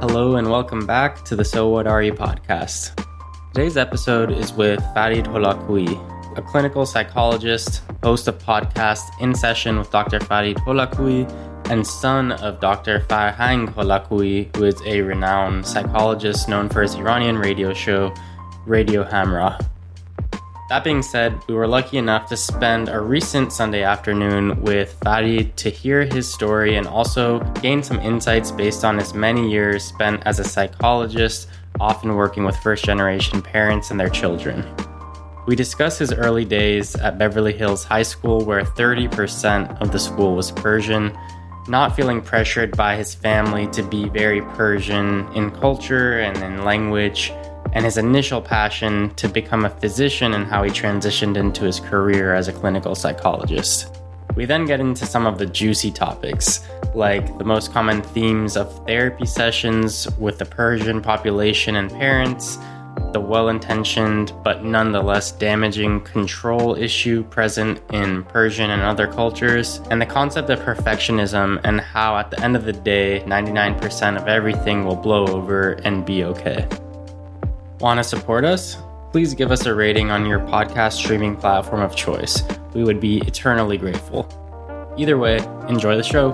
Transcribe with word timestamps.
Hello 0.00 0.36
and 0.36 0.48
welcome 0.48 0.86
back 0.86 1.24
to 1.24 1.34
the 1.34 1.44
So 1.44 1.68
What 1.68 1.86
Are 1.88 2.02
You 2.02 2.12
podcast. 2.12 2.96
Today's 3.52 3.76
episode 3.76 4.30
is 4.30 4.52
with 4.52 4.80
Farid 4.94 5.24
Holakouee, 5.24 6.38
a 6.38 6.42
clinical 6.42 6.86
psychologist, 6.86 7.82
host 8.02 8.28
of 8.28 8.38
podcast 8.38 9.02
In 9.20 9.34
Session 9.34 9.76
with 9.76 9.90
Dr. 9.90 10.20
Farid 10.20 10.58
Holakouee, 10.58 11.28
and 11.68 11.84
son 11.84 12.30
of 12.32 12.60
Dr. 12.60 13.00
Farhang 13.00 13.74
Holakouee, 13.74 14.56
who 14.56 14.64
is 14.64 14.80
a 14.86 15.00
renowned 15.00 15.66
psychologist 15.66 16.48
known 16.48 16.68
for 16.68 16.82
his 16.82 16.94
Iranian 16.94 17.38
radio 17.38 17.74
show, 17.74 18.14
Radio 18.66 19.02
Hamrah. 19.02 19.60
That 20.68 20.82
being 20.82 21.02
said, 21.02 21.40
we 21.46 21.54
were 21.54 21.68
lucky 21.68 21.96
enough 21.96 22.28
to 22.30 22.36
spend 22.36 22.88
a 22.88 22.98
recent 22.98 23.52
Sunday 23.52 23.84
afternoon 23.84 24.60
with 24.62 24.98
Farid 25.04 25.56
to 25.58 25.70
hear 25.70 26.04
his 26.04 26.32
story 26.32 26.74
and 26.74 26.88
also 26.88 27.38
gain 27.62 27.84
some 27.84 28.00
insights 28.00 28.50
based 28.50 28.84
on 28.84 28.98
his 28.98 29.14
many 29.14 29.48
years 29.48 29.84
spent 29.84 30.24
as 30.26 30.40
a 30.40 30.44
psychologist, 30.44 31.46
often 31.78 32.16
working 32.16 32.44
with 32.44 32.56
first 32.56 32.84
generation 32.84 33.40
parents 33.40 33.92
and 33.92 34.00
their 34.00 34.08
children. 34.08 34.64
We 35.46 35.54
discuss 35.54 35.98
his 35.98 36.12
early 36.12 36.44
days 36.44 36.96
at 36.96 37.16
Beverly 37.16 37.52
Hills 37.52 37.84
High 37.84 38.02
School, 38.02 38.44
where 38.44 38.62
30% 38.62 39.80
of 39.80 39.92
the 39.92 40.00
school 40.00 40.34
was 40.34 40.50
Persian, 40.50 41.16
not 41.68 41.94
feeling 41.94 42.20
pressured 42.20 42.76
by 42.76 42.96
his 42.96 43.14
family 43.14 43.68
to 43.68 43.84
be 43.84 44.08
very 44.08 44.40
Persian 44.40 45.32
in 45.32 45.52
culture 45.52 46.18
and 46.18 46.36
in 46.38 46.64
language 46.64 47.32
and 47.76 47.84
his 47.84 47.98
initial 47.98 48.40
passion 48.40 49.14
to 49.16 49.28
become 49.28 49.66
a 49.66 49.70
physician 49.70 50.32
and 50.32 50.46
how 50.46 50.62
he 50.62 50.70
transitioned 50.70 51.36
into 51.36 51.62
his 51.62 51.78
career 51.78 52.34
as 52.34 52.48
a 52.48 52.52
clinical 52.52 52.94
psychologist. 52.94 54.00
We 54.34 54.46
then 54.46 54.64
get 54.64 54.80
into 54.80 55.04
some 55.04 55.26
of 55.26 55.36
the 55.36 55.44
juicy 55.44 55.90
topics, 55.90 56.66
like 56.94 57.36
the 57.36 57.44
most 57.44 57.74
common 57.74 58.00
themes 58.00 58.56
of 58.56 58.86
therapy 58.86 59.26
sessions 59.26 60.08
with 60.16 60.38
the 60.38 60.46
Persian 60.46 61.02
population 61.02 61.76
and 61.76 61.90
parents, 61.90 62.56
the 63.12 63.20
well 63.20 63.50
intentioned 63.50 64.32
but 64.42 64.64
nonetheless 64.64 65.30
damaging 65.32 66.00
control 66.00 66.76
issue 66.76 67.24
present 67.24 67.82
in 67.92 68.24
Persian 68.24 68.70
and 68.70 68.80
other 68.80 69.06
cultures, 69.06 69.82
and 69.90 70.00
the 70.00 70.06
concept 70.06 70.48
of 70.48 70.60
perfectionism 70.60 71.60
and 71.62 71.82
how, 71.82 72.16
at 72.16 72.30
the 72.30 72.42
end 72.42 72.56
of 72.56 72.64
the 72.64 72.72
day, 72.72 73.22
99% 73.26 74.16
of 74.18 74.28
everything 74.28 74.86
will 74.86 74.96
blow 74.96 75.26
over 75.26 75.72
and 75.84 76.06
be 76.06 76.24
okay. 76.24 76.66
Want 77.78 77.98
to 77.98 78.04
support 78.04 78.44
us? 78.44 78.78
Please 79.12 79.34
give 79.34 79.50
us 79.50 79.66
a 79.66 79.74
rating 79.74 80.10
on 80.10 80.24
your 80.24 80.40
podcast 80.40 80.94
streaming 80.94 81.36
platform 81.36 81.82
of 81.82 81.94
choice. 81.94 82.42
We 82.72 82.84
would 82.84 83.00
be 83.00 83.18
eternally 83.18 83.76
grateful. 83.76 84.26
Either 84.96 85.18
way, 85.18 85.36
enjoy 85.68 85.96
the 85.96 86.02
show. 86.02 86.30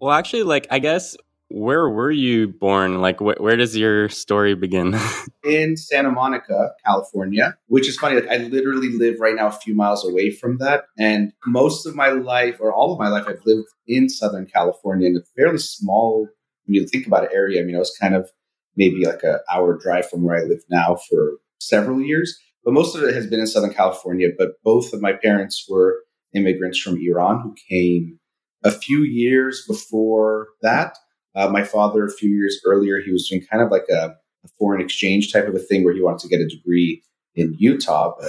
Well, 0.00 0.12
actually, 0.12 0.44
like, 0.44 0.66
I 0.70 0.78
guess, 0.78 1.18
where 1.50 1.88
were 1.90 2.10
you 2.10 2.48
born? 2.48 3.00
Like, 3.00 3.18
wh- 3.18 3.40
where 3.40 3.56
does 3.56 3.76
your 3.76 4.08
story 4.08 4.54
begin? 4.54 4.96
in 5.44 5.76
Santa 5.76 6.10
Monica, 6.10 6.70
California, 6.84 7.56
which 7.66 7.88
is 7.88 7.96
funny. 7.96 8.16
Like 8.20 8.28
I 8.28 8.36
literally 8.38 8.90
live 8.90 9.16
right 9.18 9.34
now 9.34 9.48
a 9.48 9.52
few 9.52 9.74
miles 9.74 10.06
away 10.06 10.30
from 10.30 10.58
that. 10.58 10.84
And 10.98 11.32
most 11.46 11.86
of 11.86 11.96
my 11.96 12.10
life, 12.10 12.58
or 12.60 12.72
all 12.72 12.92
of 12.92 12.98
my 12.98 13.08
life, 13.08 13.24
I've 13.26 13.44
lived 13.44 13.66
in 13.86 14.08
Southern 14.08 14.46
California 14.46 15.08
in 15.08 15.16
a 15.16 15.22
fairly 15.36 15.58
small, 15.58 16.28
when 16.66 16.74
you 16.74 16.86
think 16.86 17.06
about 17.06 17.24
it, 17.24 17.30
area. 17.32 17.60
I 17.60 17.64
mean, 17.64 17.76
I 17.76 17.80
was 17.80 17.96
kind 18.00 18.14
of 18.14 18.30
maybe 18.76 19.04
like 19.04 19.22
an 19.24 19.38
hour 19.52 19.76
drive 19.76 20.08
from 20.08 20.22
where 20.22 20.36
I 20.36 20.42
live 20.42 20.62
now 20.70 20.96
for 21.08 21.38
several 21.58 22.00
years. 22.00 22.38
But 22.64 22.74
most 22.74 22.94
of 22.94 23.02
it 23.02 23.14
has 23.14 23.26
been 23.26 23.40
in 23.40 23.46
Southern 23.46 23.74
California. 23.74 24.28
But 24.36 24.50
both 24.62 24.92
of 24.92 25.00
my 25.00 25.14
parents 25.14 25.66
were 25.68 26.04
immigrants 26.34 26.78
from 26.78 26.98
Iran 27.00 27.40
who 27.42 27.54
came 27.68 28.20
a 28.62 28.70
few 28.70 29.00
years 29.00 29.64
before 29.66 30.48
that. 30.62 30.96
Uh, 31.34 31.48
my 31.48 31.62
father, 31.62 32.04
a 32.04 32.10
few 32.10 32.30
years 32.30 32.60
earlier, 32.64 33.00
he 33.00 33.12
was 33.12 33.28
doing 33.28 33.44
kind 33.50 33.62
of 33.62 33.70
like 33.70 33.84
a, 33.90 34.16
a, 34.44 34.48
foreign 34.58 34.80
exchange 34.80 35.32
type 35.32 35.46
of 35.46 35.54
a 35.54 35.58
thing 35.58 35.84
where 35.84 35.94
he 35.94 36.02
wanted 36.02 36.20
to 36.20 36.28
get 36.28 36.40
a 36.40 36.48
degree 36.48 37.02
in 37.34 37.54
Utah, 37.58 38.14
a 38.20 38.26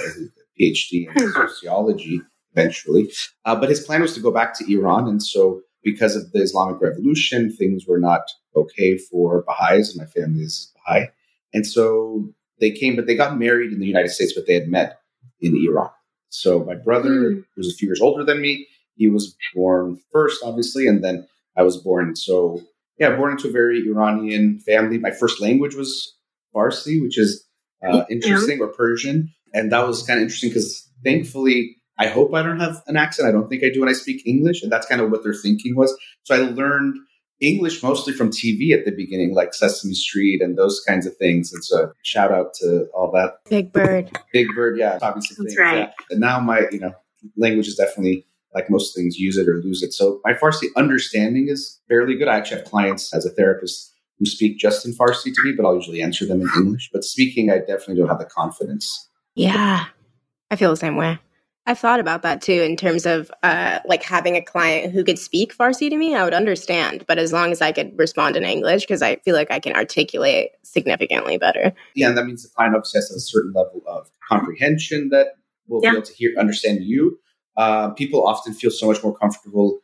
PhD 0.59 1.07
in 1.15 1.31
sociology 1.31 2.21
eventually. 2.53 3.11
Uh, 3.45 3.55
but 3.55 3.69
his 3.69 3.79
plan 3.79 4.01
was 4.01 4.13
to 4.13 4.19
go 4.19 4.31
back 4.31 4.57
to 4.57 4.71
Iran. 4.71 5.07
And 5.07 5.23
so, 5.23 5.61
because 5.83 6.15
of 6.15 6.31
the 6.31 6.41
Islamic 6.41 6.79
Revolution, 6.79 7.51
things 7.51 7.85
were 7.87 7.99
not 7.99 8.21
okay 8.55 8.97
for 8.97 9.43
Baha'is, 9.47 9.89
and 9.89 10.05
my 10.05 10.05
family 10.05 10.43
is 10.43 10.71
Baha'i. 10.75 11.07
And 11.53 11.65
so 11.65 12.29
they 12.59 12.71
came, 12.71 12.95
but 12.95 13.07
they 13.07 13.15
got 13.15 13.39
married 13.39 13.71
in 13.71 13.79
the 13.79 13.87
United 13.87 14.09
States, 14.09 14.33
but 14.33 14.45
they 14.45 14.53
had 14.53 14.67
met 14.67 14.99
in 15.39 15.55
Iran. 15.67 15.89
So 16.29 16.63
my 16.63 16.75
brother, 16.75 17.09
mm. 17.09 17.43
a 17.57 17.73
few 17.73 17.87
years 17.87 18.01
older 18.01 18.23
than 18.23 18.41
me, 18.41 18.67
he 18.95 19.09
was 19.09 19.35
born 19.55 19.99
first, 20.11 20.41
obviously, 20.43 20.87
and 20.87 21.03
then 21.03 21.27
I 21.57 21.63
was 21.63 21.77
born. 21.77 22.15
So 22.15 22.61
yeah, 22.99 23.15
born 23.15 23.31
into 23.31 23.47
a 23.49 23.51
very 23.51 23.79
Iranian 23.87 24.59
family. 24.59 24.97
My 24.97 25.11
first 25.11 25.41
language 25.41 25.75
was 25.75 26.15
Farsi, 26.55 27.01
which 27.01 27.17
is 27.17 27.45
uh, 27.83 28.03
interesting, 28.09 28.59
yeah. 28.59 28.65
or 28.65 28.67
Persian. 28.67 29.33
And 29.53 29.71
that 29.71 29.87
was 29.87 30.03
kind 30.03 30.19
of 30.19 30.23
interesting 30.23 30.49
because 30.49 30.89
thankfully, 31.03 31.77
I 31.97 32.07
hope 32.07 32.33
I 32.33 32.43
don't 32.43 32.59
have 32.59 32.81
an 32.87 32.97
accent. 32.97 33.27
I 33.27 33.31
don't 33.31 33.49
think 33.49 33.63
I 33.63 33.69
do 33.69 33.81
when 33.81 33.89
I 33.89 33.93
speak 33.93 34.25
English. 34.25 34.63
And 34.63 34.71
that's 34.71 34.87
kind 34.87 35.01
of 35.01 35.11
what 35.11 35.23
their 35.23 35.33
thinking 35.33 35.75
was. 35.75 35.95
So 36.23 36.35
I 36.35 36.39
learned 36.39 36.95
English 37.41 37.81
mostly 37.81 38.13
from 38.13 38.29
TV 38.29 38.71
at 38.71 38.85
the 38.85 38.91
beginning, 38.91 39.33
like 39.33 39.53
Sesame 39.53 39.93
Street 39.93 40.41
and 40.41 40.57
those 40.57 40.79
kinds 40.87 41.05
of 41.05 41.15
things. 41.17 41.51
And 41.51 41.63
so 41.63 41.91
shout 42.03 42.31
out 42.31 42.53
to 42.55 42.85
all 42.93 43.11
that. 43.11 43.39
Big 43.49 43.73
Bird. 43.73 44.11
Big 44.31 44.47
Bird, 44.55 44.77
yeah. 44.77 44.99
Obviously, 45.01 45.35
That's 45.39 45.55
things, 45.55 45.59
right. 45.59 45.77
Yeah. 45.77 46.05
And 46.11 46.19
now 46.19 46.39
my, 46.39 46.63
you 46.71 46.79
know, 46.79 46.93
language 47.35 47.67
is 47.67 47.75
definitely 47.75 48.25
like 48.53 48.69
most 48.69 48.95
things, 48.95 49.17
use 49.17 49.37
it 49.37 49.47
or 49.47 49.61
lose 49.63 49.81
it. 49.83 49.93
So 49.93 50.19
my 50.25 50.33
Farsi 50.33 50.67
understanding 50.75 51.47
is 51.47 51.79
fairly 51.87 52.15
good. 52.15 52.27
I 52.27 52.37
actually 52.37 52.57
have 52.57 52.69
clients 52.69 53.13
as 53.13 53.25
a 53.25 53.29
therapist 53.29 53.93
who 54.19 54.25
speak 54.25 54.57
just 54.57 54.85
in 54.85 54.93
Farsi 54.93 55.33
to 55.33 55.43
me, 55.43 55.53
but 55.55 55.65
I'll 55.65 55.75
usually 55.75 56.01
answer 56.01 56.25
them 56.25 56.41
in 56.41 56.49
English. 56.55 56.89
But 56.93 57.03
speaking, 57.03 57.49
I 57.49 57.59
definitely 57.59 57.95
don't 57.95 58.09
have 58.09 58.19
the 58.19 58.25
confidence. 58.25 59.09
Yeah, 59.35 59.85
I 60.49 60.55
feel 60.55 60.69
the 60.69 60.77
same 60.77 60.97
way. 60.97 61.19
I've 61.67 61.79
thought 61.79 61.99
about 61.99 62.23
that 62.23 62.41
too 62.41 62.53
in 62.53 62.75
terms 62.75 63.05
of 63.05 63.31
uh, 63.43 63.79
like 63.85 64.03
having 64.03 64.35
a 64.35 64.41
client 64.41 64.93
who 64.93 65.03
could 65.03 65.19
speak 65.19 65.55
Farsi 65.55 65.89
to 65.89 65.97
me, 65.97 66.15
I 66.15 66.23
would 66.23 66.33
understand. 66.33 67.05
But 67.07 67.19
as 67.19 67.31
long 67.31 67.51
as 67.51 67.61
I 67.61 67.71
could 67.71 67.97
respond 67.97 68.35
in 68.35 68.43
English, 68.43 68.83
because 68.83 69.01
I 69.01 69.17
feel 69.17 69.35
like 69.35 69.51
I 69.51 69.59
can 69.59 69.75
articulate 69.75 70.51
significantly 70.63 71.37
better. 71.37 71.71
Yeah, 71.95 72.09
and 72.09 72.17
that 72.17 72.25
means 72.25 72.43
the 72.43 72.49
client 72.49 72.75
obviously 72.75 72.97
has 72.97 73.11
a 73.11 73.19
certain 73.19 73.53
level 73.53 73.81
of 73.87 74.09
comprehension 74.27 75.09
that 75.09 75.35
will 75.67 75.81
yeah. 75.83 75.91
be 75.91 75.97
able 75.97 76.05
to 76.05 76.13
hear, 76.13 76.31
understand 76.39 76.83
you 76.83 77.19
uh, 77.57 77.89
people 77.91 78.25
often 78.25 78.53
feel 78.53 78.71
so 78.71 78.87
much 78.87 79.03
more 79.03 79.15
comfortable 79.15 79.79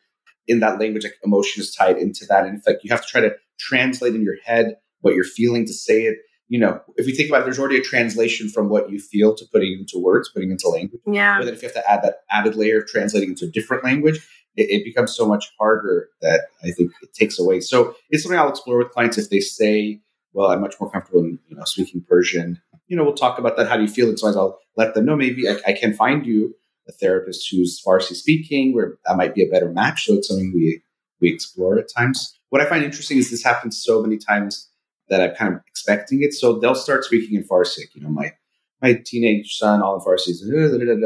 in 0.48 0.60
that 0.62 0.80
language. 0.80 1.04
Like 1.04 1.18
emotion 1.24 1.62
is 1.62 1.74
tied 1.74 1.98
into 1.98 2.26
that, 2.28 2.46
and 2.46 2.58
it's 2.58 2.68
like 2.68 2.80
you 2.84 2.90
have 2.90 3.02
to 3.02 3.08
try 3.08 3.22
to 3.22 3.36
translate 3.60 4.16
in 4.16 4.24
your 4.24 4.38
head 4.46 4.78
what 5.02 5.16
you're 5.16 5.24
feeling 5.24 5.66
to 5.66 5.74
say 5.74 6.04
it. 6.04 6.18
You 6.50 6.60
know, 6.60 6.80
if 6.96 7.08
you 7.08 7.14
think 7.14 7.30
about 7.30 7.42
it, 7.42 7.44
there's 7.44 7.60
already 7.60 7.78
a 7.78 7.82
translation 7.82 8.48
from 8.48 8.70
what 8.70 8.90
you 8.90 9.00
feel 9.00 9.36
to 9.36 9.46
putting 9.52 9.74
into 9.74 10.00
words, 10.00 10.30
putting 10.30 10.50
into 10.50 10.70
language. 10.70 11.02
Yeah. 11.06 11.38
But 11.38 11.46
then 11.46 11.54
if 11.54 11.62
you 11.62 11.68
have 11.68 11.76
to 11.76 11.92
add 11.92 12.04
that 12.04 12.20
added 12.32 12.56
layer 12.56 12.80
of 12.80 12.88
translating 12.88 13.30
into 13.30 13.46
a 13.46 13.50
different 13.50 13.84
language, 13.84 14.26
it, 14.56 14.70
it 14.70 14.84
becomes 14.86 15.14
so 15.14 15.28
much 15.28 15.52
harder 15.60 16.10
that 16.22 16.48
I 16.64 16.72
think 16.72 16.92
it 17.02 17.14
takes 17.14 17.38
away. 17.38 17.60
So 17.60 17.96
it's 18.10 18.24
something 18.24 18.40
I'll 18.40 18.50
explore 18.50 18.78
with 18.78 18.92
clients 18.92 19.18
if 19.18 19.30
they 19.30 19.42
say, 19.42 20.00
"Well, 20.32 20.50
I'm 20.50 20.62
much 20.62 20.76
more 20.80 20.90
comfortable 20.90 21.20
in 21.20 21.40
you 21.50 21.58
know 21.58 21.64
speaking 21.66 22.04
Persian." 22.08 22.62
You 22.88 22.96
know, 22.96 23.04
we'll 23.04 23.14
talk 23.14 23.38
about 23.38 23.58
that. 23.58 23.68
How 23.68 23.76
do 23.76 23.82
you 23.82 23.90
feel? 23.90 24.08
And 24.08 24.18
so 24.18 24.28
I'll 24.28 24.60
let 24.78 24.94
them 24.94 25.04
know. 25.04 25.18
Maybe 25.18 25.50
I, 25.50 25.58
I 25.68 25.74
can 25.74 25.94
find 25.94 26.26
you 26.26 26.56
a 26.88 26.92
therapist 26.92 27.50
who's 27.52 27.82
Farsi 27.86 28.16
speaking, 28.16 28.74
where 28.74 28.98
that 29.06 29.18
might 29.18 29.36
be 29.36 29.44
a 29.44 29.50
better 29.50 29.70
match. 29.70 30.06
So 30.06 30.16
it's 30.16 30.28
something 30.28 30.52
we 30.54 30.82
we 31.20 31.34
explore 31.34 31.78
at 31.80 31.90
times. 31.96 32.38
What 32.50 32.62
I 32.62 32.66
find 32.66 32.84
interesting 32.84 33.18
is 33.18 33.30
this 33.30 33.44
happens 33.44 33.82
so 33.84 34.02
many 34.02 34.18
times 34.18 34.70
that 35.10 35.22
I'm 35.22 35.36
kind 35.36 35.54
of 35.54 35.62
expecting 35.68 36.22
it. 36.22 36.34
So 36.34 36.60
they'll 36.60 36.76
start 36.76 37.04
speaking 37.04 37.36
in 37.36 37.48
Farsi. 37.48 37.84
You 37.94 38.04
know, 38.04 38.10
my 38.10 38.34
my 38.82 39.02
teenage 39.06 39.58
son, 39.58 39.82
all 39.82 39.96
in 39.96 40.02
Farsi, 40.02 40.34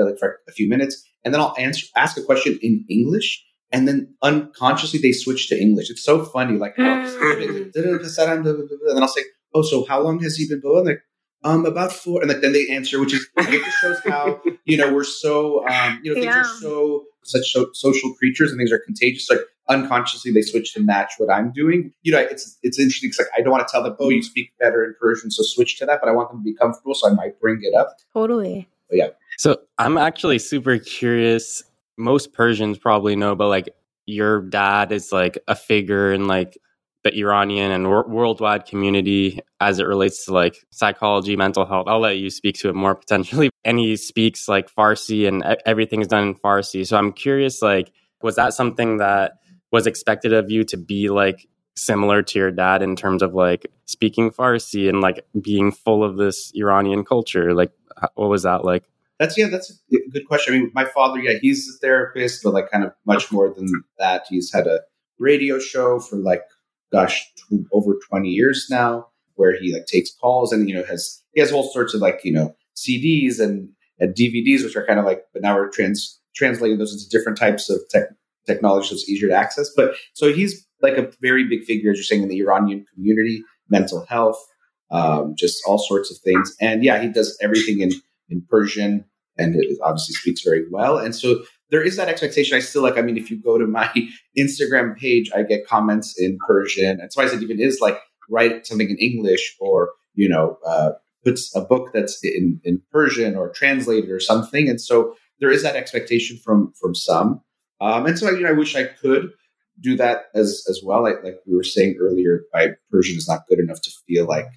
like 0.06 0.20
for 0.20 0.40
a 0.48 0.52
few 0.52 0.68
minutes, 0.68 1.04
and 1.24 1.34
then 1.34 1.42
I'll 1.42 1.56
answer 1.58 1.88
ask 1.96 2.18
a 2.18 2.24
question 2.24 2.60
in 2.62 2.86
English, 2.90 3.44
and 3.72 3.88
then 3.88 4.14
unconsciously 4.22 5.00
they 5.00 5.12
switch 5.14 5.48
to 5.50 5.60
English. 5.60 5.90
It's 5.90 6.04
so 6.04 6.24
funny. 6.26 6.58
Like, 6.58 6.76
and 6.78 7.72
then 7.74 9.02
I'll 9.02 9.08
say, 9.08 9.24
"Oh, 9.54 9.62
so 9.62 9.86
how 9.86 10.02
long 10.02 10.22
has 10.24 10.36
he 10.36 10.48
been 10.48 10.62
born?" 10.62 10.86
Like, 10.86 11.02
um, 11.44 11.66
about 11.66 11.92
four, 11.92 12.22
and 12.22 12.30
like 12.30 12.42
then 12.42 12.54
they 12.54 12.68
answer, 12.70 13.00
which 13.00 13.14
is 13.14 13.28
it 13.38 13.64
just 13.64 13.78
shows 13.80 14.00
how 14.06 14.42
you 14.66 14.78
know 14.78 14.94
we're 14.94 15.04
so 15.04 15.68
um, 15.68 16.00
you 16.04 16.14
know 16.14 16.22
things 16.22 16.34
yeah. 16.34 16.42
are 16.42 16.44
so 16.44 17.06
such 17.24 17.52
so, 17.52 17.70
social 17.74 18.14
creatures 18.16 18.52
and 18.52 18.60
things 18.60 18.72
are 18.72 18.80
contagious. 18.80 19.30
Like 19.30 19.40
unconsciously, 19.70 20.32
they 20.32 20.42
switch 20.42 20.74
to 20.74 20.82
match 20.82 21.14
what 21.18 21.32
I'm 21.32 21.52
doing. 21.52 21.94
You 22.04 22.14
know, 22.14 22.20
it's 22.20 22.58
it's 22.64 22.80
interesting 22.80 23.10
because 23.10 23.26
like 23.26 23.30
I 23.38 23.42
don't 23.42 23.52
want 23.52 23.68
to 23.68 23.72
tell 23.72 23.84
them, 23.84 23.96
oh, 24.00 24.10
you 24.10 24.22
speak 24.22 24.52
better 24.60 24.84
in 24.84 24.96
Persian, 25.00 25.32
so 25.32 25.44
switch 25.44 25.78
to 25.80 25.86
that. 25.86 26.00
But 26.02 26.10
I 26.10 26.14
want 26.14 26.30
them 26.30 26.40
to 26.40 26.44
be 26.44 26.54
comfortable, 26.54 26.94
so 26.94 27.10
I 27.10 27.14
might 27.14 27.40
bring 27.40 27.60
it 27.64 27.74
up. 27.76 27.98
Totally. 28.14 28.68
But 28.90 28.98
yeah. 28.98 29.08
So 29.38 29.60
I'm 29.78 29.98
actually 29.98 30.40
super 30.40 30.78
curious. 30.78 31.64
Most 31.98 32.34
Persians 32.34 32.78
probably 32.78 33.16
know, 33.16 33.36
but 33.36 33.48
like 33.48 33.70
your 34.06 34.42
dad 34.42 34.92
is 34.92 35.12
like 35.12 35.40
a 35.48 35.56
figure 35.56 36.12
in 36.12 36.28
like 36.28 36.58
the 37.04 37.16
Iranian 37.18 37.72
and 37.72 37.88
wor- 37.88 38.08
worldwide 38.08 38.66
community 38.66 39.40
as 39.60 39.80
it 39.80 39.88
relates 39.88 40.26
to 40.26 40.34
like 40.34 40.56
psychology, 40.70 41.36
mental 41.36 41.66
health. 41.66 41.88
I'll 41.88 42.00
let 42.00 42.18
you 42.18 42.30
speak 42.30 42.56
to 42.60 42.70
it 42.70 42.76
more 42.76 42.96
potentially. 43.04 43.50
And 43.64 43.80
he 43.80 43.96
speaks 43.98 44.48
like 44.48 44.74
Farsi 44.74 45.28
and 45.28 45.44
everything 45.66 46.02
is 46.02 46.08
done 46.08 46.30
in 46.30 46.36
Farsi. 46.36 46.86
So 46.86 46.98
I'm 46.98 47.12
curious, 47.14 47.62
like, 47.62 47.92
was 48.22 48.36
that 48.36 48.54
something 48.54 48.98
that 48.98 49.34
was 49.72 49.88
expected 49.88 50.34
of 50.34 50.52
you 50.52 50.64
to 50.66 50.78
be 50.78 51.10
like 51.10 51.48
similar 51.76 52.22
to 52.22 52.38
your 52.38 52.52
dad 52.52 52.84
in 52.84 52.96
terms 52.96 53.24
of 53.24 53.34
like 53.34 53.66
speaking 53.86 54.30
Farsi 54.30 54.90
and 54.90 55.02
like 55.02 55.26
being 55.42 55.72
full 55.72 56.04
of 56.04 56.18
this 56.18 56.52
Iranian 56.56 57.04
culture? 57.04 57.54
Like, 57.54 57.72
what 58.16 58.30
was 58.30 58.44
that 58.44 58.64
like? 58.64 58.84
That's 59.20 59.38
yeah, 59.38 59.50
that's 59.50 59.70
a 59.72 59.98
good 60.12 60.28
question. 60.28 60.54
I 60.54 60.58
mean, 60.58 60.72
my 60.74 60.86
father, 60.86 61.20
yeah, 61.20 61.38
he's 61.40 61.70
a 61.70 61.78
therapist, 61.78 62.42
but 62.44 62.54
like 62.54 62.72
kind 62.72 62.84
of 62.84 62.94
much 63.06 63.32
more 63.32 63.54
than 63.54 63.68
that. 64.00 64.26
He's 64.28 64.52
had 64.52 64.66
a 64.66 64.82
radio 65.20 65.60
show 65.60 66.00
for 66.00 66.16
like, 66.16 66.42
gosh, 66.92 67.32
over 67.72 67.98
twenty 68.08 68.30
years 68.30 68.68
now, 68.70 69.08
where 69.36 69.60
he 69.60 69.74
like 69.74 69.86
takes 69.86 70.12
calls 70.12 70.52
and 70.52 70.70
you 70.70 70.76
know 70.76 70.84
has 70.84 71.22
he 71.34 71.42
has 71.42 71.52
all 71.52 71.72
sorts 71.72 71.94
of 71.94 72.02
like 72.02 72.22
you 72.24 72.32
know 72.32 72.56
CDs 72.76 73.40
and, 73.40 73.70
and 74.00 74.16
DVDs, 74.16 74.64
which 74.64 74.76
are 74.76 74.86
kind 74.86 75.00
of 75.00 75.06
like, 75.06 75.24
but 75.34 75.42
now 75.42 75.56
we're 75.56 75.70
trans 75.70 76.20
translating 76.36 76.78
those 76.78 76.94
into 76.94 77.10
different 77.10 77.38
types 77.38 77.70
of 77.70 77.80
tech, 77.90 78.06
technology 78.46 78.88
so 78.88 78.94
it's 78.94 79.10
easier 79.10 79.30
to 79.30 79.36
access. 79.36 79.70
But 79.76 79.96
so 80.14 80.34
he's 80.34 80.66
like 80.82 80.98
a 80.98 81.12
very 81.22 81.48
big 81.48 81.64
figure, 81.64 81.92
as 81.92 81.98
you're 81.98 82.04
saying, 82.04 82.24
in 82.24 82.30
the 82.30 82.40
Iranian 82.40 82.86
community, 82.94 83.44
mental 83.70 84.06
health, 84.06 84.44
um, 84.90 85.36
just 85.38 85.62
all 85.68 85.78
sorts 85.78 86.12
of 86.12 86.18
things. 86.20 86.56
And 86.60 86.84
yeah, 86.84 87.02
he 87.02 87.10
does 87.10 87.38
everything 87.42 87.82
in 87.82 87.92
in 88.30 88.42
Persian 88.50 89.06
and 89.38 89.56
it 89.56 89.78
obviously 89.84 90.16
speaks 90.16 90.42
very 90.42 90.66
well. 90.70 90.98
And 90.98 91.16
so 91.16 91.44
there 91.72 91.82
is 91.82 91.96
that 91.96 92.10
expectation. 92.10 92.56
I 92.56 92.60
still 92.60 92.84
like, 92.84 92.98
I 92.98 93.02
mean, 93.02 93.18
if 93.18 93.32
you 93.32 93.42
go 93.42 93.58
to 93.58 93.66
my 93.66 93.90
Instagram 94.38 94.96
page, 94.96 95.32
I 95.36 95.44
get 95.44 95.66
comments 95.66 96.20
in 96.20 96.38
Persian. 96.46 97.00
And 97.00 97.12
so 97.12 97.24
I 97.24 97.28
said, 97.28 97.42
even 97.42 97.60
is 97.60 97.80
like, 97.82 97.98
write 98.30 98.68
something 98.68 98.90
in 98.90 98.98
English 98.98 99.56
or, 99.60 99.90
you 100.14 100.30
know, 100.30 100.58
uh, 100.66 100.92
puts 101.24 101.56
a 101.56 101.62
book 101.62 101.90
that's 101.94 102.24
in, 102.24 102.60
in 102.64 102.82
Persian 102.92 103.36
or 103.36 103.50
translated 103.50 104.10
or 104.10 104.20
something. 104.20 104.70
And 104.70 104.80
so 104.80 105.16
there 105.40 105.52
is 105.52 105.64
that 105.64 105.76
expectation 105.76 106.38
from, 106.38 106.74
from 106.80 106.94
some. 106.94 107.42
Um, 107.80 108.06
and 108.06 108.18
so, 108.18 108.30
you 108.30 108.42
know, 108.42 108.50
I 108.50 108.54
wish 108.54 108.76
I 108.76 108.84
could 108.84 109.32
do 109.80 109.96
that 109.98 110.26
as, 110.36 110.64
as 110.70 110.82
well. 110.84 111.08
I, 111.08 111.12
like 111.24 111.40
we 111.48 111.56
were 111.56 111.64
saying 111.64 111.98
earlier, 112.00 112.42
my 112.54 112.70
Persian 112.92 113.18
is 113.18 113.28
not 113.28 113.48
good 113.48 113.60
enough 113.60 113.82
to 113.82 113.92
feel 114.08 114.26
like 114.26 114.48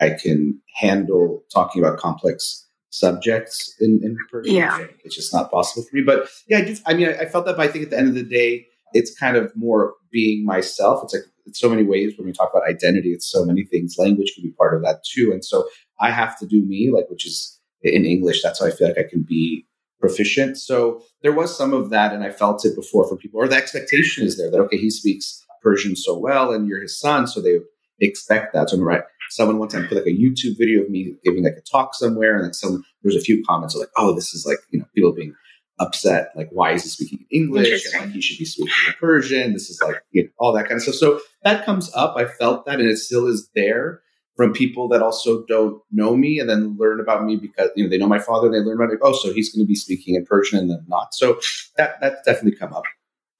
I 0.00 0.10
can 0.10 0.60
handle 0.74 1.44
talking 1.52 1.82
about 1.82 1.98
complex 1.98 2.66
subjects 2.94 3.74
in, 3.80 4.00
in 4.04 4.16
Persian. 4.30 4.54
Yeah. 4.54 4.86
It's 5.04 5.16
just 5.16 5.32
not 5.32 5.50
possible 5.50 5.82
for 5.82 5.96
me. 5.96 6.02
But 6.02 6.28
yeah, 6.48 6.58
I 6.58 6.60
do. 6.62 6.76
I 6.86 6.94
mean, 6.94 7.08
I, 7.08 7.22
I, 7.22 7.26
felt 7.26 7.44
that, 7.46 7.56
but 7.56 7.68
I 7.68 7.72
think 7.72 7.84
at 7.84 7.90
the 7.90 7.98
end 7.98 8.08
of 8.08 8.14
the 8.14 8.22
day, 8.22 8.66
it's 8.92 9.12
kind 9.18 9.36
of 9.36 9.54
more 9.56 9.94
being 10.12 10.44
myself. 10.44 11.02
It's 11.02 11.14
like, 11.14 11.24
it's 11.44 11.58
so 11.58 11.68
many 11.68 11.82
ways 11.82 12.14
when 12.16 12.26
we 12.26 12.32
talk 12.32 12.50
about 12.54 12.68
identity, 12.68 13.12
it's 13.12 13.30
so 13.30 13.44
many 13.44 13.64
things. 13.64 13.96
Language 13.98 14.32
can 14.34 14.44
be 14.44 14.52
part 14.52 14.74
of 14.74 14.82
that 14.82 15.02
too. 15.04 15.32
And 15.32 15.44
so 15.44 15.68
I 16.00 16.10
have 16.10 16.38
to 16.38 16.46
do 16.46 16.62
me, 16.64 16.90
like, 16.94 17.10
which 17.10 17.26
is 17.26 17.60
in 17.82 18.04
English. 18.04 18.42
That's 18.42 18.60
how 18.60 18.66
I 18.66 18.70
feel 18.70 18.88
like 18.88 18.98
I 18.98 19.08
can 19.08 19.24
be 19.28 19.66
proficient. 19.98 20.56
So 20.56 21.02
there 21.22 21.32
was 21.32 21.56
some 21.56 21.72
of 21.72 21.90
that, 21.90 22.12
and 22.12 22.22
I 22.22 22.30
felt 22.30 22.64
it 22.64 22.76
before 22.76 23.08
from 23.08 23.18
people, 23.18 23.40
or 23.40 23.48
the 23.48 23.56
expectation 23.56 24.24
is 24.24 24.38
there 24.38 24.50
that, 24.50 24.60
okay, 24.60 24.78
he 24.78 24.90
speaks 24.90 25.44
Persian 25.62 25.96
so 25.96 26.16
well, 26.16 26.52
and 26.52 26.68
you're 26.68 26.80
his 26.80 26.98
son. 26.98 27.26
So 27.26 27.40
they 27.40 27.58
expect 28.00 28.54
that. 28.54 28.70
So 28.70 28.76
I'm 28.76 28.82
right 28.82 29.02
someone 29.34 29.58
one 29.58 29.68
time 29.68 29.86
put 29.88 29.96
like 29.96 30.06
a 30.06 30.10
YouTube 30.16 30.56
video 30.56 30.82
of 30.82 30.90
me 30.90 31.16
giving 31.24 31.42
like 31.44 31.56
a 31.58 31.60
talk 31.60 31.94
somewhere, 31.94 32.36
and 32.36 32.44
like 32.44 32.54
some 32.54 32.84
there's 33.02 33.16
a 33.16 33.20
few 33.20 33.42
comments 33.44 33.74
like, 33.74 33.88
"Oh, 33.96 34.14
this 34.14 34.32
is 34.32 34.46
like 34.46 34.58
you 34.70 34.78
know 34.78 34.86
people 34.94 35.12
being 35.12 35.34
upset, 35.80 36.30
like 36.36 36.48
why 36.52 36.70
is 36.70 36.84
he 36.84 36.88
speaking 36.88 37.26
English? 37.32 37.84
And 37.92 38.04
like 38.04 38.12
he 38.12 38.20
should 38.20 38.38
be 38.38 38.44
speaking 38.44 38.72
in 38.86 38.94
Persian. 39.00 39.52
This 39.52 39.68
is 39.68 39.82
like 39.82 40.02
you 40.12 40.24
know 40.24 40.28
all 40.38 40.52
that 40.52 40.68
kind 40.68 40.76
of 40.76 40.82
stuff." 40.82 40.94
So 40.94 41.20
that 41.42 41.64
comes 41.64 41.92
up. 41.94 42.16
I 42.16 42.26
felt 42.26 42.64
that, 42.66 42.78
and 42.80 42.88
it 42.88 42.98
still 42.98 43.26
is 43.26 43.50
there 43.54 44.02
from 44.36 44.52
people 44.52 44.88
that 44.88 45.02
also 45.02 45.44
don't 45.46 45.80
know 45.92 46.16
me 46.16 46.38
and 46.38 46.48
then 46.48 46.76
learn 46.78 47.00
about 47.00 47.24
me 47.24 47.36
because 47.36 47.70
you 47.74 47.84
know 47.84 47.90
they 47.90 47.98
know 47.98 48.06
my 48.06 48.20
father. 48.20 48.46
And 48.46 48.54
they 48.54 48.60
learn 48.60 48.80
about 48.80 48.92
it. 48.92 49.00
Oh, 49.02 49.14
so 49.14 49.32
he's 49.32 49.52
going 49.52 49.64
to 49.64 49.68
be 49.68 49.74
speaking 49.74 50.14
in 50.14 50.24
Persian 50.24 50.58
and 50.60 50.70
then 50.70 50.84
not. 50.86 51.12
So 51.12 51.40
that 51.76 52.00
that's 52.00 52.22
definitely 52.24 52.56
come 52.56 52.72
up. 52.72 52.84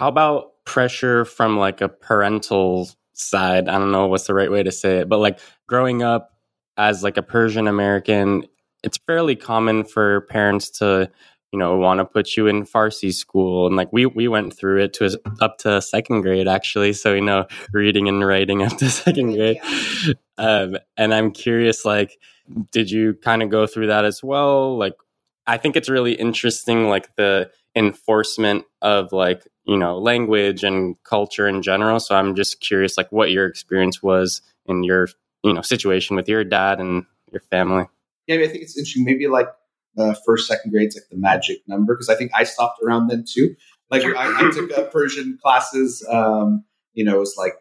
How 0.00 0.08
about 0.08 0.64
pressure 0.64 1.24
from 1.24 1.56
like 1.56 1.80
a 1.80 1.88
parental 1.88 2.90
side. 3.14 3.68
I 3.68 3.78
don't 3.78 3.92
know 3.92 4.06
what's 4.06 4.26
the 4.26 4.34
right 4.34 4.50
way 4.50 4.62
to 4.62 4.72
say 4.72 4.98
it, 4.98 5.08
but 5.08 5.18
like 5.18 5.38
growing 5.66 6.02
up 6.02 6.32
as 6.76 7.02
like 7.02 7.16
a 7.16 7.22
Persian 7.22 7.66
American, 7.68 8.44
it's 8.82 8.98
fairly 9.06 9.36
common 9.36 9.84
for 9.84 10.22
parents 10.22 10.70
to, 10.78 11.10
you 11.52 11.58
know, 11.58 11.76
want 11.76 11.98
to 11.98 12.04
put 12.04 12.36
you 12.36 12.46
in 12.46 12.64
Farsi 12.64 13.12
school, 13.12 13.66
and 13.66 13.76
like 13.76 13.92
we 13.92 14.06
we 14.06 14.28
went 14.28 14.56
through 14.56 14.82
it 14.82 14.92
to 14.94 15.18
up 15.40 15.58
to 15.58 15.80
second 15.80 16.22
grade 16.22 16.48
actually, 16.48 16.92
so 16.92 17.14
you 17.14 17.20
know, 17.20 17.46
reading 17.72 18.08
and 18.08 18.26
writing 18.26 18.62
up 18.64 18.76
to 18.78 18.90
second 18.90 19.34
grade. 19.34 19.60
Um, 20.36 20.76
and 20.96 21.14
I'm 21.14 21.30
curious, 21.30 21.84
like, 21.84 22.18
did 22.72 22.90
you 22.90 23.14
kind 23.14 23.42
of 23.42 23.50
go 23.50 23.66
through 23.66 23.86
that 23.86 24.04
as 24.04 24.22
well? 24.22 24.76
Like, 24.76 24.94
I 25.46 25.56
think 25.58 25.76
it's 25.76 25.88
really 25.88 26.14
interesting, 26.14 26.88
like 26.88 27.14
the 27.16 27.50
enforcement 27.76 28.64
of 28.82 29.12
like 29.12 29.46
you 29.64 29.76
know 29.76 29.98
language 29.98 30.62
and 30.62 30.96
culture 31.04 31.48
in 31.48 31.62
general. 31.62 32.00
So 32.00 32.14
i'm 32.14 32.34
just 32.34 32.60
curious 32.60 32.96
like 32.96 33.10
what 33.10 33.30
your 33.30 33.46
experience 33.46 34.02
was 34.02 34.42
in 34.66 34.84
your 34.84 35.08
you 35.42 35.52
know 35.52 35.62
situation 35.62 36.16
with 36.16 36.28
your 36.28 36.44
dad 36.44 36.80
and 36.80 37.04
your 37.32 37.40
family. 37.50 37.86
Yeah 38.26 38.36
I, 38.36 38.38
mean, 38.38 38.48
I 38.48 38.52
think 38.52 38.62
it's 38.62 38.76
interesting. 38.76 39.04
Maybe 39.04 39.26
like 39.26 39.48
uh, 39.98 40.14
first 40.26 40.48
second 40.48 40.70
grades 40.70 40.96
like 40.96 41.08
the 41.08 41.16
magic 41.16 41.58
number 41.68 41.94
because 41.94 42.08
i 42.08 42.16
think 42.16 42.32
i 42.34 42.42
stopped 42.42 42.80
around 42.82 43.08
then 43.08 43.24
too. 43.28 43.54
Like 43.90 44.02
I, 44.02 44.48
I, 44.48 44.50
took 44.50 44.76
uh, 44.76 44.84
persian 44.84 45.38
classes 45.40 46.04
um, 46.10 46.64
you 46.94 47.04
know 47.04 47.16
it 47.16 47.20
was 47.20 47.36
like 47.36 47.54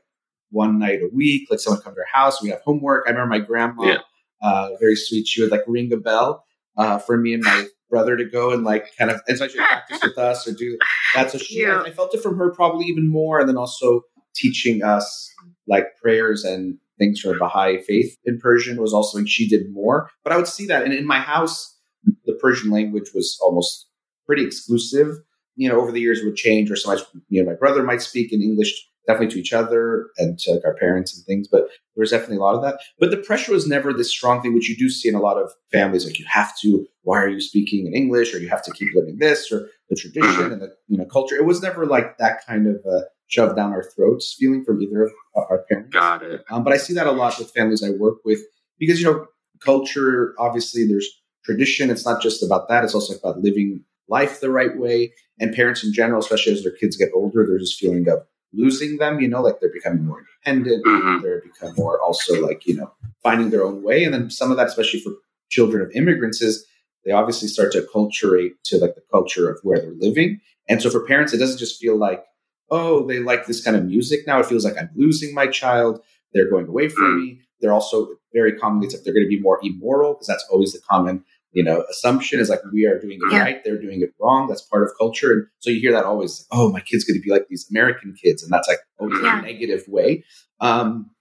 one 0.49 0.79
night 0.79 0.99
a 1.01 1.09
week. 1.13 1.47
Like 1.49 1.59
someone 1.59 1.81
come 1.81 1.95
to 1.95 1.99
our 1.99 2.05
house 2.11 2.41
we 2.41 2.49
have 2.49 2.61
homework. 2.61 3.05
I 3.07 3.11
remember 3.11 3.29
my 3.29 3.39
grandma 3.39 3.83
yeah. 3.83 3.97
uh, 4.41 4.69
very 4.79 4.95
sweet 4.95 5.27
she 5.27 5.41
would 5.41 5.51
like 5.51 5.63
ring 5.67 5.91
a 5.91 5.97
bell 5.97 6.45
uh, 6.77 6.97
for 6.97 7.17
me 7.17 7.33
and 7.33 7.43
my 7.43 7.65
brother 7.93 8.17
to 8.17 8.25
go 8.25 8.49
and 8.49 8.63
like 8.63 8.87
kind 8.97 9.11
of 9.11 9.21
and 9.27 9.37
so 9.37 9.47
she 9.47 9.57
practice 9.57 9.99
with 10.01 10.17
us 10.17 10.47
or 10.47 10.53
do 10.53 10.79
that. 11.13 11.29
So 11.29 11.37
she, 11.37 11.61
yeah. 11.61 11.81
I, 11.81 11.89
I 11.89 11.91
felt 11.91 12.15
it 12.15 12.23
from 12.23 12.37
her 12.39 12.51
probably 12.51 12.85
even 12.87 13.07
more, 13.07 13.39
and 13.39 13.47
then 13.47 13.55
also 13.55 14.01
teaching 14.35 14.81
us 14.81 15.31
like 15.67 15.95
prayers 16.01 16.43
and 16.43 16.79
things 16.97 17.19
from 17.19 17.37
Baha'i 17.37 17.83
faith 17.83 18.17
in 18.25 18.39
Persian 18.39 18.81
was 18.81 18.95
also 18.95 19.19
like 19.19 19.27
she 19.27 19.47
did 19.47 19.71
more. 19.71 20.09
But 20.23 20.33
I 20.33 20.37
would 20.37 20.47
see 20.47 20.65
that, 20.65 20.83
and 20.83 20.91
in 20.91 21.05
my 21.05 21.19
house, 21.19 21.77
the 22.25 22.33
Persian 22.41 22.71
language 22.71 23.11
was 23.13 23.37
almost 23.43 23.87
pretty 24.25 24.43
exclusive. 24.43 25.17
You 25.55 25.69
know, 25.69 25.79
over 25.79 25.91
the 25.91 26.01
years 26.01 26.19
it 26.19 26.25
would 26.25 26.35
change, 26.35 26.71
or 26.71 26.75
sometimes 26.75 27.05
you 27.29 27.43
know 27.43 27.51
my 27.51 27.55
brother 27.55 27.83
might 27.83 28.01
speak 28.01 28.33
in 28.33 28.41
English 28.41 28.73
definitely 29.07 29.33
to 29.33 29.39
each 29.39 29.53
other 29.53 30.07
and 30.17 30.39
to 30.39 30.53
like, 30.53 30.65
our 30.65 30.75
parents 30.75 31.15
and 31.15 31.25
things. 31.25 31.47
But 31.51 31.67
there 31.95 32.01
was 32.01 32.11
definitely 32.11 32.37
a 32.37 32.41
lot 32.41 32.55
of 32.55 32.61
that. 32.61 32.79
But 32.99 33.11
the 33.11 33.17
pressure 33.17 33.51
was 33.51 33.67
never 33.67 33.93
this 33.93 34.09
strong 34.09 34.41
thing, 34.41 34.53
which 34.53 34.69
you 34.69 34.77
do 34.77 34.89
see 34.89 35.09
in 35.09 35.15
a 35.15 35.21
lot 35.21 35.37
of 35.37 35.51
families. 35.71 36.05
Like 36.05 36.19
you 36.19 36.25
have 36.29 36.53
to, 36.61 36.85
why 37.01 37.21
are 37.21 37.29
you 37.29 37.41
speaking 37.41 37.85
in 37.85 37.93
English? 37.93 38.33
Or 38.33 38.39
you 38.39 38.49
have 38.49 38.63
to 38.63 38.71
keep 38.71 38.89
living 38.95 39.17
this 39.19 39.51
or 39.51 39.69
the 39.89 39.95
tradition 39.95 40.51
and 40.51 40.61
the 40.61 40.73
you 40.87 40.97
know 40.97 41.05
culture. 41.05 41.35
It 41.35 41.45
was 41.45 41.61
never 41.61 41.85
like 41.85 42.17
that 42.17 42.45
kind 42.45 42.67
of 42.67 42.77
uh, 42.85 43.01
shoved 43.27 43.55
down 43.55 43.71
our 43.71 43.83
throats 43.95 44.35
feeling 44.37 44.63
from 44.63 44.81
either 44.81 45.03
of 45.03 45.11
our 45.35 45.65
parents. 45.69 45.93
Got 45.93 46.23
it. 46.23 46.43
Um, 46.49 46.63
but 46.63 46.73
I 46.73 46.77
see 46.77 46.93
that 46.93 47.07
a 47.07 47.11
lot 47.11 47.37
with 47.39 47.51
families 47.51 47.83
I 47.83 47.91
work 47.91 48.19
with 48.25 48.39
because 48.79 49.01
you 49.01 49.11
know 49.11 49.25
culture. 49.59 50.33
Obviously, 50.39 50.87
there's 50.87 51.09
tradition. 51.43 51.89
It's 51.89 52.05
not 52.05 52.21
just 52.21 52.43
about 52.43 52.69
that. 52.69 52.83
It's 52.83 52.95
also 52.95 53.15
about 53.15 53.39
living 53.41 53.83
life 54.07 54.39
the 54.39 54.49
right 54.49 54.77
way. 54.77 55.13
And 55.39 55.53
parents 55.53 55.83
in 55.83 55.93
general, 55.93 56.19
especially 56.19 56.53
as 56.53 56.63
their 56.63 56.71
kids 56.73 56.95
get 56.95 57.09
older, 57.13 57.45
there's 57.45 57.61
this 57.61 57.77
feeling 57.77 58.07
of 58.07 58.19
losing 58.53 58.97
them, 58.97 59.19
you 59.19 59.27
know, 59.27 59.41
like 59.41 59.59
they're 59.59 59.71
becoming 59.71 60.05
more 60.05 60.23
independent, 60.45 60.85
mm-hmm. 60.85 61.21
they're 61.23 61.41
become 61.41 61.73
more 61.75 61.99
also 62.01 62.41
like, 62.45 62.65
you 62.65 62.75
know, 62.75 62.91
finding 63.21 63.49
their 63.49 63.63
own 63.63 63.83
way. 63.83 64.03
And 64.03 64.13
then 64.13 64.29
some 64.29 64.51
of 64.51 64.57
that, 64.57 64.67
especially 64.67 64.99
for 64.99 65.13
children 65.49 65.83
of 65.83 65.91
immigrants, 65.91 66.41
is 66.41 66.65
they 67.05 67.11
obviously 67.11 67.47
start 67.47 67.71
to 67.73 67.81
acculturate 67.81 68.51
to 68.65 68.77
like 68.77 68.95
the 68.95 69.03
culture 69.11 69.49
of 69.49 69.59
where 69.63 69.79
they're 69.79 69.93
living. 69.97 70.39
And 70.69 70.81
so 70.81 70.89
for 70.89 71.05
parents, 71.05 71.33
it 71.33 71.37
doesn't 71.37 71.57
just 71.57 71.79
feel 71.79 71.97
like, 71.97 72.23
oh, 72.69 73.05
they 73.05 73.19
like 73.19 73.45
this 73.45 73.63
kind 73.63 73.75
of 73.75 73.85
music 73.85 74.21
now. 74.25 74.39
It 74.39 74.45
feels 74.45 74.63
like 74.63 74.77
I'm 74.77 74.89
losing 74.95 75.33
my 75.33 75.47
child. 75.47 76.01
They're 76.33 76.49
going 76.49 76.67
away 76.67 76.89
from 76.89 77.05
mm. 77.05 77.21
me. 77.21 77.41
They're 77.59 77.73
also 77.73 78.07
very 78.33 78.53
commonly 78.57 78.87
it's 78.87 78.95
like 78.95 79.03
they're 79.03 79.13
going 79.13 79.25
to 79.25 79.29
be 79.29 79.39
more 79.39 79.59
immoral 79.63 80.13
because 80.13 80.27
that's 80.27 80.45
always 80.51 80.73
the 80.73 80.81
common 80.89 81.23
you 81.53 81.63
know, 81.63 81.85
assumption 81.89 82.39
is 82.39 82.49
like 82.49 82.59
we 82.71 82.85
are 82.85 82.99
doing 82.99 83.19
it 83.21 83.31
yeah. 83.31 83.39
right, 83.39 83.63
they're 83.63 83.79
doing 83.79 84.01
it 84.01 84.13
wrong. 84.19 84.47
That's 84.47 84.61
part 84.61 84.83
of 84.83 84.89
culture. 84.97 85.31
And 85.31 85.47
so 85.59 85.69
you 85.69 85.79
hear 85.79 85.91
that 85.91 86.03
always, 86.03 86.45
oh, 86.51 86.71
my 86.71 86.81
kid's 86.81 87.03
going 87.03 87.19
to 87.19 87.23
be 87.23 87.31
like 87.31 87.47
these 87.47 87.67
American 87.69 88.15
kids. 88.21 88.43
And 88.43 88.51
that's 88.51 88.67
like 88.67 88.79
always 88.99 89.19
yeah. 89.23 89.39
a 89.39 89.41
negative 89.41 89.83
way. 89.87 90.23
Um, 90.59 91.11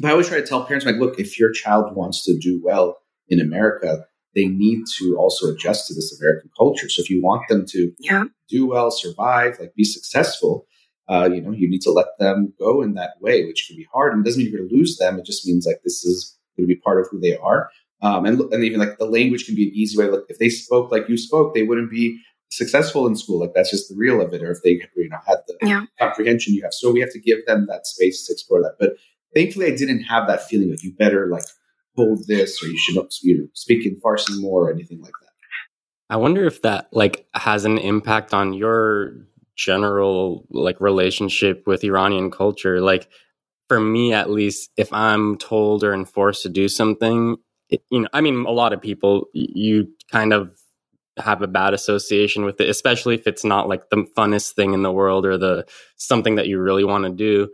but 0.00 0.08
I 0.08 0.12
always 0.12 0.28
try 0.28 0.40
to 0.40 0.46
tell 0.46 0.64
parents, 0.64 0.86
like, 0.86 0.96
look, 0.96 1.20
if 1.20 1.38
your 1.38 1.52
child 1.52 1.94
wants 1.94 2.24
to 2.24 2.38
do 2.38 2.60
well 2.64 2.98
in 3.28 3.38
America, 3.38 4.06
they 4.34 4.46
need 4.46 4.84
to 4.98 5.16
also 5.18 5.52
adjust 5.52 5.88
to 5.88 5.94
this 5.94 6.18
American 6.18 6.50
culture. 6.56 6.88
So 6.88 7.02
if 7.02 7.10
you 7.10 7.22
want 7.22 7.46
them 7.48 7.66
to 7.68 7.92
yeah. 7.98 8.24
do 8.48 8.66
well, 8.66 8.90
survive, 8.90 9.58
like 9.60 9.74
be 9.74 9.84
successful, 9.84 10.66
uh, 11.08 11.28
you 11.30 11.42
know, 11.42 11.50
you 11.50 11.68
need 11.68 11.82
to 11.82 11.90
let 11.90 12.06
them 12.18 12.54
go 12.58 12.80
in 12.80 12.94
that 12.94 13.14
way, 13.20 13.44
which 13.44 13.66
can 13.68 13.76
be 13.76 13.86
hard. 13.92 14.14
And 14.14 14.24
it 14.24 14.24
doesn't 14.24 14.42
mean 14.42 14.50
you're 14.50 14.60
going 14.60 14.70
to 14.70 14.74
lose 14.74 14.96
them. 14.96 15.18
It 15.18 15.26
just 15.26 15.46
means 15.46 15.66
like 15.66 15.82
this 15.84 16.02
is 16.04 16.38
going 16.56 16.66
to 16.66 16.74
be 16.74 16.80
part 16.80 17.00
of 17.00 17.08
who 17.10 17.20
they 17.20 17.36
are. 17.36 17.68
Um, 18.02 18.26
and, 18.26 18.40
and 18.52 18.64
even 18.64 18.80
like 18.80 18.98
the 18.98 19.06
language 19.06 19.46
can 19.46 19.54
be 19.54 19.68
an 19.68 19.74
easy 19.74 19.96
way. 19.96 20.08
Like 20.08 20.24
if 20.28 20.38
they 20.38 20.48
spoke 20.48 20.90
like 20.90 21.08
you 21.08 21.16
spoke, 21.16 21.54
they 21.54 21.62
wouldn't 21.62 21.90
be 21.90 22.20
successful 22.50 23.06
in 23.06 23.16
school. 23.16 23.40
Like 23.40 23.52
that's 23.54 23.70
just 23.70 23.88
the 23.88 23.94
real 23.96 24.20
of 24.20 24.34
it. 24.34 24.42
Or 24.42 24.50
if 24.50 24.62
they 24.62 24.80
you 24.96 25.08
know 25.08 25.18
had 25.26 25.38
the 25.46 25.56
yeah. 25.62 25.84
comprehension 25.98 26.54
you 26.54 26.62
have, 26.62 26.74
so 26.74 26.90
we 26.92 27.00
have 27.00 27.12
to 27.12 27.20
give 27.20 27.46
them 27.46 27.66
that 27.68 27.86
space 27.86 28.26
to 28.26 28.32
explore 28.32 28.60
that. 28.62 28.76
But 28.78 28.96
thankfully 29.34 29.66
I 29.66 29.76
didn't 29.76 30.02
have 30.02 30.26
that 30.26 30.46
feeling 30.48 30.70
like 30.70 30.82
you 30.82 30.92
better 30.92 31.28
like 31.28 31.44
hold 31.96 32.26
this 32.26 32.62
or 32.62 32.66
you 32.66 32.78
should 32.78 32.96
you 33.22 33.38
know, 33.38 33.46
speak 33.54 33.86
in 33.86 34.00
Farsi 34.00 34.40
more 34.40 34.68
or 34.68 34.72
anything 34.72 35.00
like 35.00 35.12
that. 35.20 35.28
I 36.10 36.16
wonder 36.16 36.44
if 36.44 36.62
that 36.62 36.88
like 36.92 37.26
has 37.34 37.64
an 37.64 37.78
impact 37.78 38.34
on 38.34 38.52
your 38.52 39.26
general 39.56 40.46
like 40.50 40.80
relationship 40.80 41.66
with 41.66 41.84
Iranian 41.84 42.30
culture. 42.30 42.80
Like 42.80 43.08
for 43.68 43.80
me 43.80 44.12
at 44.12 44.30
least, 44.30 44.70
if 44.76 44.92
I'm 44.92 45.38
told 45.38 45.84
or 45.84 45.94
enforced 45.94 46.42
to 46.42 46.48
do 46.48 46.68
something, 46.68 47.32
it, 47.32 47.38
you 47.90 48.00
know, 48.00 48.08
I 48.12 48.20
mean, 48.20 48.44
a 48.46 48.50
lot 48.50 48.72
of 48.72 48.80
people 48.80 49.26
you 49.32 49.88
kind 50.10 50.32
of 50.32 50.56
have 51.18 51.42
a 51.42 51.46
bad 51.46 51.74
association 51.74 52.44
with 52.44 52.60
it, 52.60 52.68
especially 52.68 53.14
if 53.14 53.26
it's 53.26 53.44
not 53.44 53.68
like 53.68 53.90
the 53.90 54.06
funnest 54.16 54.52
thing 54.52 54.72
in 54.72 54.82
the 54.82 54.92
world 54.92 55.26
or 55.26 55.36
the 55.36 55.66
something 55.96 56.36
that 56.36 56.48
you 56.48 56.58
really 56.58 56.84
want 56.84 57.04
to 57.04 57.10
do. 57.10 57.50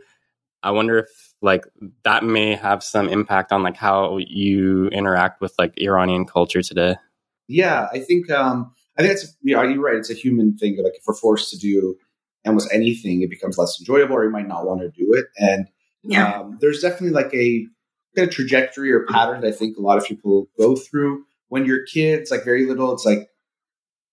I 0.62 0.70
wonder 0.70 0.98
if 0.98 1.08
like 1.40 1.64
that 2.04 2.24
may 2.24 2.54
have 2.54 2.82
some 2.82 3.08
impact 3.08 3.52
on 3.52 3.62
like 3.62 3.76
how 3.76 4.18
you 4.18 4.88
interact 4.88 5.40
with 5.40 5.54
like 5.58 5.74
Iranian 5.78 6.24
culture 6.24 6.62
today. 6.62 6.96
Yeah, 7.48 7.88
I 7.92 8.00
think 8.00 8.30
um 8.30 8.72
I 8.98 9.02
think 9.02 9.14
it's 9.14 9.36
you 9.42 9.54
know, 9.54 9.62
you're 9.62 9.80
right. 9.80 9.96
It's 9.96 10.10
a 10.10 10.14
human 10.14 10.56
thing. 10.56 10.76
Like 10.82 10.94
if 10.96 11.02
we're 11.06 11.14
forced 11.14 11.50
to 11.50 11.58
do 11.58 11.96
almost 12.46 12.68
anything, 12.72 13.22
it 13.22 13.30
becomes 13.30 13.58
less 13.58 13.78
enjoyable, 13.80 14.16
or 14.16 14.24
you 14.24 14.30
might 14.30 14.48
not 14.48 14.66
want 14.66 14.80
to 14.80 14.88
do 14.90 15.12
it. 15.14 15.26
And 15.38 15.68
Yeah. 16.02 16.40
um, 16.40 16.58
there's 16.60 16.80
definitely 16.80 17.10
like 17.10 17.32
a 17.34 17.66
of 18.26 18.34
trajectory 18.34 18.92
or 18.92 19.06
pattern 19.06 19.40
that 19.42 19.48
I 19.48 19.52
think 19.52 19.76
a 19.76 19.80
lot 19.80 19.98
of 19.98 20.04
people 20.04 20.48
go 20.58 20.74
through 20.76 21.24
when 21.48 21.64
you're 21.64 21.84
kids, 21.84 22.30
like 22.30 22.44
very 22.44 22.66
little. 22.66 22.92
It's 22.92 23.04
like 23.04 23.28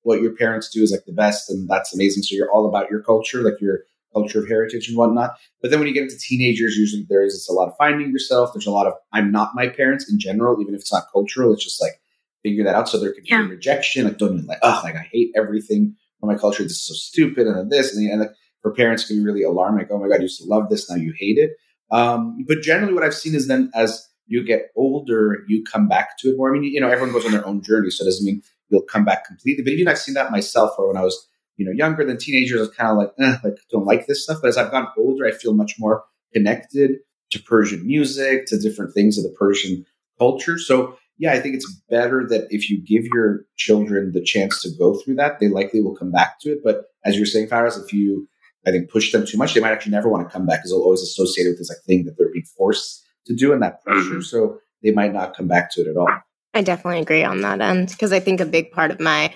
what 0.03 0.21
your 0.21 0.33
parents 0.35 0.69
do 0.69 0.83
is 0.83 0.91
like 0.91 1.05
the 1.05 1.13
best, 1.13 1.49
and 1.49 1.67
that's 1.67 1.93
amazing. 1.93 2.23
So 2.23 2.35
you're 2.35 2.51
all 2.51 2.67
about 2.67 2.89
your 2.91 3.01
culture, 3.01 3.41
like 3.41 3.59
your 3.59 3.81
culture 4.13 4.39
of 4.39 4.47
heritage 4.47 4.87
and 4.87 4.97
whatnot. 4.97 5.35
But 5.61 5.71
then 5.71 5.79
when 5.79 5.87
you 5.87 5.93
get 5.93 6.03
into 6.03 6.17
teenagers, 6.17 6.77
usually 6.77 7.05
there 7.09 7.23
is 7.23 7.47
a 7.49 7.53
lot 7.53 7.67
of 7.67 7.75
finding 7.77 8.11
yourself. 8.11 8.51
There's 8.53 8.67
a 8.67 8.71
lot 8.71 8.87
of 8.87 8.93
I'm 9.11 9.31
not 9.31 9.51
my 9.55 9.67
parents 9.67 10.09
in 10.09 10.19
general, 10.19 10.61
even 10.61 10.73
if 10.75 10.81
it's 10.81 10.93
not 10.93 11.11
cultural. 11.11 11.53
It's 11.53 11.63
just 11.63 11.81
like 11.81 11.99
figure 12.43 12.63
that 12.63 12.75
out. 12.75 12.87
So 12.87 12.99
there 12.99 13.11
could 13.13 13.27
Yeah. 13.27 13.41
be 13.41 13.49
rejection, 13.49 14.05
like 14.05 14.17
don't 14.17 14.33
even 14.35 14.45
like, 14.45 14.59
oh, 14.61 14.81
like 14.83 14.95
I 14.95 15.07
hate 15.11 15.31
everything 15.35 15.95
from 16.19 16.29
my 16.29 16.37
culture. 16.37 16.63
This 16.63 16.73
is 16.73 16.87
so 16.87 16.93
stupid, 16.93 17.47
and 17.47 17.57
then 17.57 17.69
this, 17.69 17.93
and, 17.93 18.01
the, 18.05 18.11
and 18.11 18.21
like, 18.21 18.31
for 18.61 18.71
parents, 18.71 19.05
can 19.05 19.17
be 19.17 19.23
really 19.23 19.43
alarming. 19.43 19.79
Like, 19.79 19.91
oh 19.91 19.99
my 19.99 20.07
god, 20.07 20.15
you 20.17 20.23
used 20.23 20.41
to 20.41 20.47
love 20.47 20.69
this, 20.69 20.89
now 20.89 20.95
you 20.95 21.13
hate 21.17 21.37
it. 21.37 21.51
Um, 21.91 22.43
but 22.47 22.61
generally, 22.61 22.93
what 22.93 23.03
I've 23.03 23.15
seen 23.15 23.35
is 23.35 23.47
then 23.47 23.71
as 23.75 24.07
you 24.27 24.43
get 24.43 24.71
older, 24.75 25.43
you 25.47 25.63
come 25.63 25.87
back 25.87 26.17
to 26.19 26.29
it 26.29 26.37
more. 26.37 26.49
I 26.49 26.59
mean, 26.59 26.63
you 26.63 26.81
know, 26.81 26.89
everyone 26.89 27.13
goes 27.13 27.25
on 27.25 27.31
their 27.31 27.45
own 27.45 27.61
journey, 27.61 27.89
so 27.89 28.03
it 28.03 28.07
doesn't 28.07 28.25
mean 28.25 28.41
you'll 28.69 28.81
come 28.81 29.05
back 29.05 29.25
completely. 29.25 29.63
But 29.63 29.73
even 29.73 29.87
I've 29.87 29.99
seen 29.99 30.15
that 30.15 30.31
myself, 30.31 30.71
where 30.77 30.87
when 30.87 30.97
I 30.97 31.01
was 31.01 31.27
you 31.57 31.65
know 31.65 31.71
younger 31.71 32.03
than 32.03 32.17
teenagers, 32.17 32.57
I 32.57 32.61
was 32.61 32.71
kind 32.71 32.91
of 32.91 32.97
like, 32.97 33.11
eh, 33.19 33.37
like 33.43 33.57
don't 33.71 33.85
like 33.85 34.07
this 34.07 34.23
stuff. 34.23 34.39
But 34.41 34.49
as 34.49 34.57
I've 34.57 34.71
gotten 34.71 34.89
older, 34.97 35.25
I 35.25 35.31
feel 35.31 35.53
much 35.53 35.75
more 35.77 36.03
connected 36.33 36.97
to 37.31 37.41
Persian 37.41 37.85
music, 37.85 38.45
to 38.47 38.59
different 38.59 38.93
things 38.93 39.17
of 39.17 39.23
the 39.23 39.35
Persian 39.37 39.85
culture. 40.17 40.57
So 40.57 40.97
yeah, 41.17 41.33
I 41.33 41.39
think 41.39 41.55
it's 41.55 41.81
better 41.89 42.25
that 42.29 42.47
if 42.49 42.69
you 42.69 42.81
give 42.81 43.05
your 43.05 43.45
children 43.55 44.11
the 44.11 44.21
chance 44.21 44.61
to 44.61 44.69
go 44.77 44.95
through 44.95 45.15
that, 45.15 45.39
they 45.39 45.47
likely 45.47 45.81
will 45.81 45.95
come 45.95 46.11
back 46.11 46.39
to 46.41 46.51
it. 46.51 46.59
But 46.63 46.85
as 47.05 47.15
you're 47.15 47.25
saying, 47.25 47.47
Faraz, 47.47 47.81
if 47.81 47.93
you 47.93 48.27
I 48.65 48.71
think 48.71 48.89
push 48.89 49.11
them 49.11 49.25
too 49.25 49.37
much, 49.37 49.53
they 49.53 49.61
might 49.61 49.71
actually 49.71 49.91
never 49.91 50.09
want 50.09 50.27
to 50.27 50.31
come 50.31 50.45
back 50.45 50.59
because 50.59 50.71
they'll 50.71 50.81
always 50.81 51.01
associate 51.01 51.45
it 51.45 51.49
with 51.51 51.59
this 51.59 51.69
like 51.69 51.83
thing 51.85 52.05
that 52.05 52.17
they're 52.17 52.31
being 52.31 52.45
forced 52.57 53.05
to 53.27 53.35
do 53.35 53.53
and 53.53 53.61
that 53.61 53.85
mm-hmm. 53.85 53.91
pressure. 53.91 54.21
So 54.21 54.59
they 54.83 54.91
might 54.91 55.13
not 55.13 55.35
come 55.35 55.47
back 55.47 55.71
to 55.73 55.81
it 55.81 55.87
at 55.87 55.97
all. 55.97 56.09
I 56.53 56.61
definitely 56.61 57.01
agree 57.01 57.23
on 57.23 57.41
that 57.41 57.61
end 57.61 57.89
because 57.89 58.13
I 58.13 58.19
think 58.19 58.39
a 58.39 58.45
big 58.45 58.71
part 58.71 58.91
of 58.91 58.99
my 58.99 59.33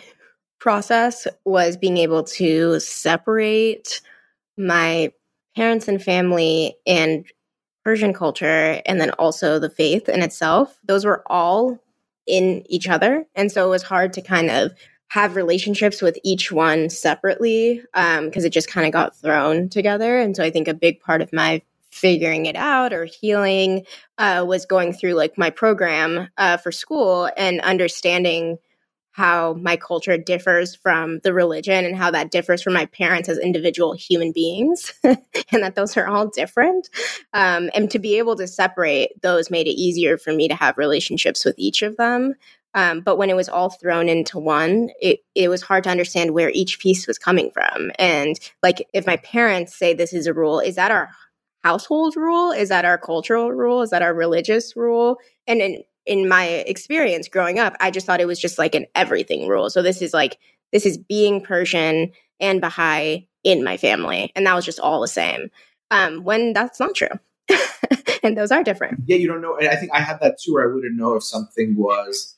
process 0.60 1.28
was 1.46 1.78
being 1.78 1.98
able 1.98 2.24
to 2.24 2.80
separate 2.80 4.02
my 4.58 5.12
parents 5.56 5.88
and 5.88 6.02
family 6.02 6.76
and 6.86 7.26
Persian 7.84 8.14
culture 8.14 8.82
and 8.86 9.00
then 9.00 9.12
also 9.12 9.60
the 9.60 9.70
faith 9.70 10.10
in 10.10 10.22
itself. 10.22 10.78
Those 10.86 11.06
were 11.06 11.24
all 11.28 11.80
in 12.28 12.64
each 12.70 12.88
other. 12.88 13.26
And 13.36 13.52
so 13.52 13.68
it 13.68 13.70
was 13.70 13.84
hard 13.84 14.14
to 14.14 14.22
kind 14.22 14.50
of 14.50 14.72
have 15.10 15.36
relationships 15.36 16.02
with 16.02 16.18
each 16.24 16.52
one 16.52 16.90
separately 16.90 17.82
because 17.94 18.46
it 18.46 18.54
just 18.54 18.70
kind 18.70 18.86
of 18.88 18.94
got 18.94 19.16
thrown 19.16 19.70
together. 19.70 20.20
And 20.20 20.36
so 20.36 20.44
I 20.44 20.52
think 20.52 20.68
a 20.68 20.74
big 20.74 21.00
part 21.02 21.22
of 21.22 21.34
my 21.34 21.62
figuring 21.92 22.46
it 22.46 22.56
out 22.56 22.94
or 22.94 23.06
healing 23.06 23.86
uh, 24.20 24.46
was 24.48 24.66
going 24.66 24.94
through 24.94 25.14
like 25.14 25.38
my 25.38 25.50
program 25.50 26.30
uh, 26.38 26.58
for 26.58 26.72
school 26.72 27.30
and 27.36 27.60
understanding 27.62 28.58
how 29.12 29.54
my 29.56 29.76
culture 29.76 30.18
differs 30.18 30.76
from 30.76 31.20
the 31.24 31.34
religion 31.34 31.84
and 31.84 31.98
how 31.98 32.12
that 32.12 32.32
differs 32.32 32.62
from 32.62 32.74
my 32.74 32.86
parents 32.86 33.28
as 33.28 33.38
individual 33.40 33.94
human 33.94 34.32
beings 34.32 34.94
and 35.04 35.18
that 35.52 35.76
those 35.76 35.98
are 35.98 36.08
all 36.08 36.28
different 36.28 36.90
um, 37.34 37.70
and 37.74 37.90
to 37.90 38.00
be 38.00 38.18
able 38.18 38.36
to 38.36 38.48
separate 38.48 39.20
those 39.22 39.50
made 39.50 39.68
it 39.68 39.72
easier 39.72 40.18
for 40.18 40.32
me 40.32 40.48
to 40.48 40.56
have 40.56 40.78
relationships 40.78 41.44
with 41.44 41.56
each 41.58 41.82
of 41.82 41.98
them 41.98 42.36
um, 42.76 43.02
but 43.02 43.18
when 43.18 43.30
it 43.30 43.36
was 43.36 43.50
all 43.50 43.70
thrown 43.70 44.10
into 44.10 44.38
one, 44.38 44.90
it, 45.02 45.22
it 45.34 45.50
was 45.50 45.62
hard 45.62 45.84
to 45.86 45.90
understand 45.90 46.32
where 46.32 46.52
each 46.52 46.80
piece 46.80 47.08
was 47.08 47.18
coming 47.18 47.52
from. 47.52 47.92
And 47.98 48.40
like, 48.62 48.88
if 48.94 49.08
my 49.08 49.18
parents 49.18 49.76
say 49.76 49.94
this 49.94 50.14
is 50.14 50.28
a 50.28 50.34
rule, 50.34 50.60
is 50.60 50.76
that 50.76 50.92
our 50.92 51.10
household 51.64 52.16
rule? 52.16 52.52
Is 52.52 52.70
that 52.70 52.86
our 52.86 52.98
cultural 52.98 53.52
rule? 53.52 53.82
Is 53.82 53.90
that 53.90 54.02
our 54.02 54.14
religious 54.14 54.76
rule? 54.76 55.18
And 55.48 55.62
in, 55.62 55.84
in 56.06 56.28
my 56.28 56.46
experience 56.46 57.28
growing 57.28 57.60
up, 57.60 57.76
I 57.80 57.92
just 57.92 58.06
thought 58.06 58.22
it 58.22 58.28
was 58.28 58.40
just 58.40 58.60
like 58.60 58.76
an 58.76 58.86
everything 58.96 59.48
rule. 59.48 59.70
So 59.70 59.82
this 59.82 60.02
is 60.02 60.14
like, 60.14 60.38
this 60.72 60.86
is 60.86 60.98
being 60.98 61.42
Persian 61.42 62.12
and 62.40 62.62
Baha'i 62.62 63.28
in 63.44 63.64
my 63.64 63.78
family. 63.78 64.32
And 64.36 64.46
that 64.46 64.56
was 64.56 64.66
just 64.66 64.80
all 64.80 65.02
the 65.02 65.08
same. 65.08 65.50
Um, 65.92 66.24
when 66.24 66.54
that's 66.54 66.80
not 66.80 66.94
true. 66.94 67.08
and 68.24 68.38
those 68.38 68.52
are 68.52 68.64
different. 68.64 69.02
Yeah, 69.08 69.18
you 69.18 69.28
don't 69.28 69.42
know. 69.42 69.58
I 69.60 69.76
think 69.76 69.92
I 69.92 70.02
had 70.02 70.20
that 70.22 70.38
too, 70.40 70.54
where 70.54 70.70
I 70.70 70.74
wouldn't 70.74 70.96
know 70.96 71.16
if 71.16 71.24
something 71.24 71.76
was 71.76 72.36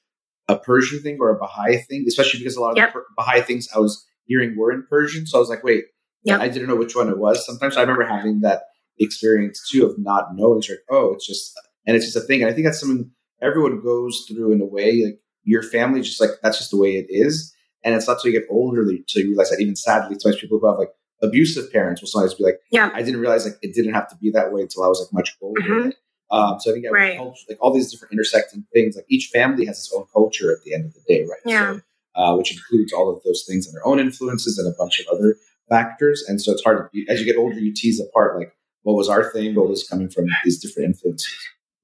a 0.51 0.57
Persian 0.59 1.01
thing 1.01 1.17
or 1.19 1.29
a 1.29 1.37
Baha'i 1.39 1.77
thing, 1.87 2.05
especially 2.07 2.39
because 2.39 2.55
a 2.55 2.61
lot 2.61 2.71
of 2.71 2.77
Yep. 2.77 2.89
the 2.89 2.93
per- 2.99 3.05
Baha'i 3.17 3.41
things 3.41 3.67
I 3.75 3.79
was 3.79 4.05
hearing 4.25 4.57
were 4.57 4.71
in 4.71 4.85
Persian. 4.89 5.25
So 5.25 5.37
I 5.37 5.39
was 5.39 5.49
like, 5.49 5.63
wait, 5.63 5.85
Yep. 6.23 6.39
I 6.39 6.47
didn't 6.49 6.67
know 6.67 6.75
which 6.75 6.95
one 6.95 7.09
it 7.09 7.17
was. 7.17 7.45
Sometimes 7.45 7.77
I 7.77 7.81
remember 7.81 8.03
having 8.05 8.41
that 8.41 8.63
experience 8.99 9.67
too 9.69 9.85
of 9.85 9.97
not 9.97 10.35
knowing. 10.35 10.59
It's 10.59 10.69
like, 10.69 10.79
oh, 10.89 11.13
it's 11.13 11.25
just, 11.25 11.59
and 11.87 11.95
it's 11.95 12.05
just 12.05 12.17
a 12.17 12.21
thing. 12.21 12.41
And 12.41 12.49
I 12.51 12.53
think 12.53 12.65
that's 12.67 12.79
something 12.79 13.09
everyone 13.41 13.81
goes 13.81 14.25
through 14.27 14.51
in 14.51 14.61
a 14.61 14.65
way. 14.65 15.03
Like 15.05 15.19
your 15.43 15.63
family, 15.63 16.01
just 16.01 16.21
like 16.21 16.31
that's 16.43 16.59
just 16.59 16.69
the 16.71 16.77
way 16.77 16.91
it 16.97 17.07
is. 17.09 17.53
And 17.83 17.95
it's 17.95 18.07
not 18.07 18.21
till 18.21 18.31
you 18.31 18.39
get 18.39 18.47
older 18.51 18.85
that 18.85 19.03
you 19.15 19.29
realize 19.29 19.49
that. 19.49 19.59
Even 19.59 19.75
sadly, 19.75 20.15
sometimes 20.19 20.39
people 20.39 20.59
who 20.59 20.67
have 20.67 20.77
like 20.77 20.91
abusive 21.23 21.71
parents 21.71 22.01
will 22.01 22.07
sometimes 22.09 22.35
be 22.35 22.43
like, 22.43 22.59
Yeah. 22.71 22.91
I 22.93 23.01
didn't 23.01 23.19
realize 23.21 23.45
like 23.45 23.57
it 23.63 23.73
didn't 23.73 23.93
have 23.95 24.07
to 24.09 24.15
be 24.17 24.29
that 24.31 24.51
way 24.53 24.61
until 24.61 24.83
I 24.83 24.87
was 24.87 24.99
like 25.01 25.11
much 25.13 25.35
older. 25.41 25.61
Mhm. 25.61 25.93
Um, 26.31 26.59
so 26.59 26.71
I 26.71 26.73
think 26.73 26.85
yeah, 26.85 26.91
Right. 26.91 27.17
culture, 27.17 27.45
like 27.49 27.57
all 27.61 27.73
these 27.73 27.91
different 27.91 28.13
intersecting 28.13 28.65
things, 28.73 28.95
like 28.95 29.05
each 29.09 29.29
family 29.33 29.65
has 29.65 29.77
its 29.77 29.93
own 29.93 30.05
culture 30.13 30.51
at 30.51 30.63
the 30.63 30.73
end 30.73 30.85
of 30.85 30.93
the 30.93 31.01
day, 31.07 31.25
right? 31.25 31.39
Yeah. 31.45 31.73
So, 31.73 31.81
uh, 32.15 32.35
which 32.35 32.51
includes 32.53 32.93
all 32.93 33.13
of 33.13 33.21
those 33.23 33.45
things 33.47 33.67
and 33.67 33.75
their 33.75 33.85
own 33.85 33.99
influences 33.99 34.57
and 34.57 34.67
a 34.67 34.75
bunch 34.77 34.99
of 34.99 35.07
other 35.07 35.35
factors. 35.69 36.23
And 36.27 36.41
so 36.41 36.51
it's 36.51 36.63
hard 36.63 36.89
to, 36.91 37.05
as 37.07 37.19
you 37.19 37.25
get 37.25 37.37
older, 37.37 37.59
you 37.59 37.73
tease 37.73 37.99
apart 37.99 38.37
like 38.37 38.53
what 38.83 38.95
was 38.95 39.09
our 39.09 39.31
thing, 39.31 39.55
what 39.55 39.69
was 39.69 39.87
coming 39.87 40.09
from 40.09 40.27
these 40.43 40.59
different 40.59 40.87
influences. 40.87 41.33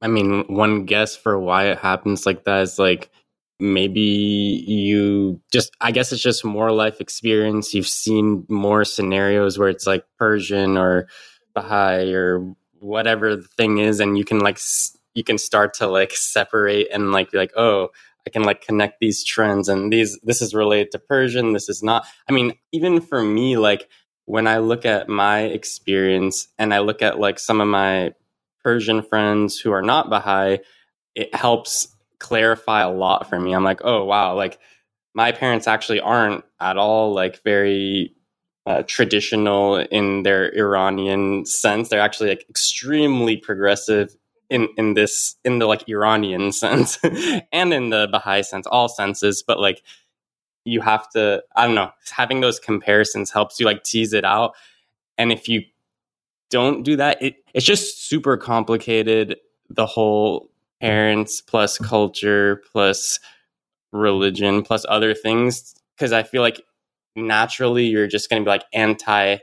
I 0.01 0.07
mean, 0.07 0.43
one 0.47 0.85
guess 0.85 1.15
for 1.15 1.39
why 1.39 1.65
it 1.67 1.79
happens 1.79 2.25
like 2.25 2.43
that 2.45 2.61
is 2.61 2.77
like 2.77 3.09
maybe 3.59 4.01
you 4.01 5.41
just, 5.51 5.75
I 5.81 5.91
guess 5.91 6.11
it's 6.11 6.21
just 6.21 6.45
more 6.45 6.71
life 6.71 7.01
experience. 7.01 7.73
You've 7.73 7.87
seen 7.87 8.45
more 8.49 8.85
scenarios 8.85 9.57
where 9.57 9.69
it's 9.69 9.87
like 9.87 10.05
Persian 10.19 10.77
or 10.77 11.07
Baha'i 11.55 12.13
or 12.13 12.53
whatever 12.79 13.35
the 13.35 13.47
thing 13.57 13.77
is, 13.79 13.99
and 13.99 14.17
you 14.17 14.25
can 14.25 14.39
like, 14.39 14.59
you 15.13 15.23
can 15.23 15.37
start 15.37 15.73
to 15.75 15.87
like 15.87 16.11
separate 16.11 16.87
and 16.91 17.11
like 17.11 17.31
be 17.31 17.37
like, 17.37 17.53
oh, 17.55 17.89
I 18.25 18.29
can 18.29 18.43
like 18.43 18.61
connect 18.61 18.99
these 18.99 19.23
trends 19.23 19.69
and 19.69 19.91
these, 19.91 20.19
this 20.21 20.41
is 20.41 20.53
related 20.53 20.91
to 20.91 20.99
Persian, 20.99 21.53
this 21.53 21.69
is 21.69 21.81
not. 21.81 22.05
I 22.29 22.33
mean, 22.33 22.53
even 22.71 22.99
for 22.99 23.23
me, 23.23 23.57
like 23.57 23.87
when 24.25 24.47
I 24.47 24.57
look 24.57 24.85
at 24.85 25.07
my 25.07 25.43
experience 25.43 26.49
and 26.59 26.73
I 26.73 26.79
look 26.79 27.01
at 27.01 27.19
like 27.19 27.39
some 27.39 27.61
of 27.61 27.67
my 27.69 28.13
Persian 28.63 29.01
friends 29.01 29.57
who 29.57 29.71
are 29.71 29.81
not 29.81 30.09
Baha'i, 30.09 30.59
it 31.15 31.33
helps 31.33 31.87
clarify 32.19 32.81
a 32.81 32.91
lot 32.91 33.29
for 33.29 33.39
me. 33.39 33.53
I'm 33.53 33.63
like, 33.63 33.79
oh 33.85 34.03
wow, 34.03 34.35
like 34.35 34.59
my 35.13 35.31
parents 35.31 35.65
actually 35.65 36.01
aren't 36.01 36.43
at 36.59 36.75
all 36.75 37.13
like 37.13 37.41
very 37.43 38.13
uh, 38.67 38.83
traditional 38.85 39.77
in 39.77 40.23
their 40.23 40.53
Iranian 40.53 41.45
sense. 41.45 41.87
They're 41.87 42.01
actually 42.01 42.29
like 42.29 42.45
extremely 42.49 43.37
progressive 43.37 44.15
in 44.49 44.67
in 44.77 44.93
this 44.93 45.37
in 45.45 45.59
the 45.59 45.65
like 45.65 45.87
Iranian 45.87 46.51
sense 46.61 46.99
and 47.51 47.73
in 47.73 47.89
the 47.91 48.09
Baha'i 48.11 48.43
sense, 48.43 48.67
all 48.67 48.89
senses. 48.89 49.41
But 49.41 49.59
like 49.59 49.81
you 50.65 50.81
have 50.81 51.09
to, 51.11 51.41
I 51.55 51.65
don't 51.65 51.75
know, 51.75 51.91
having 52.11 52.41
those 52.41 52.59
comparisons 52.59 53.31
helps 53.31 53.57
you 53.57 53.65
like 53.65 53.83
tease 53.83 54.11
it 54.11 54.25
out. 54.25 54.53
And 55.17 55.31
if 55.31 55.47
you 55.47 55.63
don't 56.49 56.83
do 56.83 56.97
that, 56.97 57.21
it, 57.21 57.35
it's 57.53 57.65
just 57.65 58.09
super 58.09 58.35
complicated. 58.35 59.37
The 59.69 59.85
whole 59.85 60.51
parents 60.81 61.39
plus 61.39 61.77
culture 61.77 62.61
plus 62.73 63.17
religion 63.93 64.61
plus 64.61 64.85
other 64.89 65.13
things. 65.13 65.73
Cause 65.97 66.11
I 66.11 66.23
feel 66.23 66.41
like 66.41 66.61
naturally 67.17 67.85
you're 67.85 68.07
just 68.07 68.29
going 68.29 68.41
to 68.41 68.45
be 68.45 68.49
like 68.49 68.63
anti 68.73 69.37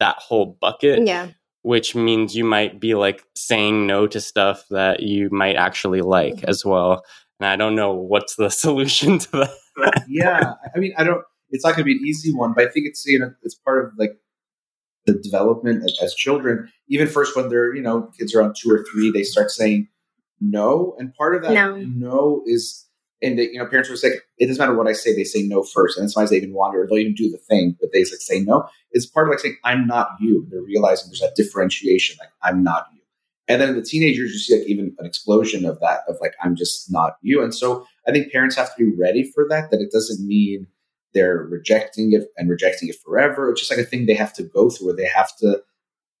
that 0.00 0.16
whole 0.18 0.56
bucket. 0.60 1.04
Yeah. 1.06 1.28
which 1.62 1.94
means 1.96 2.36
you 2.36 2.44
might 2.44 2.78
be 2.78 2.94
like 2.94 3.24
saying 3.34 3.86
no 3.86 4.06
to 4.06 4.20
stuff 4.20 4.64
that 4.70 5.02
you 5.02 5.28
might 5.30 5.56
actually 5.56 6.02
like 6.02 6.44
as 6.44 6.64
well. 6.64 7.02
And 7.40 7.46
I 7.48 7.56
don't 7.56 7.74
know 7.74 7.94
what's 7.94 8.36
the 8.36 8.48
solution 8.64 9.18
to 9.18 9.30
that. 9.76 10.04
yeah, 10.08 10.52
I 10.74 10.78
mean, 10.78 10.92
I 10.96 11.04
don't. 11.04 11.22
It's 11.50 11.64
not 11.64 11.70
going 11.70 11.78
to 11.80 11.84
be 11.84 11.92
an 11.92 12.06
easy 12.06 12.32
one, 12.32 12.52
but 12.54 12.68
I 12.68 12.70
think 12.70 12.86
it's 12.86 13.04
you 13.06 13.18
know 13.18 13.32
it's 13.42 13.54
part 13.54 13.84
of 13.84 13.92
like 13.98 14.12
the 15.06 15.14
development 15.14 15.82
as, 15.84 15.98
as 16.02 16.14
children. 16.14 16.68
Even 16.88 17.06
first 17.08 17.34
when 17.36 17.48
they're 17.48 17.74
you 17.74 17.82
know 17.82 18.10
kids 18.18 18.34
are 18.34 18.42
on 18.42 18.52
two 18.56 18.70
or 18.70 18.84
three, 18.92 19.10
they 19.10 19.22
start 19.24 19.50
saying 19.50 19.88
no, 20.40 20.94
and 20.98 21.12
part 21.14 21.34
of 21.34 21.42
that 21.42 21.52
No. 21.52 21.76
no 21.76 22.42
is 22.46 22.86
and 23.22 23.38
they, 23.38 23.48
you 23.50 23.58
know 23.58 23.66
parents 23.66 23.88
will 23.88 23.96
say 23.96 24.12
it 24.38 24.46
doesn't 24.46 24.60
matter 24.60 24.76
what 24.76 24.86
I 24.86 24.92
say, 24.92 25.14
they 25.14 25.24
say 25.24 25.42
no 25.42 25.62
first, 25.62 25.98
and 25.98 26.10
sometimes 26.10 26.30
they 26.30 26.36
even 26.36 26.52
wander, 26.52 26.86
they'll 26.86 26.98
even 26.98 27.14
do 27.14 27.30
the 27.30 27.38
thing, 27.38 27.76
but 27.80 27.90
they 27.92 28.00
like 28.00 28.20
say 28.20 28.40
no. 28.40 28.68
It's 28.92 29.06
part 29.06 29.26
of 29.26 29.30
like 29.30 29.40
saying 29.40 29.58
I'm 29.64 29.86
not 29.86 30.10
you. 30.20 30.46
They're 30.50 30.62
realizing 30.62 31.08
there's 31.08 31.20
that 31.20 31.36
differentiation, 31.36 32.16
like 32.20 32.30
I'm 32.42 32.62
not 32.62 32.86
you. 32.92 32.98
And 33.48 33.62
then 33.62 33.70
in 33.70 33.76
the 33.76 33.82
teenagers, 33.82 34.32
you 34.32 34.38
see 34.38 34.58
like 34.58 34.68
even 34.68 34.94
an 34.98 35.06
explosion 35.06 35.64
of 35.64 35.80
that, 35.80 36.00
of 36.06 36.16
like 36.20 36.34
I'm 36.42 36.54
just 36.54 36.92
not 36.92 37.16
you. 37.22 37.42
And 37.42 37.54
so 37.54 37.86
I 38.06 38.12
think 38.12 38.30
parents 38.30 38.56
have 38.56 38.74
to 38.76 38.84
be 38.84 38.96
ready 38.96 39.24
for 39.24 39.46
that. 39.48 39.70
That 39.70 39.80
it 39.80 39.90
doesn't 39.90 40.26
mean 40.26 40.66
they're 41.14 41.38
rejecting 41.50 42.12
it 42.12 42.28
and 42.36 42.50
rejecting 42.50 42.88
it 42.88 42.96
forever. 43.02 43.50
It's 43.50 43.60
just 43.60 43.72
like 43.72 43.80
a 43.80 43.88
thing 43.88 44.04
they 44.04 44.14
have 44.14 44.34
to 44.34 44.42
go 44.42 44.68
through, 44.68 44.88
where 44.88 44.96
they 44.96 45.08
have 45.08 45.34
to 45.38 45.62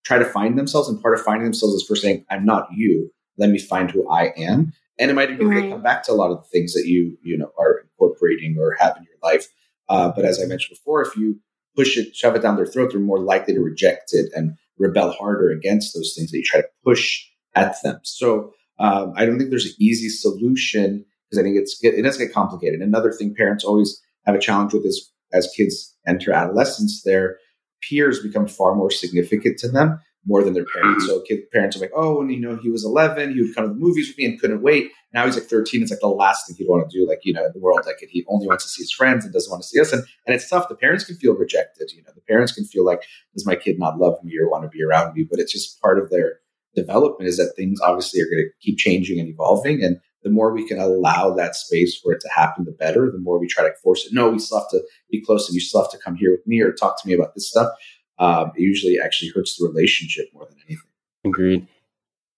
try 0.04 0.18
to 0.18 0.24
find 0.24 0.58
themselves. 0.58 0.88
And 0.88 1.00
part 1.00 1.18
of 1.18 1.24
finding 1.24 1.44
themselves 1.44 1.74
is 1.74 1.86
first 1.86 2.02
saying 2.02 2.24
I'm 2.30 2.46
not 2.46 2.68
you. 2.72 3.12
Let 3.36 3.50
me 3.50 3.58
find 3.58 3.90
who 3.90 4.08
I 4.10 4.32
am. 4.36 4.72
And 4.98 5.10
it 5.10 5.14
might 5.14 5.30
even 5.30 5.48
Right. 5.48 5.70
come 5.70 5.82
back 5.82 6.02
to 6.04 6.12
a 6.12 6.14
lot 6.14 6.30
of 6.30 6.38
the 6.38 6.48
things 6.48 6.74
that 6.74 6.86
you 6.86 7.16
you 7.22 7.36
know 7.38 7.52
are 7.58 7.80
incorporating 7.80 8.56
or 8.58 8.76
have 8.78 8.96
in 8.96 9.04
your 9.04 9.18
life. 9.22 9.46
Uh, 9.88 10.12
but 10.14 10.24
as 10.24 10.42
I 10.42 10.46
mentioned 10.46 10.76
before, 10.76 11.02
if 11.02 11.16
you 11.16 11.40
push 11.76 11.96
it, 11.96 12.14
shove 12.14 12.34
it 12.34 12.42
down 12.42 12.56
their 12.56 12.66
throat, 12.66 12.90
they're 12.90 13.00
more 13.00 13.20
likely 13.20 13.54
to 13.54 13.60
reject 13.60 14.12
it 14.12 14.30
and 14.34 14.56
rebel 14.78 15.12
harder 15.12 15.50
against 15.50 15.94
those 15.94 16.14
things 16.16 16.30
that 16.30 16.38
you 16.38 16.44
try 16.44 16.60
to 16.60 16.68
push 16.84 17.24
at 17.54 17.76
them. 17.82 18.00
So 18.02 18.52
um, 18.78 19.12
I 19.16 19.24
don't 19.24 19.38
think 19.38 19.50
there's 19.50 19.66
an 19.66 19.72
easy 19.78 20.08
solution 20.08 21.04
because 21.30 21.38
I 21.38 21.42
think 21.42 21.56
it's 21.56 21.78
it 21.82 22.02
does 22.02 22.18
get 22.18 22.32
complicated. 22.32 22.80
Another 22.80 23.12
thing 23.12 23.34
parents 23.34 23.64
always 23.64 24.00
have 24.26 24.34
a 24.34 24.40
challenge 24.40 24.72
with 24.72 24.84
is 24.84 25.10
as 25.32 25.52
kids 25.56 25.94
enter 26.06 26.32
adolescence, 26.32 27.02
their 27.02 27.38
peers 27.82 28.20
become 28.22 28.46
far 28.46 28.74
more 28.74 28.90
significant 28.90 29.58
to 29.58 29.68
them 29.68 30.00
more 30.26 30.42
than 30.42 30.54
their 30.54 30.66
parents. 30.74 31.04
Mm-hmm. 31.04 31.16
So 31.18 31.22
kid, 31.22 31.50
parents 31.50 31.76
are 31.76 31.80
like, 31.80 31.92
oh, 31.94 32.18
when 32.18 32.30
you 32.30 32.40
know 32.40 32.56
he 32.56 32.70
was 32.70 32.84
11, 32.84 33.34
he 33.34 33.42
would 33.42 33.54
come 33.54 33.64
to 33.64 33.70
the 33.70 33.80
movies 33.80 34.08
with 34.08 34.18
me 34.18 34.26
and 34.26 34.40
couldn't 34.40 34.62
wait. 34.62 34.90
Now 35.14 35.24
he's 35.24 35.36
like 35.36 35.46
13. 35.46 35.82
It's 35.82 35.90
like 35.90 36.00
the 36.00 36.08
last 36.08 36.46
thing 36.46 36.56
he'd 36.56 36.68
want 36.68 36.88
to 36.88 36.98
do, 36.98 37.08
like 37.08 37.20
you 37.22 37.32
know, 37.32 37.44
in 37.44 37.52
the 37.54 37.60
world. 37.60 37.80
Like 37.86 37.96
he 38.08 38.24
only 38.28 38.46
wants 38.46 38.64
to 38.64 38.70
see 38.70 38.82
his 38.82 38.92
friends 38.92 39.24
and 39.24 39.32
doesn't 39.32 39.50
want 39.50 39.62
to 39.62 39.68
see 39.68 39.80
us. 39.80 39.92
And 39.92 40.02
and 40.26 40.34
it's 40.34 40.48
tough. 40.48 40.68
The 40.68 40.74
parents 40.74 41.04
can 41.04 41.16
feel 41.16 41.34
rejected. 41.34 41.90
You 41.94 42.02
know, 42.02 42.12
the 42.14 42.20
parents 42.22 42.52
can 42.52 42.64
feel 42.64 42.84
like, 42.84 43.02
does 43.34 43.46
my 43.46 43.56
kid 43.56 43.78
not 43.78 43.98
love 43.98 44.22
me 44.22 44.36
or 44.38 44.50
want 44.50 44.64
to 44.64 44.68
be 44.68 44.82
around 44.82 45.14
me? 45.14 45.26
But 45.28 45.40
it's 45.40 45.52
just 45.52 45.80
part 45.80 45.98
of 45.98 46.10
their 46.10 46.40
development 46.74 47.28
is 47.28 47.38
that 47.38 47.54
things 47.56 47.80
obviously 47.80 48.20
are 48.20 48.26
going 48.26 48.44
to 48.44 48.50
keep 48.60 48.78
changing 48.78 49.18
and 49.18 49.28
evolving. 49.28 49.82
And 49.82 49.98
the 50.22 50.30
more 50.30 50.52
we 50.52 50.66
can 50.66 50.78
allow 50.78 51.34
that 51.34 51.54
space 51.54 51.98
for 51.98 52.12
it 52.12 52.20
to 52.20 52.28
happen, 52.34 52.64
the 52.64 52.72
better. 52.72 53.10
The 53.10 53.18
more 53.18 53.38
we 53.38 53.46
try 53.46 53.64
to 53.64 53.74
force 53.82 54.04
it. 54.04 54.12
No, 54.12 54.30
we 54.30 54.38
still 54.38 54.58
have 54.58 54.68
to 54.70 54.82
be 55.10 55.22
close 55.22 55.48
and 55.48 55.54
you 55.54 55.60
still 55.60 55.82
have 55.82 55.90
to 55.92 55.98
come 55.98 56.16
here 56.16 56.30
with 56.30 56.46
me 56.46 56.60
or 56.60 56.72
talk 56.72 57.00
to 57.00 57.08
me 57.08 57.14
about 57.14 57.34
this 57.34 57.48
stuff. 57.48 57.70
Um, 58.18 58.52
it 58.56 58.62
usually 58.62 58.98
actually 58.98 59.30
hurts 59.34 59.56
the 59.56 59.68
relationship 59.68 60.28
more 60.34 60.46
than 60.46 60.58
anything. 60.66 60.90
Agreed. 61.24 61.66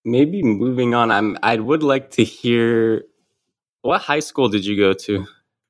Maybe 0.04 0.42
moving 0.42 0.94
on, 0.94 1.10
I'm 1.10 1.36
I 1.42 1.56
would 1.56 1.82
like 1.82 2.10
to 2.12 2.24
hear 2.24 3.04
what 3.82 4.00
high 4.00 4.20
school 4.20 4.48
did 4.48 4.64
you 4.64 4.76
go 4.76 4.92
to? 4.92 5.26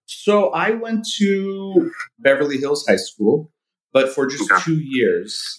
So 0.07 0.51
I 0.51 0.71
went 0.71 1.07
to 1.19 1.91
Beverly 2.19 2.59
Hills 2.59 2.85
High 2.89 2.97
School, 2.97 3.53
but 3.93 4.09
for 4.13 4.27
just 4.27 4.51
Okay. 4.51 4.63
two 4.63 4.79
years. 4.81 5.57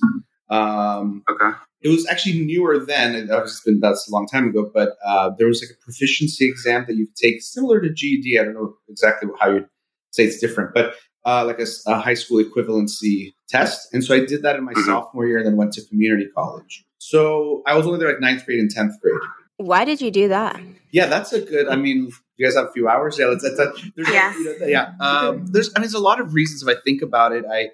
Um, 0.49 1.23
Okay. 1.29 1.57
it 1.81 1.87
was 1.89 2.05
actually 2.07 2.43
newer 2.45 2.77
then, 2.85 3.15
and 3.15 3.29
that 3.29 3.41
was 3.41 3.61
been 3.65 3.79
that's 3.79 4.07
a 4.07 4.11
long 4.11 4.27
time 4.27 4.49
ago. 4.49 4.69
But 4.73 4.97
uh, 5.05 5.31
there 5.37 5.47
was 5.47 5.61
like 5.61 5.75
a 5.77 5.81
proficiency 5.83 6.45
exam 6.45 6.85
that 6.87 6.95
you 6.95 7.07
could 7.07 7.15
take, 7.15 7.41
similar 7.41 7.79
to 7.81 7.89
GED. 7.89 8.37
I 8.39 8.43
don't 8.43 8.53
know 8.53 8.75
exactly 8.89 9.29
how 9.39 9.49
you'd 9.51 9.69
say 10.11 10.25
it's 10.25 10.39
different, 10.39 10.73
but 10.73 10.95
uh, 11.25 11.45
like 11.45 11.59
a 11.59 11.99
high 11.99 12.13
school 12.13 12.43
equivalency 12.43 13.33
test. 13.47 13.93
And 13.93 14.03
so 14.03 14.15
I 14.15 14.25
did 14.25 14.41
that 14.43 14.55
in 14.55 14.63
my 14.63 14.73
Mhm. 14.73 14.85
sophomore 14.85 15.27
year, 15.27 15.37
and 15.37 15.45
then 15.45 15.55
went 15.57 15.73
to 15.73 15.85
community 15.85 16.27
college. 16.35 16.85
So 16.97 17.61
I 17.65 17.75
was 17.75 17.85
only 17.87 17.99
there 17.99 18.09
like 18.09 18.19
ninth 18.21 18.45
grade 18.45 18.59
and 18.59 18.69
tenth 18.71 18.99
grade. 19.01 19.19
Why 19.57 19.85
did 19.85 20.01
you 20.01 20.09
do 20.11 20.27
that? 20.29 20.59
Yeah, 20.91 21.05
that's 21.07 21.33
a 21.33 21.41
good. 21.41 21.67
I 21.67 21.75
mean, 21.75 22.09
you 22.37 22.45
guys 22.45 22.55
have 22.55 22.65
a 22.67 22.71
few 22.71 22.87
hours. 22.87 23.17
Yeah, 23.19 23.27
let's. 23.27 23.43
That's 23.43 23.59
a, 23.59 23.71
there's 23.95 24.09
Yes. 24.09 24.35
you 24.39 24.59
know, 24.59 24.65
yeah. 24.65 24.93
Um, 24.99 25.45
there's. 25.47 25.69
I 25.75 25.79
mean, 25.79 25.83
there's 25.83 25.93
a 25.93 25.99
lot 25.99 26.19
of 26.19 26.33
reasons. 26.33 26.63
If 26.63 26.69
I 26.69 26.79
think 26.83 27.01
about 27.03 27.31
it, 27.33 27.45
I 27.45 27.69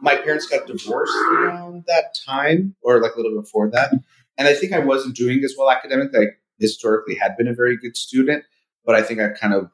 my 0.00 0.16
parents 0.16 0.46
got 0.46 0.66
divorced 0.66 1.16
around 1.32 1.84
that 1.86 2.14
time, 2.26 2.74
or 2.82 3.00
like 3.00 3.14
a 3.14 3.20
little 3.20 3.40
before 3.40 3.70
that, 3.70 3.92
and 4.38 4.46
I 4.48 4.54
think 4.54 4.72
I 4.72 4.78
wasn't 4.80 5.16
doing 5.16 5.42
as 5.44 5.54
well 5.58 5.70
academically. 5.70 6.26
I 6.26 6.28
historically 6.58 7.14
had 7.14 7.36
been 7.36 7.48
a 7.48 7.54
very 7.54 7.76
good 7.76 7.96
student, 7.96 8.44
but 8.84 8.94
I 8.94 9.02
think 9.02 9.18
I 9.20 9.28
kind 9.30 9.54
of, 9.54 9.70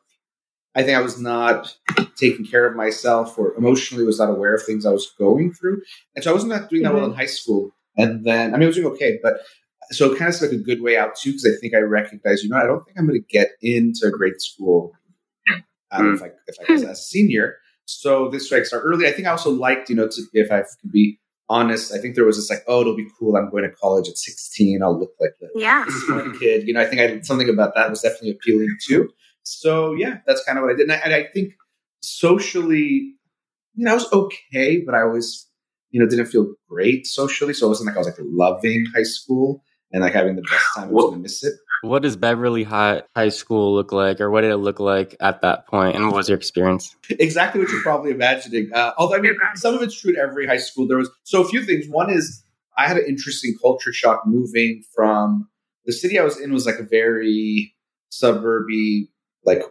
I 0.77 0.83
think 0.83 0.97
I 0.97 1.01
was 1.01 1.19
not 1.21 1.75
taking 2.17 2.47
care 2.47 2.67
of 2.67 2.77
myself, 2.77 3.39
or 3.39 3.55
emotionally 3.57 4.05
was 4.05 4.19
not 4.19 4.31
aware 4.31 4.55
of 4.55 4.63
things 4.63 4.85
I 4.87 4.93
was 4.93 5.11
going 5.19 5.53
through, 5.53 5.81
and 6.15 6.23
so 6.23 6.31
I 6.31 6.35
wasn't 6.35 6.53
not 6.53 6.69
doing 6.69 6.83
that 6.83 6.95
well 6.95 7.07
in 7.07 7.15
high 7.15 7.27
school. 7.27 7.71
And 7.97 8.25
then, 8.25 8.55
I 8.55 8.59
mean, 8.59 8.65
I 8.65 8.67
was 8.67 8.77
doing 8.77 8.93
okay, 8.93 9.19
but 9.23 9.39
so 9.91 10.13
it 10.13 10.19
kind 10.19 10.29
of 10.29 10.35
seemed 10.35 10.53
like 10.53 10.61
a 10.61 10.65
good 10.65 10.83
way 10.83 10.97
out 10.99 11.17
too 11.17 11.31
because 11.31 11.47
I 11.47 11.59
think 11.61 11.75
I 11.75 11.79
recognize, 11.79 12.43
you 12.43 12.51
know, 12.51 12.59
I 12.59 12.67
don't 12.67 12.85
think 12.85 12.99
I'm 12.99 13.07
going 13.07 13.21
to 13.21 13.27
get 13.29 13.53
into 13.63 14.07
a 14.07 14.11
grade 14.11 14.41
school 14.41 14.93
um, 15.93 16.15
if 16.15 16.23
I 16.23 16.27
if 16.47 16.57
I 16.69 16.73
was 16.73 16.83
a 16.83 16.95
senior. 16.95 17.57
So 17.87 18.29
this 18.29 18.51
way 18.51 18.61
I 18.61 18.63
start 18.65 18.83
early. 18.85 19.07
I 19.07 19.13
think 19.13 19.29
I 19.29 19.31
also 19.31 19.51
liked, 19.51 19.89
you 19.89 19.97
know, 19.97 20.09
to, 20.09 20.23
if 20.33 20.51
I 20.51 20.59
can 20.59 20.91
be 20.91 21.19
honest, 21.49 21.95
I 21.95 21.99
think 21.99 22.17
there 22.17 22.25
was 22.25 22.37
this 22.37 22.51
like, 22.51 22.65
oh, 22.67 22.81
it'll 22.81 22.97
be 22.97 23.07
cool. 23.19 23.37
I'm 23.37 23.49
going 23.51 23.63
to 23.63 23.71
college 23.71 24.09
at 24.09 24.19
16. 24.19 24.83
I'll 24.83 24.99
look 24.99 25.13
like 25.21 25.31
the 25.41 25.49
Yeah. 25.55 25.85
this 25.87 26.07
smart 26.07 26.39
kid. 26.41 26.67
You 26.67 26.75
know, 26.75 26.81
I 26.81 26.87
think 26.87 27.01
I 27.01 27.21
something 27.21 27.49
about 27.49 27.75
that 27.77 27.89
was 27.89 28.03
definitely 28.03 28.31
appealing 28.31 28.77
too. 28.87 29.09
So 29.47 29.95
yeah, 29.95 30.19
that's 30.27 30.43
kind 30.45 30.59
of 30.59 30.63
what 30.65 30.73
I 30.73 30.77
did. 30.77 30.91
And 30.91 30.93
I, 30.93 30.97
and 30.97 31.15
I 31.15 31.25
think 31.33 31.55
socially, 32.03 33.15
you 33.75 33.85
know, 33.85 33.93
I 33.93 33.95
was 33.95 34.13
okay, 34.13 34.81
but 34.85 34.95
I 34.95 35.03
always, 35.03 35.47
you 35.91 36.01
know, 36.01 36.09
didn't 36.09 36.27
feel 36.27 36.53
great 36.69 37.07
socially. 37.07 37.55
So 37.55 37.67
it 37.67 37.69
wasn't 37.69 37.87
like 37.87 37.97
I 37.97 37.99
was 37.99 38.07
like 38.09 38.17
loving 38.19 38.87
high 38.95 39.05
school 39.05 39.63
and 39.93 40.03
like 40.03 40.15
having 40.15 40.35
the 40.35 40.43
best 40.43 40.65
time. 40.75 40.89
I 40.89 40.93
was 40.93 41.05
going 41.05 41.19
to 41.19 41.23
miss 41.23 41.45
it. 41.45 41.55
What 41.83 42.03
does 42.03 42.17
Beverly 42.17 42.65
High 42.65 43.03
High 43.15 43.29
School 43.29 43.75
look 43.75 43.93
like, 43.93 44.21
or 44.21 44.31
what 44.31 44.41
did 44.41 44.51
it 44.51 44.57
look 44.57 44.81
like 44.81 45.15
at 45.21 45.43
that 45.43 45.69
point, 45.69 45.95
and 45.95 46.07
what 46.07 46.17
was 46.17 46.29
your 46.29 46.39
experience? 46.39 46.97
exactly 47.11 47.61
what 47.61 47.71
you're 47.71 47.83
probably 47.83 48.11
imagining. 48.11 48.71
Uh, 48.75 48.93
although 48.99 49.17
I 49.17 49.21
mean, 49.21 49.37
some 49.55 49.75
of 49.75 49.83
it's 49.83 50.01
true 50.01 50.15
to 50.15 50.19
every 50.19 50.47
high 50.47 50.57
school. 50.57 50.89
There 50.89 50.97
was 50.97 51.11
so 51.23 51.43
a 51.43 51.49
few 51.49 51.63
things. 51.63 51.87
One 51.87 52.11
is 52.11 52.43
I 52.77 52.89
had 52.89 52.97
an 52.97 53.05
interesting 53.07 53.55
culture 53.63 53.93
shock 53.93 54.23
moving 54.27 54.83
from 54.95 55.49
the 55.85 55.93
city 55.93 56.19
I 56.19 56.25
was 56.25 56.41
in 56.41 56.53
was 56.53 56.67
like 56.67 56.79
a 56.81 56.83
very 56.83 57.75
suburby, 58.11 59.09
like 59.47 59.63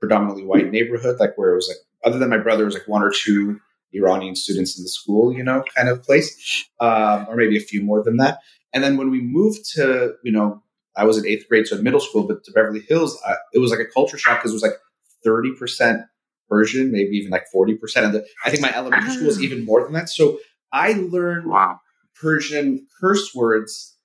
predominantly 0.00 0.44
white 0.44 0.70
neighborhood, 0.70 1.20
like 1.20 1.36
where 1.36 1.52
it 1.52 1.56
was 1.56 1.68
like 1.68 1.78
other 2.04 2.18
than 2.18 2.30
my 2.30 2.38
brother, 2.38 2.62
it 2.62 2.66
was 2.66 2.74
like 2.74 2.88
one 2.88 3.02
or 3.02 3.10
two 3.10 3.60
Iranian 3.92 4.34
students 4.36 4.78
in 4.78 4.84
the 4.84 4.88
school, 4.88 5.32
you 5.32 5.42
know, 5.42 5.62
kind 5.76 5.88
of 5.88 6.02
place, 6.02 6.64
um, 6.80 7.26
or 7.28 7.36
maybe 7.36 7.56
a 7.56 7.60
few 7.60 7.82
more 7.82 8.02
than 8.02 8.16
that. 8.18 8.38
And 8.72 8.82
then 8.82 8.96
when 8.96 9.10
we 9.10 9.20
moved 9.20 9.60
to, 9.74 10.14
you 10.22 10.32
know, 10.32 10.62
I 10.96 11.04
was 11.04 11.18
in 11.18 11.26
eighth 11.26 11.48
grade, 11.48 11.66
so 11.66 11.76
in 11.76 11.82
middle 11.84 12.00
school, 12.00 12.26
but 12.26 12.44
to 12.44 12.52
Beverly 12.52 12.80
Hills, 12.80 13.20
uh, 13.26 13.34
it 13.52 13.58
was 13.58 13.70
like 13.70 13.80
a 13.80 13.86
culture 13.86 14.18
shock 14.18 14.38
because 14.38 14.52
it 14.52 14.54
was 14.54 14.62
like 14.62 14.78
thirty 15.24 15.52
percent 15.54 16.02
Persian, 16.48 16.90
maybe 16.90 17.16
even 17.16 17.30
like 17.30 17.46
forty 17.52 17.74
percent. 17.74 18.14
And 18.14 18.24
I 18.44 18.50
think 18.50 18.62
my 18.62 18.74
elementary 18.74 19.10
school 19.10 19.26
was 19.26 19.42
even 19.42 19.64
more 19.64 19.82
than 19.84 19.92
that. 19.92 20.08
So 20.08 20.38
I 20.72 20.92
learned 20.92 21.46
Wow. 21.46 21.80
Persian 22.20 22.86
curse 23.00 23.34
words 23.34 23.96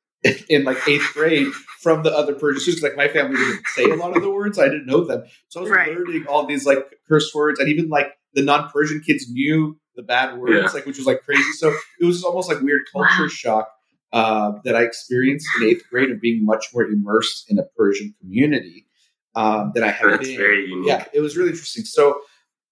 in 0.50 0.64
like 0.64 0.78
eighth 0.88 1.12
grade 1.14 1.48
from 1.82 2.04
the 2.04 2.12
other 2.12 2.34
Persian 2.34 2.62
students. 2.62 2.84
Like 2.84 2.96
my 2.98 3.08
family 3.08 3.38
didn't 3.38 3.68
say 3.68 3.84
a 3.90 3.96
lot 3.96 4.16
of 4.16 4.24
the 4.24 4.30
words, 4.32 4.58
I 4.60 4.66
didn't 4.66 4.86
know 4.88 5.04
them. 5.06 5.24
So 5.50 5.60
I 5.60 5.64
was 5.64 5.72
Right. 5.72 5.96
learning 5.96 6.26
all 6.28 6.46
these 6.46 6.66
like 6.66 6.84
curse 7.08 7.32
words, 7.34 7.60
and 7.60 7.70
even 7.70 7.90
like 7.90 8.08
the 8.34 8.42
non-Persian 8.42 9.02
kids 9.02 9.30
knew 9.30 9.78
the 9.96 10.04
bad 10.04 10.38
words, 10.38 10.54
Yeah. 10.54 10.68
like 10.74 10.86
which 10.86 10.98
was 10.98 11.06
like 11.08 11.22
crazy. 11.24 11.52
So 11.58 11.74
it 12.02 12.06
was 12.06 12.24
almost 12.24 12.50
like 12.50 12.62
weird 12.62 12.82
culture 12.92 13.24
Wow. 13.24 13.28
shock 13.28 13.70
uh, 14.12 14.54
that 14.64 14.76
I 14.76 14.84
experienced 14.84 15.48
in 15.60 15.68
eighth 15.68 15.84
grade 15.90 16.10
of 16.12 16.20
being 16.22 16.46
much 16.46 16.68
more 16.74 16.84
immersed 16.86 17.50
in 17.50 17.60
a 17.60 17.64
Persian 17.78 18.14
community 18.22 18.88
um, 19.36 19.72
than 19.74 19.84
I 19.84 19.90
had 19.92 20.10
That's 20.12 20.28
been. 20.28 20.38
very 20.38 20.66
unique. 20.68 20.88
Yeah, 20.88 21.06
it 21.14 21.20
was 21.22 21.36
really 21.36 21.50
interesting. 21.50 21.84
So, 21.84 22.22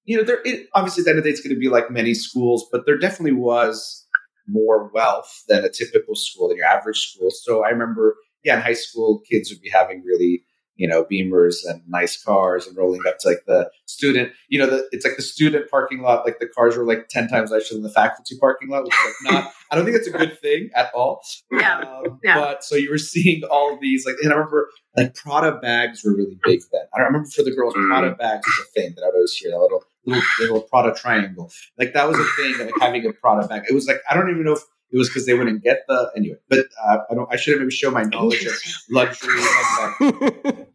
you 0.06 0.18
know, 0.18 0.24
there 0.24 0.40
it, 0.46 0.68
obviously 0.74 1.02
at 1.02 1.06
the 1.06 1.10
end 1.12 1.20
of 1.20 1.24
the 1.26 1.30
day, 1.30 1.34
it's 1.34 1.42
going 1.42 1.54
to 1.56 1.60
be 1.60 1.70
like 1.70 1.92
many 1.92 2.14
schools, 2.14 2.66
but 2.72 2.86
there 2.86 2.98
definitely 2.98 3.34
was 3.38 4.03
more 4.48 4.92
wealth 4.94 5.44
than 5.48 5.64
a 5.64 5.70
typical 5.70 6.16
school, 6.16 6.48
than 6.50 6.58
your 6.58 6.68
average 6.68 7.00
school. 7.14 7.30
So 7.32 7.64
I 7.64 7.70
remember, 7.70 8.16
yeah, 8.44 8.56
in 8.58 8.62
high 8.62 8.74
school, 8.74 9.22
kids 9.30 9.50
would 9.50 9.62
be 9.62 9.70
having 9.70 10.04
really, 10.06 10.44
you 10.76 10.88
know, 10.88 11.06
Beamers 11.06 11.58
and 11.66 11.82
nice 11.88 12.22
cars 12.22 12.66
and 12.68 12.76
rolling 12.76 13.02
up 13.08 13.20
to 13.20 13.30
like 13.30 13.44
the 13.46 13.70
student, 13.86 14.32
you 14.50 14.58
know, 14.60 14.66
the, 14.66 14.88
it's 14.92 15.06
like 15.06 15.16
the 15.16 15.22
student 15.22 15.70
parking 15.70 16.02
lot, 16.02 16.26
like 16.26 16.40
the 16.40 16.48
cars 16.48 16.76
were 16.76 16.86
like 16.86 17.08
10 17.10 17.28
times 17.28 17.52
nicer 17.52 17.76
than 17.76 17.84
the 17.84 17.90
faculty 17.92 18.36
parking 18.40 18.70
lot, 18.70 18.84
which 18.84 18.94
is 18.94 19.14
like 19.24 19.34
not, 19.34 19.54
I 19.72 19.76
don't 19.76 19.86
think 19.86 19.98
it's 19.98 20.08
a 20.08 20.12
good 20.18 20.40
thing 20.42 20.70
at 20.76 20.92
all. 20.96 21.22
Yeah. 21.52 21.78
Um, 21.80 22.20
Yeah. 22.24 22.40
But 22.40 22.64
so 22.64 22.76
you 22.76 22.90
were 22.90 22.98
seeing 22.98 23.44
all 23.52 23.78
these, 23.80 24.06
like, 24.06 24.16
and 24.24 24.34
I 24.34 24.36
remember 24.36 24.68
like 24.98 25.14
Prada 25.16 25.58
bags 25.60 26.04
were 26.04 26.16
really 26.16 26.38
big 26.44 26.62
then. 26.72 26.82
I 26.96 27.02
remember 27.02 27.28
for 27.30 27.44
the 27.44 27.56
girls, 27.56 27.76
Mm. 27.76 27.88
Prada 27.88 28.16
bags 28.16 28.46
was 28.48 28.68
a 28.68 28.72
thing 28.72 28.94
that 28.96 29.04
I'd 29.04 29.14
always 29.14 29.34
hear 29.34 29.52
that 29.52 29.60
little, 29.60 29.84
little, 30.06 30.24
little 30.40 30.62
Prada 30.62 30.94
triangle. 30.94 31.52
Like 31.78 31.94
that 31.94 32.08
was 32.08 32.18
a 32.18 32.26
thing, 32.38 32.58
like 32.60 32.74
having 32.80 33.06
a 33.06 33.14
Prada 33.14 33.48
bag. 33.48 33.64
It 33.70 33.74
was 33.74 33.88
like, 33.88 34.02
I 34.10 34.16
don't 34.16 34.30
even 34.30 34.44
know 34.44 34.54
if 34.54 34.64
it 34.94 34.98
was 34.98 35.10
because 35.10 35.26
they 35.26 35.34
wouldn't 35.34 35.64
get 35.64 35.86
the 35.88 36.12
anyway. 36.16 36.38
But 36.48 36.68
uh, 36.86 37.00
I 37.10 37.16
don't. 37.16 37.28
I 37.32 37.36
should 37.36 37.54
have 37.54 37.62
maybe 37.62 37.72
show 37.72 37.90
my 37.90 38.04
knowledge 38.04 38.46
of 38.46 38.54
luxury. 38.92 39.42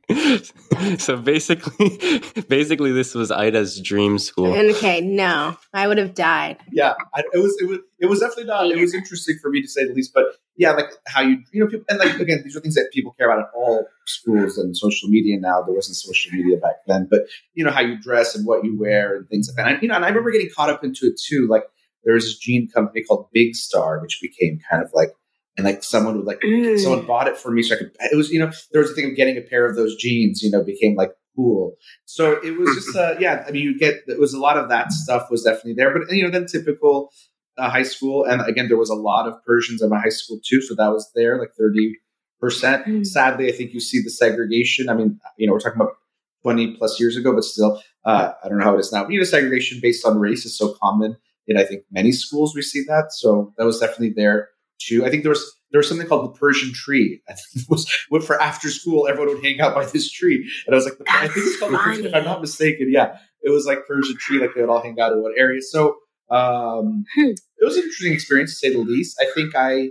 so 0.99 1.17
basically, 1.17 2.21
basically, 2.49 2.91
this 2.91 3.15
was 3.15 3.31
Ida's 3.31 3.81
dream 3.81 4.19
school. 4.19 4.53
Okay, 4.53 5.01
no, 5.01 5.57
I 5.73 5.87
would 5.87 5.99
have 5.99 6.15
died. 6.15 6.57
yeah, 6.73 6.95
I, 7.15 7.23
it 7.33 7.39
was. 7.39 7.57
It 7.61 7.69
was. 7.69 7.79
It 8.01 8.07
was 8.07 8.19
definitely 8.19 8.47
not. 8.47 8.67
It 8.67 8.81
was 8.81 8.93
interesting 8.93 9.39
for 9.41 9.51
me 9.51 9.63
to 9.63 9.69
say 9.69 9.87
the 9.87 9.95
least. 9.95 10.13
But 10.13 10.25
yeah, 10.57 10.73
like 10.73 10.91
how 11.07 11.21
you 11.21 11.39
you 11.53 11.63
know 11.63 11.71
people 11.71 11.87
and 11.89 12.01
like 12.01 12.19
again 12.19 12.41
these 12.43 12.57
are 12.57 12.61
things 12.61 12.75
that 12.75 12.91
people 12.93 13.13
care 13.13 13.31
about 13.31 13.45
at 13.45 13.51
all 13.55 13.87
schools 14.07 14.59
and 14.59 14.77
social 14.77 15.09
media 15.09 15.39
now. 15.39 15.63
There 15.63 15.75
wasn't 15.75 15.97
social 15.97 16.33
media 16.33 16.57
back 16.57 16.85
then, 16.89 17.07
but 17.09 17.21
you 17.55 17.65
know 17.65 17.71
how 17.71 17.83
you 17.83 18.01
dress 18.01 18.35
and 18.35 18.45
what 18.45 18.65
you 18.65 18.77
wear 18.77 19.15
and 19.15 19.29
things 19.29 19.49
like 19.49 19.65
that. 19.65 19.75
And, 19.75 19.83
you 19.83 19.89
know, 19.89 19.95
and 19.95 20.05
I 20.05 20.09
remember 20.09 20.33
getting 20.33 20.51
caught 20.55 20.71
up 20.71 20.83
into 20.83 21.07
it 21.07 21.21
too. 21.25 21.47
Like 21.49 21.63
there 22.05 22.15
was 22.15 22.25
this 22.25 22.39
jean 22.39 22.69
company 22.69 23.03
called 23.03 23.29
Big 23.33 23.55
Star, 23.55 24.01
which 24.01 24.21
became 24.21 24.61
kind 24.71 24.83
of 24.83 24.91
like. 24.95 25.11
And 25.57 25.65
like 25.65 25.83
someone 25.83 26.17
would 26.17 26.25
like 26.25 26.39
Mm. 26.41 26.79
someone 26.79 27.05
bought 27.05 27.27
it 27.27 27.37
for 27.37 27.51
me, 27.51 27.65
so 27.65 27.75
I 27.75 27.79
could. 27.79 27.91
It 28.13 28.17
was 28.17 28.31
you 28.31 28.39
know 28.39 28.53
there 28.71 28.81
was 28.81 28.93
a 28.93 28.95
thing 28.95 29.11
of 29.11 29.17
getting 29.17 29.37
a 29.37 29.41
pair 29.41 29.67
of 29.67 29.75
those 29.75 29.97
jeans. 29.97 30.41
You 30.41 30.53
know, 30.53 30.63
became 30.63 30.95
like 30.95 31.11
cool. 31.35 31.75
So 32.05 32.39
it 32.45 32.57
was 32.57 32.73
just 32.77 32.97
uh, 32.97 33.17
yeah. 33.19 33.45
I 33.45 33.51
mean, 33.51 33.65
you 33.65 33.77
get 33.77 33.97
it 34.07 34.21
was 34.21 34.33
a 34.33 34.39
lot 34.39 34.57
of 34.57 34.69
that 34.69 34.93
stuff 34.93 35.33
was 35.33 35.43
definitely 35.43 35.75
there, 35.75 35.93
but 35.93 36.15
you 36.15 36.23
know 36.23 36.31
then 36.31 36.47
typical 36.47 37.11
uh, 37.57 37.69
high 37.69 37.83
school, 37.83 38.25
and 38.25 38.41
again 38.43 38.69
there 38.69 38.77
was 38.77 38.89
a 38.89 38.95
lot 38.95 39.27
of 39.27 39.35
Persians 39.45 39.83
at 39.83 39.89
my 39.89 39.99
high 39.99 40.11
school 40.11 40.39
too, 40.49 40.63
so 40.63 40.77
that 40.77 40.93
was 40.93 41.11
there 41.17 41.41
like 41.41 41.51
thirty 41.59 41.97
percent. 42.41 42.87
Mm. 42.87 43.05
Sadly, 43.05 43.49
I 43.49 43.51
think 43.53 43.75
you 43.75 43.81
see 43.81 44.01
the 44.01 44.11
segregation. 44.11 44.89
I 44.89 44.95
mean, 44.95 45.19
you 45.39 45.49
know, 45.49 45.55
we're 45.55 45.59
talking 45.59 45.81
about 45.81 45.95
twenty 46.43 46.77
plus 46.77 47.01
years 47.01 47.17
ago, 47.17 47.35
but 47.35 47.43
still, 47.43 47.83
uh, 48.05 48.31
I 48.45 48.49
don't 48.49 48.59
know 48.59 48.65
how 48.65 48.77
it 48.77 48.81
is 48.81 48.93
now. 48.93 49.03
But, 49.03 49.13
you 49.13 49.19
know, 49.19 49.25
segregation 49.25 49.81
based 49.83 50.07
on 50.07 50.21
race 50.21 50.45
is 50.45 50.57
so 50.57 50.77
common 50.81 51.17
in 51.49 51.57
I 51.59 51.65
think 51.65 51.83
many 51.91 52.13
schools. 52.13 52.55
We 52.55 52.63
see 52.63 52.85
that, 52.87 53.13
so 53.13 53.53
that 53.59 53.65
was 53.65 53.81
definitely 53.81 54.13
there 54.17 54.51
too. 54.81 55.05
I 55.05 55.11
think 55.11 55.23
there 55.25 55.31
was 55.31 55.55
there 55.73 55.81
was 55.81 55.89
something 55.89 56.07
called 56.07 56.33
the 56.33 56.39
Persian 56.39 56.73
tree. 56.73 57.21
I 57.29 57.33
think 57.35 57.65
it 57.65 57.71
was 57.71 57.91
what 58.11 58.23
for 58.23 58.41
after 58.41 58.69
school 58.71 59.09
everyone 59.09 59.35
would 59.35 59.45
hang 59.45 59.61
out 59.61 59.75
by 59.75 59.85
this 59.87 60.11
tree, 60.11 60.49
and 60.67 60.75
I 60.75 60.77
was 60.77 60.85
like, 60.85 60.95
I 61.09 61.27
think 61.29 61.47
it's 61.47 61.59
called 61.59 61.73
the 61.73 61.79
Persian. 61.79 62.07
If 62.07 62.15
I'm 62.15 62.25
not 62.25 62.41
mistaken, 62.41 62.89
yeah, 62.93 63.19
it 63.43 63.51
was 63.51 63.67
like 63.67 63.87
Persian 63.89 64.17
tree. 64.19 64.39
Like 64.39 64.51
they 64.55 64.61
would 64.61 64.71
all 64.71 64.83
hang 64.83 65.01
out 65.01 65.13
in 65.13 65.23
one 65.23 65.33
area. 65.37 65.61
So 65.63 65.97
um, 66.31 67.05
Hmm. 67.15 67.31
it 67.31 67.65
was 67.65 67.77
an 67.77 67.83
interesting 67.85 68.13
experience 68.13 68.53
to 68.53 68.57
say 68.69 68.73
the 68.73 68.79
least. 68.81 69.17
I 69.21 69.31
think 69.35 69.55
I 69.57 69.91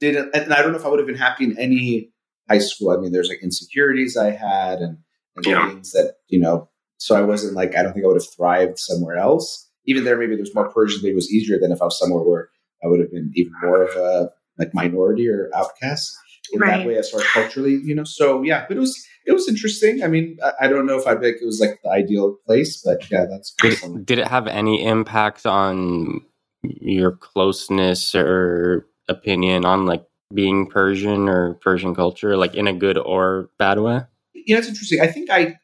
didn't, 0.00 0.34
and 0.34 0.52
I 0.54 0.62
don't 0.62 0.72
know 0.72 0.78
if 0.78 0.84
I 0.84 0.88
would 0.88 0.98
have 1.00 1.06
been 1.08 1.16
happy 1.16 1.44
in 1.44 1.58
any 1.58 2.10
high 2.48 2.58
school. 2.58 2.90
I 2.90 2.96
mean, 2.96 3.12
there's 3.12 3.28
like 3.28 3.42
insecurities 3.42 4.16
I 4.16 4.30
had 4.30 4.78
and, 4.78 4.98
and 5.36 5.46
Yeah. 5.46 5.68
things 5.70 5.92
that 5.92 6.14
you 6.28 6.38
know. 6.40 6.68
So 6.98 7.14
I 7.14 7.22
wasn't 7.22 7.54
like 7.54 7.76
I 7.76 7.82
don't 7.82 7.92
think 7.92 8.04
I 8.04 8.08
would 8.08 8.16
have 8.20 8.32
thrived 8.36 8.78
somewhere 8.78 9.16
else. 9.16 9.67
Even 9.88 10.04
there, 10.04 10.18
maybe 10.18 10.36
there's 10.36 10.54
more 10.54 10.70
Persian. 10.70 11.00
Maybe 11.02 11.12
it 11.12 11.16
was 11.16 11.32
easier 11.32 11.58
than 11.58 11.72
if 11.72 11.82
I 11.82 11.86
was 11.86 11.98
somewhere 11.98 12.22
where 12.22 12.48
I 12.84 12.86
would 12.88 13.00
have 13.00 13.10
been 13.10 13.32
even 13.34 13.52
more 13.62 13.82
of 13.82 13.96
a 13.96 14.30
like 14.58 14.74
minority 14.74 15.28
or 15.28 15.50
outcast 15.54 16.16
in 16.52 16.60
that 16.60 16.86
way 16.86 16.96
as 16.96 17.10
far 17.10 17.20
as 17.20 17.26
culturally, 17.28 17.80
you 17.84 17.94
know. 17.94 18.04
So 18.04 18.42
yeah, 18.42 18.64
but 18.68 18.76
it 18.76 18.80
was 18.80 19.06
it 19.26 19.32
was 19.32 19.48
interesting. 19.48 20.02
I 20.02 20.08
mean, 20.08 20.38
I, 20.44 20.66
I 20.66 20.68
don't 20.68 20.86
know 20.86 20.98
if 20.98 21.06
I'd 21.06 21.20
be 21.20 21.26
like 21.26 21.42
it 21.42 21.46
was 21.46 21.60
like 21.60 21.78
the 21.82 21.90
ideal 21.90 22.36
place, 22.46 22.82
but 22.84 23.10
yeah, 23.10 23.26
that's 23.28 23.54
Did 23.60 23.72
it, 23.72 24.06
did 24.06 24.18
it 24.18 24.28
have 24.28 24.46
any 24.46 24.84
impact 24.84 25.46
on 25.46 26.20
your 26.62 27.12
closeness 27.12 28.14
or 28.14 28.86
opinion 29.08 29.64
on 29.64 29.86
like 29.86 30.04
being 30.34 30.66
Persian 30.66 31.28
or 31.28 31.54
Persian 31.54 31.94
culture, 31.94 32.36
like 32.36 32.54
in 32.54 32.68
a 32.68 32.72
good 32.72 32.98
or 32.98 33.50
bad 33.58 33.80
way? 33.80 34.02
you 34.48 34.54
know, 34.54 34.58
it's 34.58 34.68
interesting. 34.68 35.00
I 35.00 35.06
think 35.06 35.30
I 35.30 35.56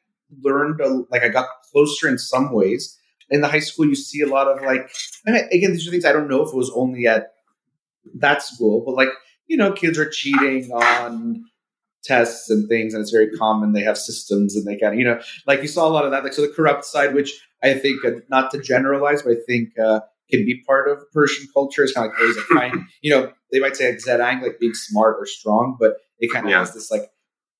learned, 0.43 0.81
a, 0.81 1.05
like, 1.11 1.23
I 1.23 1.29
got 1.29 1.47
closer 1.73 2.07
in 2.07 2.19
some 2.19 2.53
ways. 2.53 2.99
In 3.31 3.41
the 3.41 3.49
high 3.49 3.59
school, 3.61 3.87
you 3.87 3.95
see 3.95 4.21
a 4.21 4.27
lot 4.27 4.49
of 4.49 4.63
like, 4.63 4.91
and 5.27 5.37
again, 5.53 5.73
these 5.73 5.87
are 5.89 5.91
things 5.91 6.05
I 6.05 6.13
don't 6.13 6.29
know 6.29 6.43
if 6.43 6.49
it 6.49 6.57
was 6.57 6.71
only 6.75 7.07
at 7.07 7.29
that 8.17 8.43
school, 8.43 8.83
but 8.85 8.95
like, 8.95 9.09
you 9.47 9.57
know, 9.57 9.73
kids 9.73 9.99
are 9.99 10.09
cheating 10.09 10.71
on 10.73 11.45
tests 12.03 12.51
and 12.51 12.69
things, 12.69 12.93
and 12.95 13.01
it's 13.01 13.11
very 13.11 13.31
common. 13.31 13.73
They 13.73 13.83
have 13.83 13.97
systems 13.99 14.57
and 14.57 14.67
they 14.67 14.79
kind 14.79 14.95
of, 14.95 14.99
you 14.99 15.05
know, 15.07 15.21
like 15.47 15.63
you 15.63 15.69
saw 15.69 15.87
a 15.87 15.91
lot 15.91 16.05
of 16.05 16.11
that. 16.11 16.23
Like, 16.23 16.35
so 16.35 16.43
the 16.43 16.53
corrupt 16.53 16.85
side, 16.85 17.15
which 17.15 17.33
I 17.63 17.75
think, 17.75 18.05
uh, 18.05 18.11
not 18.29 18.51
to 18.53 18.61
generalize, 18.61 19.23
but 19.23 19.33
I 19.33 19.37
think 19.47 19.71
uh, 19.79 20.01
can 20.31 20.45
be 20.45 20.63
part 20.67 20.89
of 20.89 21.11
Persian 21.13 21.47
culture, 21.55 21.83
is 21.85 21.93
kind 21.93 22.07
of 22.07 22.13
like 22.13 22.21
always 22.21 22.37
like, 22.37 22.47
fine, 22.47 22.89
you 23.03 23.11
know, 23.11 23.33
they 23.53 23.59
might 23.59 23.77
say 23.77 23.91
like 23.91 24.01
zerang, 24.01 24.43
like 24.43 24.59
being 24.61 24.75
smart 24.75 25.17
or 25.19 25.27
strong, 25.27 25.77
but 25.81 25.95
it 26.19 26.31
kind 26.33 26.45
of 26.47 26.51
Yeah. 26.51 26.59
has 26.61 26.75
this 26.75 26.91
like, 26.91 27.11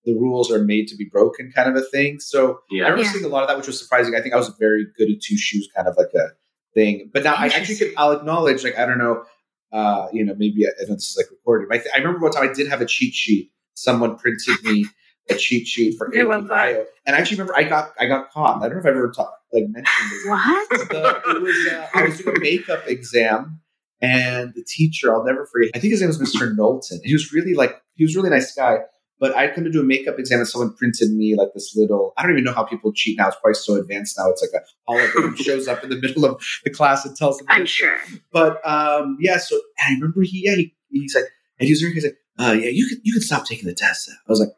the 0.05 0.15
rules 0.15 0.51
are 0.51 0.63
made 0.63 0.89
to 0.89 0.97
be 0.97 1.05
broken 1.05 1.51
kind 1.55 1.69
of 1.69 1.77
a 1.77 1.83
thing. 1.87 2.21
So 2.21 2.61
yeah. 2.71 2.85
I 2.85 2.89
remember 2.89 3.05
Yeah. 3.05 3.13
seeing 3.13 3.25
a 3.25 3.29
lot 3.29 3.43
of 3.43 3.49
that, 3.49 3.57
which 3.57 3.67
was 3.67 3.79
surprising. 3.79 4.15
I 4.15 4.21
think 4.21 4.35
I 4.35 4.37
was 4.37 4.49
very 4.61 4.87
good 4.99 5.11
at 5.11 5.21
two 5.23 5.37
shoes, 5.37 5.69
kind 5.75 5.89
of 5.89 5.97
like 5.97 6.13
a 6.15 6.29
thing. 6.75 7.11
But 7.13 7.25
now 7.25 7.35
I 7.35 7.47
actually 7.47 7.77
could, 7.77 7.93
I'll 7.97 8.13
acknowledge, 8.13 8.65
like, 8.65 8.79
I 8.79 8.85
don't 8.87 8.99
know, 8.99 9.25
uh, 9.73 10.09
you 10.13 10.25
know, 10.25 10.35
maybe 10.37 10.67
I 10.67 10.71
don't 10.79 10.89
know 10.91 10.93
if 10.95 10.99
this 10.99 11.11
is 11.11 11.17
like 11.17 11.31
recorded, 11.31 11.69
but 11.69 11.77
I, 11.77 11.79
th- 11.79 11.91
I 11.95 11.99
remember 11.99 12.21
one 12.21 12.33
time 12.33 12.49
I 12.49 12.53
did 12.53 12.69
have 12.69 12.81
a 12.81 12.87
cheat 12.87 13.15
sheet. 13.15 13.51
Someone 13.75 14.17
printed 14.17 14.63
me 14.65 14.87
a 15.31 15.35
cheat 15.37 15.67
sheet 15.67 15.97
for 15.97 16.15
I 16.15 16.21
AP 16.21 16.27
love 16.29 16.43
that. 16.45 16.49
bio. 16.49 16.85
And 17.07 17.17
I 17.17 17.19
actually 17.19 17.39
remember 17.39 17.57
I 17.57 17.63
got, 17.65 17.93
I 17.99 18.07
got 18.07 18.31
caught. 18.31 18.59
I 18.63 18.69
don't 18.69 18.75
know 18.75 18.81
if 18.81 18.87
I've 18.87 18.91
ever 18.97 19.11
talked, 19.11 19.39
like 19.53 19.65
mentioned 19.69 20.11
this. 20.11 20.27
What? 20.27 20.69
The, 20.91 21.23
it 21.37 21.43
was, 21.43 21.73
uh, 21.73 21.87
I 21.95 22.03
was 22.05 22.19
doing 22.19 22.37
a 22.37 22.41
makeup 22.41 22.87
exam 22.87 23.61
and 24.03 24.53
the 24.55 24.63
teacher, 24.65 25.15
I'll 25.15 25.25
never 25.25 25.47
forget, 25.47 25.71
I 25.75 25.79
think 25.79 25.93
his 25.93 26.03
name 26.03 26.09
was 26.09 26.19
Mr. 26.21 26.55
Knowlton. 26.55 27.01
He 27.05 27.13
was 27.15 27.33
really 27.33 27.55
like, 27.55 27.81
he 27.95 28.05
was 28.05 28.15
a 28.15 28.19
really 28.19 28.31
nice 28.31 28.55
guy. 28.55 28.79
But 29.21 29.37
I 29.37 29.49
come 29.49 29.65
to 29.65 29.71
do 29.71 29.81
a 29.81 29.85
makeup 29.85 30.19
exam 30.19 30.41
and 30.41 30.49
someone 30.49 30.75
printed 30.75 31.13
me 31.13 31.37
like 31.37 31.49
this 31.55 31.75
little, 31.77 32.13
I 32.17 32.23
don't 32.23 32.33
even 32.33 32.45
know 32.45 32.53
how 32.53 32.65
people 32.65 32.93
cheat 32.93 33.17
now. 33.17 33.29
It's 33.29 33.37
probably 33.37 33.55
so 33.55 33.77
advanced 33.77 34.19
now. 34.19 34.29
It's 34.31 34.43
like 34.43 34.63
a 34.63 34.91
hologram 34.91 35.37
shows 35.43 35.69
up 35.69 35.85
in 35.85 35.91
the 35.91 36.01
middle 36.01 36.25
of 36.25 36.43
the 36.65 36.71
class 36.71 37.05
and 37.05 37.17
tells 37.17 37.39
them. 37.39 37.47
I'm 37.49 37.67
sure. 37.67 37.97
But 38.33 38.67
um, 38.67 39.17
yeah, 39.21 39.39
so 39.39 39.57
and 39.79 39.93
I 39.93 39.95
remember 39.95 40.23
he, 40.23 40.43
yeah, 40.45 40.57
he, 40.57 40.75
he's 40.91 41.15
like, 41.15 41.27
and 41.61 41.67
he 41.67 41.73
was 41.73 41.81
he's 41.81 42.05
like, 42.05 42.19
uh, 42.39 42.53
yeah, 42.53 42.71
you 42.71 42.89
can, 42.89 43.01
you 43.05 43.13
can 43.13 43.23
stop 43.23 43.47
taking 43.47 43.67
the 43.67 43.75
test. 43.75 44.11
I 44.11 44.31
was 44.31 44.41
like, 44.41 44.51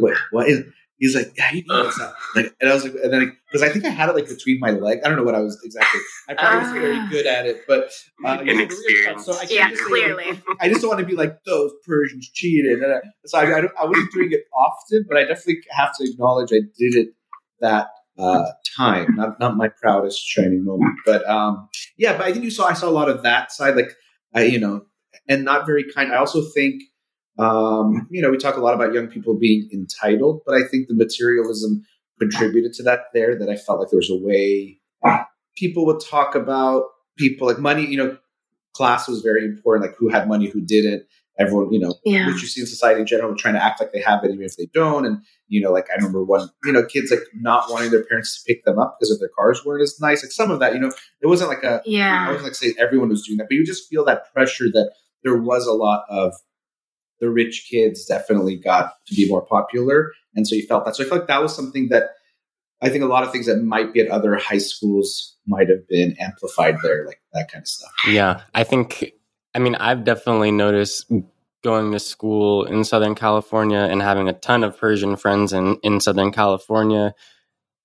wait 0.00 0.16
what 0.30 0.48
is, 0.48 0.64
he's 0.98 1.14
like, 1.14 1.32
yeah, 1.36 1.52
you 1.52 1.62
can 1.64 1.92
stop. 1.92 2.14
Like, 2.34 2.54
and 2.60 2.70
I 2.70 2.74
was 2.74 2.84
like, 2.84 2.94
and 3.02 3.12
then, 3.12 3.36
because 3.50 3.62
I 3.62 3.72
think 3.72 3.84
I 3.84 3.90
had 3.90 4.08
it 4.08 4.14
like 4.14 4.28
between 4.28 4.58
my 4.60 4.70
leg. 4.70 5.00
I 5.04 5.08
don't 5.08 5.16
know 5.16 5.24
what 5.24 5.34
I 5.34 5.40
was 5.40 5.60
exactly. 5.64 6.00
I 6.28 6.34
probably 6.34 6.58
wasn't 6.60 6.80
very 6.80 6.96
Ah. 6.96 7.08
good 7.10 7.26
at 7.26 7.46
it, 7.46 7.62
but 7.68 7.90
uh, 8.24 8.38
Inexperienced. 8.46 9.26
So 9.26 9.32
I 9.34 9.40
can't 9.40 9.50
Yeah, 9.50 9.70
just 9.70 9.82
say, 9.82 9.90
like, 9.90 10.02
clearly. 10.02 10.42
I 10.60 10.68
just 10.68 10.80
don't 10.80 10.88
want 10.88 11.00
to 11.00 11.06
be 11.06 11.14
like 11.14 11.42
those 11.44 11.72
Persians 11.86 12.28
cheated. 12.32 12.82
And 12.82 12.92
I, 12.94 12.98
so 13.26 13.38
I, 13.38 13.42
I, 13.44 13.62
I 13.80 13.84
wasn't 13.84 14.12
doing 14.12 14.28
it 14.32 14.42
often, 14.56 15.04
but 15.08 15.16
I 15.18 15.24
definitely 15.24 15.60
have 15.70 15.96
to 15.98 16.04
acknowledge 16.10 16.50
I 16.52 16.60
did 16.78 16.94
it 16.94 17.08
that 17.60 17.88
uh, 18.18 18.44
time. 18.76 19.14
Not 19.16 19.38
not 19.38 19.56
my 19.56 19.68
proudest 19.68 20.20
shining 20.26 20.64
moment, 20.64 20.96
but 21.04 21.28
um, 21.28 21.68
yeah. 21.98 22.16
But 22.16 22.26
I 22.26 22.32
think 22.32 22.44
you 22.44 22.50
saw 22.50 22.66
I 22.66 22.72
saw 22.74 22.88
a 22.88 22.90
lot 22.90 23.08
of 23.08 23.22
that 23.22 23.52
side, 23.52 23.76
like 23.76 23.92
I, 24.34 24.42
you 24.44 24.58
know, 24.58 24.86
and 25.28 25.44
not 25.44 25.66
very 25.66 25.84
kind. 25.92 26.12
I 26.12 26.16
also 26.16 26.42
think. 26.54 26.82
Um, 27.38 28.06
you 28.10 28.22
know, 28.22 28.30
we 28.30 28.36
talk 28.38 28.56
a 28.56 28.60
lot 28.60 28.74
about 28.74 28.92
young 28.94 29.08
people 29.08 29.34
being 29.38 29.68
entitled, 29.72 30.42
but 30.46 30.54
I 30.54 30.64
think 30.64 30.88
the 30.88 30.94
materialism 30.94 31.84
contributed 32.18 32.72
to 32.74 32.82
that 32.84 33.04
there. 33.12 33.38
That 33.38 33.48
I 33.50 33.56
felt 33.56 33.80
like 33.80 33.90
there 33.90 33.98
was 33.98 34.10
a 34.10 34.16
way 34.16 34.78
people 35.56 35.86
would 35.86 36.00
talk 36.00 36.34
about 36.34 36.84
people 37.16 37.46
like 37.46 37.58
money. 37.58 37.86
You 37.86 37.98
know, 37.98 38.18
class 38.74 39.08
was 39.08 39.20
very 39.22 39.44
important, 39.44 39.86
like 39.90 39.96
who 39.98 40.08
had 40.08 40.28
money, 40.28 40.48
who 40.48 40.60
didn't. 40.60 41.04
Everyone, 41.38 41.70
you 41.70 41.78
know, 41.78 41.92
Yeah. 42.02 42.28
which 42.28 42.40
you 42.40 42.48
see 42.48 42.62
in 42.62 42.66
society 42.66 42.98
in 43.00 43.06
general, 43.06 43.34
trying 43.36 43.52
to 43.52 43.62
act 43.62 43.78
like 43.78 43.92
they 43.92 44.00
have 44.00 44.24
it 44.24 44.30
even 44.30 44.42
if 44.46 44.56
they 44.56 44.68
don't. 44.72 45.04
And 45.04 45.18
you 45.48 45.60
know, 45.60 45.70
like 45.70 45.86
I 45.90 45.96
remember 45.96 46.24
one, 46.24 46.48
you 46.64 46.72
know, 46.72 46.82
kids 46.86 47.10
like 47.10 47.24
not 47.34 47.70
wanting 47.70 47.90
their 47.90 48.04
parents 48.04 48.42
to 48.42 48.46
pick 48.50 48.64
them 48.64 48.78
up 48.78 48.96
because 48.98 49.10
if 49.10 49.20
their 49.20 49.28
cars 49.38 49.62
weren't 49.62 49.82
as 49.82 50.00
nice. 50.00 50.24
Like 50.24 50.32
some 50.32 50.50
of 50.50 50.60
that, 50.60 50.72
you 50.72 50.80
know, 50.80 50.90
it 51.20 51.26
wasn't 51.26 51.50
like 51.50 51.62
a, 51.62 51.82
Yeah. 51.84 52.24
I 52.26 52.28
wasn't 52.28 52.44
like 52.44 52.54
saying 52.54 52.74
everyone 52.78 53.10
was 53.10 53.26
doing 53.26 53.36
that, 53.36 53.48
but 53.50 53.54
you 53.54 53.66
just 53.66 53.86
feel 53.90 54.02
that 54.06 54.32
pressure 54.32 54.64
that 54.72 54.92
there 55.24 55.36
was 55.36 55.66
a 55.66 55.74
lot 55.74 56.06
of 56.08 56.32
the 57.20 57.30
rich 57.30 57.66
kids 57.70 58.04
definitely 58.04 58.56
got 58.56 58.92
to 59.06 59.14
be 59.14 59.28
more 59.28 59.44
popular, 59.44 60.12
and 60.34 60.46
so 60.46 60.54
you 60.54 60.66
felt 60.66 60.84
that. 60.84 60.96
So 60.96 61.04
I 61.04 61.08
felt 61.08 61.20
like 61.20 61.28
that 61.28 61.42
was 61.42 61.54
something 61.54 61.88
that 61.88 62.10
I 62.82 62.88
think 62.88 63.04
a 63.04 63.06
lot 63.06 63.24
of 63.24 63.32
things 63.32 63.46
that 63.46 63.62
might 63.62 63.92
be 63.92 64.00
at 64.00 64.08
other 64.08 64.36
high 64.36 64.58
schools 64.58 65.36
might 65.46 65.68
have 65.68 65.88
been 65.88 66.16
amplified 66.20 66.76
there, 66.82 67.06
like 67.06 67.20
that 67.32 67.50
kind 67.50 67.62
of 67.62 67.68
stuff. 67.68 67.92
Yeah, 68.08 68.42
I 68.54 68.64
think. 68.64 69.12
I 69.54 69.58
mean, 69.58 69.74
I've 69.76 70.04
definitely 70.04 70.50
noticed 70.50 71.10
going 71.64 71.90
to 71.90 71.98
school 71.98 72.64
in 72.64 72.84
Southern 72.84 73.14
California 73.14 73.78
and 73.78 74.02
having 74.02 74.28
a 74.28 74.32
ton 74.32 74.62
of 74.62 74.78
Persian 74.78 75.16
friends 75.16 75.52
in 75.52 75.78
in 75.82 76.00
Southern 76.00 76.32
California. 76.32 77.14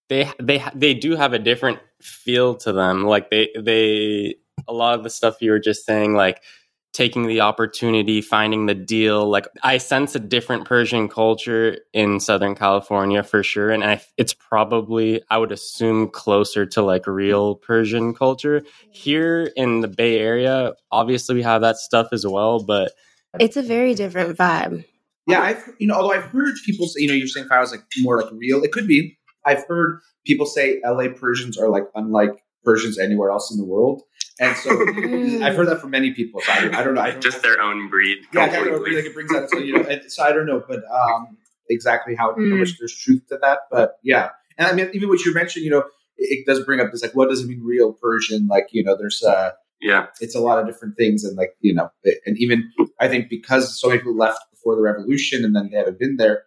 They 0.09 0.29
they 0.39 0.63
they 0.75 0.93
do 0.93 1.15
have 1.15 1.33
a 1.33 1.39
different 1.39 1.79
feel 2.01 2.55
to 2.55 2.73
them. 2.73 3.05
Like 3.05 3.29
they 3.29 3.49
they 3.57 4.35
a 4.67 4.73
lot 4.73 4.95
of 4.95 5.03
the 5.03 5.09
stuff 5.09 5.41
you 5.41 5.51
were 5.51 5.59
just 5.59 5.85
saying, 5.85 6.13
like 6.13 6.43
taking 6.93 7.27
the 7.27 7.39
opportunity, 7.41 8.21
finding 8.21 8.65
the 8.65 8.75
deal. 8.75 9.29
Like 9.29 9.47
I 9.63 9.77
sense 9.77 10.15
a 10.15 10.19
different 10.19 10.65
Persian 10.65 11.07
culture 11.07 11.77
in 11.93 12.19
Southern 12.19 12.55
California 12.55 13.23
for 13.23 13.43
sure, 13.43 13.71
and 13.71 13.83
I, 13.83 14.01
it's 14.17 14.33
probably 14.33 15.21
I 15.29 15.37
would 15.37 15.51
assume 15.51 16.09
closer 16.09 16.65
to 16.65 16.81
like 16.81 17.07
real 17.07 17.55
Persian 17.55 18.13
culture 18.13 18.63
here 18.91 19.51
in 19.55 19.81
the 19.81 19.87
Bay 19.87 20.19
Area. 20.19 20.73
Obviously, 20.91 21.35
we 21.35 21.43
have 21.43 21.61
that 21.61 21.77
stuff 21.77 22.07
as 22.11 22.25
well, 22.25 22.63
but 22.63 22.91
It's 23.39 23.57
a 23.57 23.61
very 23.61 23.93
different 23.93 24.37
vibe. 24.37 24.85
Yeah, 25.27 25.41
I've 25.41 25.69
you 25.79 25.87
know, 25.87 25.95
although 25.95 26.13
I've 26.13 26.25
heard 26.25 26.55
people 26.65 26.87
say, 26.87 27.01
you 27.01 27.07
know, 27.07 27.13
you're 27.13 27.27
saying 27.27 27.45
if 27.45 27.51
I 27.51 27.59
was 27.59 27.71
like 27.71 27.83
more 27.99 28.21
like 28.21 28.31
real, 28.33 28.63
it 28.63 28.71
could 28.71 28.87
be. 28.87 29.17
I've 29.45 29.65
heard 29.67 30.01
people 30.25 30.45
say 30.45 30.81
LA 30.85 31.07
Persians 31.09 31.57
are 31.57 31.69
like 31.69 31.85
unlike 31.95 32.43
Persians 32.63 32.99
anywhere 32.99 33.31
else 33.31 33.51
in 33.51 33.57
the 33.57 33.65
world. 33.65 34.03
And 34.39 34.55
so 34.57 34.69
Mm. 34.71 35.43
I've 35.43 35.55
heard 35.55 35.67
that 35.67 35.81
from 35.81 35.91
many 35.91 36.11
people. 36.13 36.41
So 36.41 36.51
I, 36.51 36.57
I 36.79 36.83
don't 36.83 36.93
know. 36.95 37.01
I 37.01 37.11
don't 37.11 37.21
Just 37.21 37.43
know. 37.43 37.49
their 37.49 37.61
own 37.61 37.89
breed. 37.89 38.19
yeah, 38.33 38.47
kind 38.47 38.67
of 38.67 38.73
completely. 38.73 38.95
like 39.01 39.05
it 39.05 39.13
brings 39.13 39.31
out. 39.33 39.49
So 39.49 39.57
you 39.59 39.73
know, 39.73 39.83
and, 39.89 40.01
so 40.11 40.23
I 40.23 40.31
don't 40.31 40.45
know, 40.45 40.63
but 40.67 40.81
um, 40.91 41.37
exactly 41.69 42.15
how, 42.15 42.29
how 42.31 42.37
Mm. 42.37 42.59
much 42.59 42.77
there's 42.79 42.95
truth 42.97 43.21
to 43.29 43.37
that. 43.41 43.59
But 43.69 43.97
yeah, 44.03 44.29
and 44.57 44.67
I 44.67 44.73
mean, 44.73 44.89
even 44.93 45.09
what 45.09 45.19
you 45.25 45.33
mentioned, 45.33 45.65
you 45.65 45.71
know, 45.71 45.83
it, 46.17 46.39
it 46.39 46.45
does 46.45 46.63
bring 46.65 46.79
up 46.79 46.91
this 46.91 47.01
like, 47.01 47.15
what 47.15 47.29
does 47.29 47.41
it 47.43 47.47
mean 47.47 47.61
real 47.63 47.93
Persian? 47.93 48.47
Like, 48.47 48.67
you 48.71 48.83
know, 48.83 48.95
there's 48.97 49.21
uh, 49.23 49.51
Yeah. 49.81 50.07
it's 50.21 50.35
a 50.35 50.39
lot 50.39 50.59
of 50.59 50.65
different 50.65 50.97
things, 50.97 51.23
and 51.23 51.37
like 51.37 51.51
you 51.59 51.73
know, 51.73 51.89
it- 52.03 52.19
and 52.25 52.37
even 52.39 52.71
I 52.99 53.07
think 53.09 53.29
because 53.29 53.79
so 53.79 53.87
many 53.89 53.99
people 53.99 54.15
left 54.17 54.39
before 54.51 54.75
the 54.75 54.81
revolution, 54.81 55.43
and 55.45 55.55
then 55.55 55.69
they 55.71 55.77
haven't 55.77 55.99
been 55.99 56.15
there. 56.17 56.43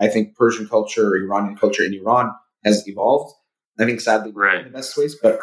I 0.00 0.08
think 0.08 0.36
Persian 0.36 0.68
culture 0.68 1.08
or 1.08 1.16
Iranian 1.16 1.56
culture 1.56 1.84
in 1.84 1.94
Iran 1.94 2.32
has 2.64 2.86
evolved. 2.88 3.34
I 3.78 3.84
think 3.84 4.00
sadly 4.00 4.32
Right. 4.34 4.58
in 4.58 4.64
the 4.64 4.70
best 4.78 4.96
ways, 4.96 5.16
but 5.22 5.38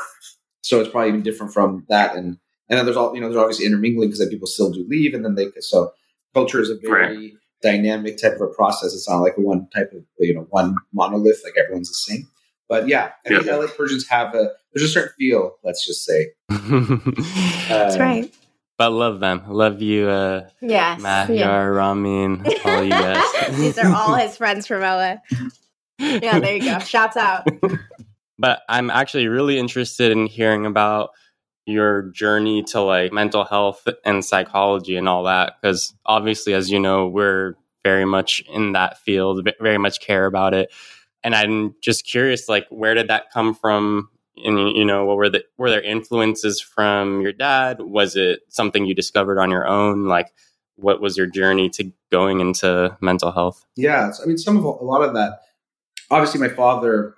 so 0.62 0.80
it's 0.80 0.89
probably 0.89 1.10
even 1.10 1.24
different 1.24 1.54
from 1.54 1.86
that. 1.89 2.15
And 2.15 2.38
and 2.69 2.78
then 2.78 2.86
there's 2.86 2.98
all 2.98 3.13
you 3.15 3.22
know, 3.22 3.28
there's 3.30 3.41
obviously 3.41 3.65
intermingling 3.65 4.10
because 4.10 4.19
then 4.19 4.30
people 4.30 4.48
still 4.48 4.72
do 4.72 4.86
leave, 4.88 5.13
and 5.13 5.24
then 5.26 5.36
they 5.36 5.48
so 5.60 5.91
culture 6.34 6.62
is 6.62 6.69
a 6.69 6.78
very 6.78 7.36
dynamic 7.62 8.17
type 8.22 8.36
of 8.36 8.41
a 8.41 8.48
process. 8.48 8.93
It's 8.93 9.10
not 9.10 9.17
like 9.19 9.38
one 9.38 9.67
type 9.76 9.91
of 9.93 10.04
you 10.19 10.34
know 10.36 10.48
one 10.50 10.76
monolith 10.93 11.41
like 11.43 11.56
everyone's 11.58 11.89
the 11.89 12.13
same. 12.13 12.28
But 12.67 12.88
yeah, 12.88 13.12
I 13.26 13.30
think 13.30 13.45
LA 13.48 13.65
Persians 13.67 14.08
have 14.10 14.36
a 14.36 14.50
there's 14.74 14.88
a 14.89 14.91
certain 14.93 15.13
feel. 15.17 15.56
Let's 15.63 15.86
just 15.86 16.06
say 16.06 16.28
That's 16.50 17.95
Um, 17.95 18.00
right. 18.02 18.34
but 18.78 18.91
love 18.91 19.19
them. 19.19 19.43
Love 19.48 19.82
you, 19.82 20.08
uh, 20.08 20.48
Yes. 20.62 21.02
Mahyar, 21.02 21.36
yeah. 21.36 21.63
Ramin, 21.63 22.45
all 22.65 22.84
you 22.84 22.89
guys. 22.91 23.58
These 23.58 23.78
are 23.80 23.91
all 23.93 24.13
his 24.24 24.38
friends 24.38 24.67
from 24.67 24.82
LA. 24.82 25.15
Yeah, 25.98 26.39
there 26.39 26.56
you 26.56 26.62
go. 26.63 26.78
Shouts 26.80 27.17
out. 27.17 27.48
But 28.39 28.62
I'm 28.69 28.89
actually 28.89 29.28
really 29.28 29.60
interested 29.60 30.12
in 30.12 30.25
hearing 30.25 30.65
about 30.65 31.12
your 31.65 32.04
journey 32.12 32.63
to 32.63 32.82
like 32.82 33.13
mental 33.13 33.43
health 33.43 33.88
and 34.04 34.25
psychology 34.25 34.95
and 34.95 35.08
all 35.08 35.25
that. 35.25 35.54
Because 35.62 35.93
obviously, 36.06 36.54
as 36.54 36.71
you 36.71 36.80
know, 36.80 37.08
we're 37.08 37.56
very 37.84 38.06
much 38.06 38.41
in 38.52 38.71
that 38.73 38.97
field, 38.99 39.47
very 39.60 39.78
much 39.78 39.99
care 39.99 40.25
about 40.25 40.54
it. 40.54 40.71
And 41.23 41.36
I'm 41.36 41.75
just 41.82 42.06
curious, 42.08 42.47
like, 42.47 42.65
where 42.69 42.93
did 42.93 43.10
that 43.10 43.32
come 43.32 43.54
from? 43.54 44.10
And 44.38 44.58
you 44.75 44.86
know, 44.86 45.06
what 45.06 45.17
were 45.17 45.30
the 45.30 45.43
were 45.58 45.69
there 45.69 45.82
influences 45.82 46.62
from 46.62 47.21
your 47.21 47.34
dad? 47.34 47.82
Was 47.82 48.15
it 48.15 48.39
something 48.47 48.86
you 48.86 48.95
discovered 48.95 49.38
on 49.38 49.52
your 49.52 49.67
own? 49.67 50.06
Like, 50.06 50.34
what 50.78 51.02
was 51.02 51.17
your 51.17 51.28
journey 51.28 51.69
to 51.71 51.91
going 52.10 52.39
into 52.39 52.97
mental 53.02 53.34
health? 53.34 53.65
Yeah, 53.75 54.13
I 54.21 54.25
mean, 54.25 54.38
some 54.38 54.58
of 54.58 54.63
a 54.63 54.69
lot 54.69 55.02
of 55.02 55.13
that. 55.13 55.41
Obviously, 56.10 56.39
my 56.39 56.47
father 56.47 57.15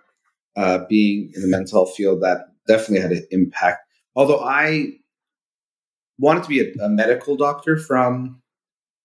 uh, 0.56 0.80
being 0.90 1.32
in 1.36 1.42
the 1.42 1.48
mental 1.48 1.86
health 1.86 1.96
field, 1.96 2.22
that 2.22 2.48
definitely 2.68 3.00
had 3.02 3.12
an 3.12 3.28
impact. 3.32 3.80
Although 4.16 4.40
I 4.40 4.94
wanted 6.18 6.44
to 6.44 6.50
be 6.50 6.60
a, 6.62 6.86
a 6.86 6.90
medical 6.90 7.36
doctor 7.36 7.78
from 7.78 8.42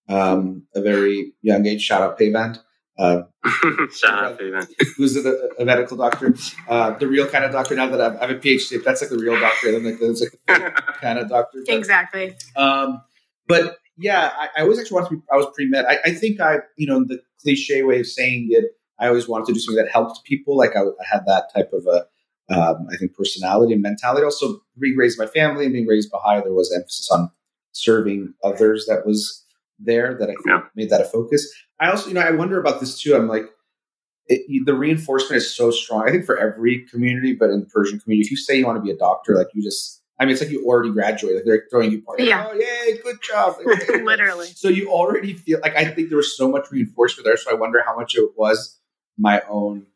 um, 0.08 0.62
a 0.74 0.80
very 0.80 1.32
young 1.42 1.66
age. 1.66 1.82
Shout 1.82 2.02
out 2.02 2.18
Payvand, 2.18 2.58
uh, 2.98 3.22
Shout 3.92 4.24
out, 4.24 4.38
Faven. 4.38 4.66
who's 4.96 5.16
a, 5.16 5.48
a 5.58 5.64
medical 5.64 5.96
doctor, 5.96 6.34
uh, 6.68 6.90
the 6.98 7.06
real 7.06 7.26
kind 7.26 7.44
of 7.44 7.52
doctor. 7.52 7.74
Now 7.74 7.88
that 7.88 8.00
I've, 8.00 8.16
I 8.16 8.20
have 8.26 8.30
a 8.30 8.38
PhD, 8.38 8.82
that's 8.84 9.00
like 9.02 9.10
the 9.10 9.18
real 9.18 9.38
doctor. 9.38 9.72
Then 9.72 9.84
like 9.84 9.98
there's 9.98 10.20
like 10.20 10.32
the 10.46 10.82
kind 11.00 11.18
of 11.18 11.28
doctor. 11.28 11.62
But- 11.66 11.74
Exactly. 11.74 12.34
um, 12.56 13.02
but 13.48 13.78
yeah, 13.98 14.32
I, 14.36 14.48
I 14.58 14.62
always 14.62 14.78
actually 14.78 14.96
wanted 14.96 15.08
to 15.10 15.16
be. 15.16 15.22
I 15.32 15.36
was 15.36 15.46
pre 15.54 15.66
med. 15.68 15.84
I, 15.86 15.98
I 16.06 16.10
think 16.12 16.40
I, 16.40 16.58
you 16.76 16.86
know, 16.86 17.04
the 17.04 17.20
cliche 17.42 17.82
way 17.82 18.00
of 18.00 18.06
saying 18.06 18.48
it, 18.50 18.64
I 18.98 19.08
always 19.08 19.28
wanted 19.28 19.46
to 19.48 19.52
do 19.52 19.60
something 19.60 19.82
that 19.84 19.90
helped 19.92 20.24
people. 20.24 20.56
Like 20.56 20.74
I, 20.76 20.80
I 20.80 21.04
had 21.10 21.26
that 21.26 21.52
type 21.54 21.72
of 21.72 21.86
a, 21.86 22.06
um, 22.54 22.86
I 22.92 22.96
think, 22.96 23.14
personality 23.14 23.72
and 23.72 23.82
mentality. 23.82 24.24
Also, 24.24 24.60
being 24.78 24.96
raised 24.96 25.18
by 25.18 25.26
family 25.26 25.64
and 25.64 25.72
being 25.72 25.86
raised 25.86 26.10
Baha'i, 26.10 26.40
there 26.42 26.52
was 26.54 26.72
emphasis 26.72 27.10
on 27.10 27.30
serving 27.72 28.34
others. 28.42 28.86
That 28.86 29.04
was 29.06 29.44
there. 29.78 30.14
That 30.18 30.24
I 30.30 30.34
think 30.34 30.46
Yeah. 30.46 30.62
made 30.74 30.90
that 30.90 31.00
a 31.00 31.04
focus. 31.04 31.52
I 31.78 31.90
also, 31.90 32.08
you 32.08 32.14
know, 32.14 32.22
I 32.22 32.30
wonder 32.30 32.58
about 32.60 32.80
this 32.80 33.00
too. 33.00 33.14
I'm 33.14 33.28
like. 33.28 33.44
It, 34.28 34.66
the 34.66 34.74
reinforcement 34.74 35.36
is 35.36 35.54
so 35.54 35.70
strong. 35.70 36.08
I 36.08 36.10
think 36.10 36.24
for 36.26 36.36
every 36.36 36.84
community, 36.90 37.32
but 37.32 37.50
in 37.50 37.60
the 37.60 37.66
Persian 37.66 38.00
community, 38.00 38.24
if 38.26 38.30
you 38.32 38.36
say 38.36 38.56
you 38.58 38.66
want 38.66 38.76
to 38.76 38.82
be 38.82 38.90
a 38.90 38.96
doctor, 38.96 39.36
like 39.36 39.46
you 39.54 39.62
just, 39.62 40.02
I 40.18 40.24
mean, 40.24 40.32
it's 40.32 40.42
like 40.42 40.50
you 40.50 40.64
already 40.66 40.90
graduated. 40.90 41.36
Like 41.36 41.44
they're 41.44 41.62
throwing 41.70 41.92
you 41.92 42.02
parties. 42.02 42.26
Yeah. 42.26 42.44
Oh, 42.50 42.52
yay, 42.52 42.98
good 43.04 43.18
job. 43.22 43.54
Like, 43.64 44.02
Literally. 44.02 44.48
So 44.48 44.68
you 44.68 44.90
already 44.90 45.34
feel 45.34 45.60
like 45.62 45.76
I 45.76 45.84
think 45.84 46.08
there 46.08 46.16
was 46.16 46.36
so 46.36 46.50
much 46.50 46.72
reinforcement 46.72 47.24
there. 47.24 47.36
So 47.36 47.52
I 47.52 47.54
wonder 47.54 47.84
how 47.86 47.94
much 47.94 48.16
it 48.16 48.28
was 48.36 48.76
my 49.18 49.42
own 49.48 49.86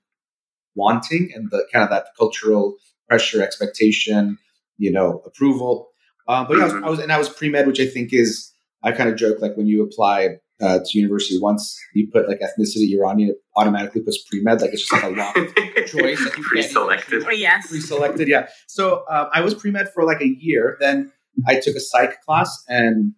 wanting 0.75 1.31
and 1.35 1.51
the 1.51 1.67
kind 1.73 1.83
of 1.85 1.91
that 1.91 2.07
cultural 2.19 2.77
pressure, 3.09 3.43
expectation, 3.43 4.39
you 4.79 4.91
know, 4.93 5.23
approval. 5.27 5.89
Um, 6.29 6.47
but 6.47 6.57
yeah, 6.59 6.63
I 6.63 6.67
was, 6.67 6.75
I 6.75 6.89
was, 6.91 6.99
and 7.01 7.13
I 7.13 7.19
was 7.19 7.29
pre 7.29 7.49
med, 7.49 7.67
which 7.67 7.81
I 7.81 7.87
think 7.87 8.13
is 8.13 8.53
I 8.83 8.93
kind 8.93 9.11
of 9.11 9.17
joke 9.17 9.39
like 9.41 9.57
when 9.57 9.67
you 9.67 9.83
apply 9.83 10.37
uh, 10.63 10.79
to 10.85 10.99
university 10.99 11.39
once 11.41 11.79
you 11.95 12.09
put 12.13 12.29
like 12.29 12.41
ethnicity 12.41 12.93
Iranian, 12.97 13.31
it 13.31 13.37
automatically 13.57 14.03
puts 14.03 14.23
pre 14.29 14.41
med. 14.43 14.61
Like 14.61 14.73
it's 14.73 14.83
just 14.87 14.93
like 14.93 15.03
a 15.03 15.09
locked 15.17 15.57
choice. 15.89 16.21
Like 16.25 16.37
you 16.37 16.45
can't- 16.45 16.47
Pre-selected. 16.47 17.25
yes. 17.33 17.67
pre-selected. 17.69 18.29
Yeah. 18.29 18.49
So 18.69 19.05
um, 19.11 19.27
I 19.35 19.41
was 19.41 19.55
pre 19.55 19.71
med 19.71 19.89
for 19.93 20.05
like 20.05 20.21
a 20.21 20.29
year. 20.29 20.77
Then 20.81 21.13
I 21.47 21.59
took 21.61 21.75
a 21.77 21.81
psych 21.81 22.21
class, 22.23 22.63
and 22.69 23.15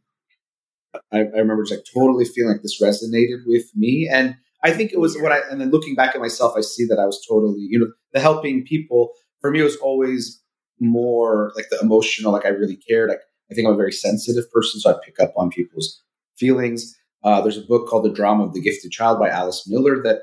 I, 1.13 1.19
I 1.19 1.39
remember 1.39 1.65
just 1.65 1.75
like 1.75 1.85
totally 1.93 2.25
feeling 2.25 2.53
like 2.53 2.63
this 2.63 2.81
resonated 2.81 3.43
with 3.47 3.67
me. 3.75 4.09
And 4.11 4.37
I 4.63 4.71
think 4.73 4.93
it 4.93 5.01
was 5.01 5.17
what 5.19 5.33
I. 5.33 5.41
And 5.51 5.61
then 5.61 5.71
looking 5.71 5.95
back 5.95 6.15
at 6.15 6.21
myself, 6.21 6.55
I 6.57 6.61
see 6.61 6.85
that 6.87 6.99
I 6.99 7.07
was 7.07 7.25
totally, 7.29 7.61
you 7.61 7.79
know, 7.79 7.89
the 8.13 8.21
helping 8.21 8.65
people 8.65 9.13
for 9.41 9.51
me 9.51 9.63
was 9.63 9.77
always 9.77 10.41
more 10.81 11.53
like 11.57 11.67
the 11.71 11.79
emotional. 11.81 12.33
Like 12.33 12.47
I 12.47 12.51
really 12.51 12.77
cared. 12.77 13.09
Like 13.09 13.21
I 13.51 13.55
think 13.55 13.67
I'm 13.67 13.75
a 13.75 13.77
very 13.77 13.93
sensitive 13.93 14.51
person, 14.51 14.81
so 14.81 14.91
I 14.91 14.97
pick 15.05 15.21
up 15.21 15.33
on 15.37 15.51
people's 15.51 16.03
feelings. 16.37 16.97
Uh, 17.25 17.41
there's 17.41 17.59
a 17.59 17.63
book 17.63 17.89
called 17.89 18.05
The 18.05 18.11
Drama 18.11 18.45
of 18.45 18.55
the 18.55 18.61
Gifted 18.61 18.91
Child 18.91 19.19
by 19.19 19.29
Alice 19.29 19.69
Miller 19.69 20.03
that 20.03 20.23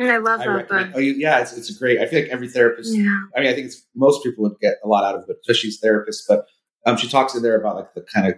I 0.00 0.18
love 0.18 0.40
I 0.40 0.44
that 0.44 0.50
recommend. 0.50 0.92
book. 0.92 0.98
Oh, 0.98 1.00
yeah, 1.00 1.40
it's, 1.40 1.56
it's 1.56 1.76
great. 1.76 2.00
I 2.00 2.06
feel 2.06 2.22
like 2.22 2.30
every 2.30 2.48
therapist 2.48 2.94
Yeah. 2.94 3.20
I 3.36 3.40
mean, 3.40 3.50
I 3.50 3.54
think 3.54 3.66
it's 3.66 3.82
most 3.96 4.22
people 4.22 4.44
would 4.44 4.58
get 4.60 4.76
a 4.84 4.88
lot 4.88 5.04
out 5.04 5.16
of 5.16 5.28
it, 5.28 5.36
especially 5.42 5.70
therapists. 5.70 6.22
But 6.28 6.46
um, 6.86 6.96
she 6.96 7.08
talks 7.08 7.34
in 7.34 7.42
there 7.42 7.58
about 7.58 7.76
like 7.76 7.94
the 7.94 8.02
kind 8.02 8.28
of 8.28 8.34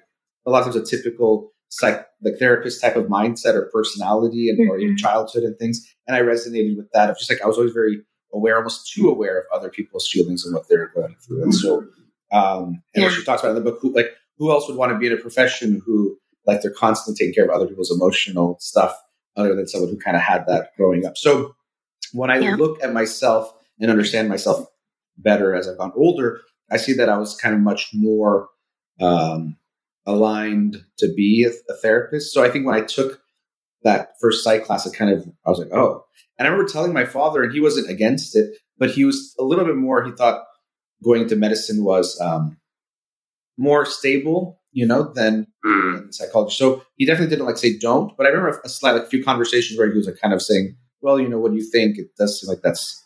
a 0.46 0.50
lot 0.50 0.66
of 0.66 0.72
times 0.72 0.76
a 0.76 0.96
typical 0.96 1.52
psych 1.70 2.06
like 2.22 2.34
therapist 2.38 2.80
type 2.80 2.96
of 2.96 3.06
mindset 3.06 3.54
or 3.54 3.70
personality 3.72 4.50
and 4.50 4.68
or 4.68 4.78
even 4.78 4.94
Mhm. 4.94 4.98
childhood 4.98 5.44
and 5.44 5.58
things. 5.58 5.86
And 6.06 6.16
I 6.16 6.20
resonated 6.20 6.76
with 6.76 6.90
that. 6.92 7.08
Of 7.10 7.16
just 7.18 7.30
like 7.30 7.40
I 7.42 7.46
was 7.46 7.56
always 7.56 7.72
very 7.72 8.02
aware, 8.32 8.56
almost 8.56 8.92
too 8.92 9.08
aware 9.08 9.38
of 9.38 9.44
other 9.52 9.70
people's 9.70 10.08
feelings 10.08 10.44
and 10.44 10.54
what 10.54 10.68
they're 10.68 10.88
going 10.94 11.16
through. 11.26 11.42
And 11.44 11.54
so, 11.54 11.84
um, 12.32 12.82
and 12.94 13.04
Yeah. 13.04 13.08
she 13.10 13.24
talks 13.24 13.42
about 13.42 13.56
in 13.56 13.62
the 13.64 13.70
book, 13.70 13.78
who 13.80 13.92
like 13.94 14.10
who 14.36 14.50
else 14.50 14.68
would 14.68 14.76
want 14.76 14.92
to 14.92 14.98
be 14.98 15.06
in 15.06 15.12
a 15.12 15.16
profession 15.16 15.80
who 15.84 16.18
like 16.46 16.62
they're 16.62 16.70
constantly 16.70 17.16
taking 17.18 17.34
care 17.34 17.44
of 17.44 17.50
other 17.50 17.66
people's 17.66 17.90
emotional 17.92 18.56
stuff, 18.60 18.96
other 19.36 19.54
than 19.54 19.66
someone 19.68 19.90
who 19.90 19.96
kind 19.98 20.16
of 20.16 20.22
had 20.22 20.46
that 20.46 20.74
growing 20.76 21.06
up. 21.06 21.16
So 21.16 21.54
when 22.12 22.30
I 22.30 22.38
Yeah. 22.38 22.56
look 22.56 22.82
at 22.82 22.92
myself 22.92 23.52
and 23.78 23.90
understand 23.90 24.28
myself 24.28 24.66
better 25.18 25.54
as 25.54 25.68
I've 25.68 25.78
gone 25.78 25.92
older, 25.94 26.40
I 26.70 26.76
see 26.78 26.92
that 26.94 27.08
I 27.08 27.16
was 27.18 27.36
kind 27.36 27.54
of 27.54 27.60
much 27.60 27.90
more 27.94 28.48
um, 29.00 29.56
aligned 30.10 30.84
to 30.98 31.12
be 31.14 31.44
a, 31.44 31.50
a 31.72 31.76
therapist. 31.76 32.32
So 32.32 32.44
I 32.44 32.50
think 32.50 32.66
when 32.66 32.74
I 32.74 32.82
took 32.82 33.20
that 33.82 34.10
first 34.20 34.44
psych 34.44 34.64
class, 34.64 34.86
it 34.86 34.94
kind 34.94 35.10
of 35.12 35.26
I 35.46 35.50
was 35.50 35.58
like, 35.58 35.72
oh. 35.72 36.04
And 36.38 36.46
I 36.46 36.50
remember 36.50 36.70
telling 36.70 36.92
my 36.92 37.04
father, 37.04 37.42
and 37.42 37.52
he 37.52 37.60
wasn't 37.60 37.90
against 37.90 38.34
it, 38.34 38.56
but 38.78 38.90
he 38.90 39.04
was 39.04 39.34
a 39.38 39.44
little 39.44 39.64
bit 39.64 39.76
more. 39.76 40.02
He 40.04 40.12
thought 40.12 40.44
going 41.04 41.22
into 41.22 41.36
medicine 41.36 41.84
was 41.84 42.18
um, 42.20 42.56
more 43.58 43.84
stable, 43.84 44.60
you 44.72 44.86
know, 44.86 45.12
than 45.14 45.46
Mm. 45.62 46.14
psychology. 46.14 46.54
So 46.54 46.82
he 46.96 47.04
definitely 47.04 47.28
didn't 47.28 47.44
like 47.44 47.58
say 47.58 47.76
don't, 47.76 48.16
but 48.16 48.24
I 48.24 48.30
remember 48.30 48.62
a 48.64 48.68
slight, 48.70 48.92
like, 48.92 49.10
few 49.10 49.22
conversations 49.22 49.78
where 49.78 49.90
he 49.90 49.94
was 49.94 50.06
like 50.06 50.18
kind 50.18 50.32
of 50.32 50.40
saying, 50.40 50.74
well, 51.02 51.20
you 51.20 51.28
know, 51.28 51.38
what 51.38 51.50
do 51.52 51.58
you 51.58 51.70
think? 51.70 51.98
It 51.98 52.16
does 52.18 52.40
seem 52.40 52.48
like 52.48 52.62
that's 52.62 53.04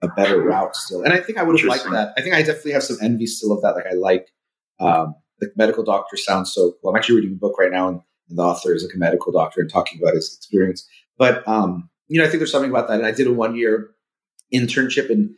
a 0.00 0.06
better 0.06 0.40
route 0.40 0.76
still. 0.76 1.02
And 1.02 1.12
I 1.12 1.18
think 1.18 1.38
I 1.38 1.42
would 1.42 1.58
have 1.58 1.68
liked 1.68 1.90
that. 1.90 2.12
I 2.16 2.22
think 2.22 2.36
I 2.36 2.42
definitely 2.42 2.70
have 2.70 2.84
some 2.84 2.98
envy 3.02 3.26
still 3.26 3.50
of 3.50 3.62
that. 3.62 3.74
Like 3.74 3.86
I 3.90 3.94
like, 3.94 4.28
um, 4.78 5.16
the 5.40 5.50
medical 5.56 5.84
doctor 5.84 6.16
sounds 6.16 6.52
so 6.52 6.72
cool. 6.80 6.90
I'm 6.90 6.96
actually 6.96 7.16
reading 7.16 7.32
a 7.32 7.36
book 7.38 7.58
right 7.58 7.70
now 7.70 7.88
and 7.88 8.00
the 8.28 8.42
author 8.42 8.74
is 8.74 8.84
like 8.84 8.94
a 8.94 8.98
medical 8.98 9.32
doctor 9.32 9.60
and 9.60 9.70
talking 9.70 10.00
about 10.00 10.14
his 10.14 10.36
experience. 10.36 10.86
But, 11.16 11.46
um, 11.48 11.88
you 12.08 12.18
know, 12.20 12.26
I 12.26 12.28
think 12.28 12.40
there's 12.40 12.52
something 12.52 12.70
about 12.70 12.88
that. 12.88 12.98
And 12.98 13.06
I 13.06 13.10
did 13.12 13.26
a 13.26 13.32
one 13.32 13.54
year 13.56 13.90
internship 14.52 15.10
in, 15.10 15.34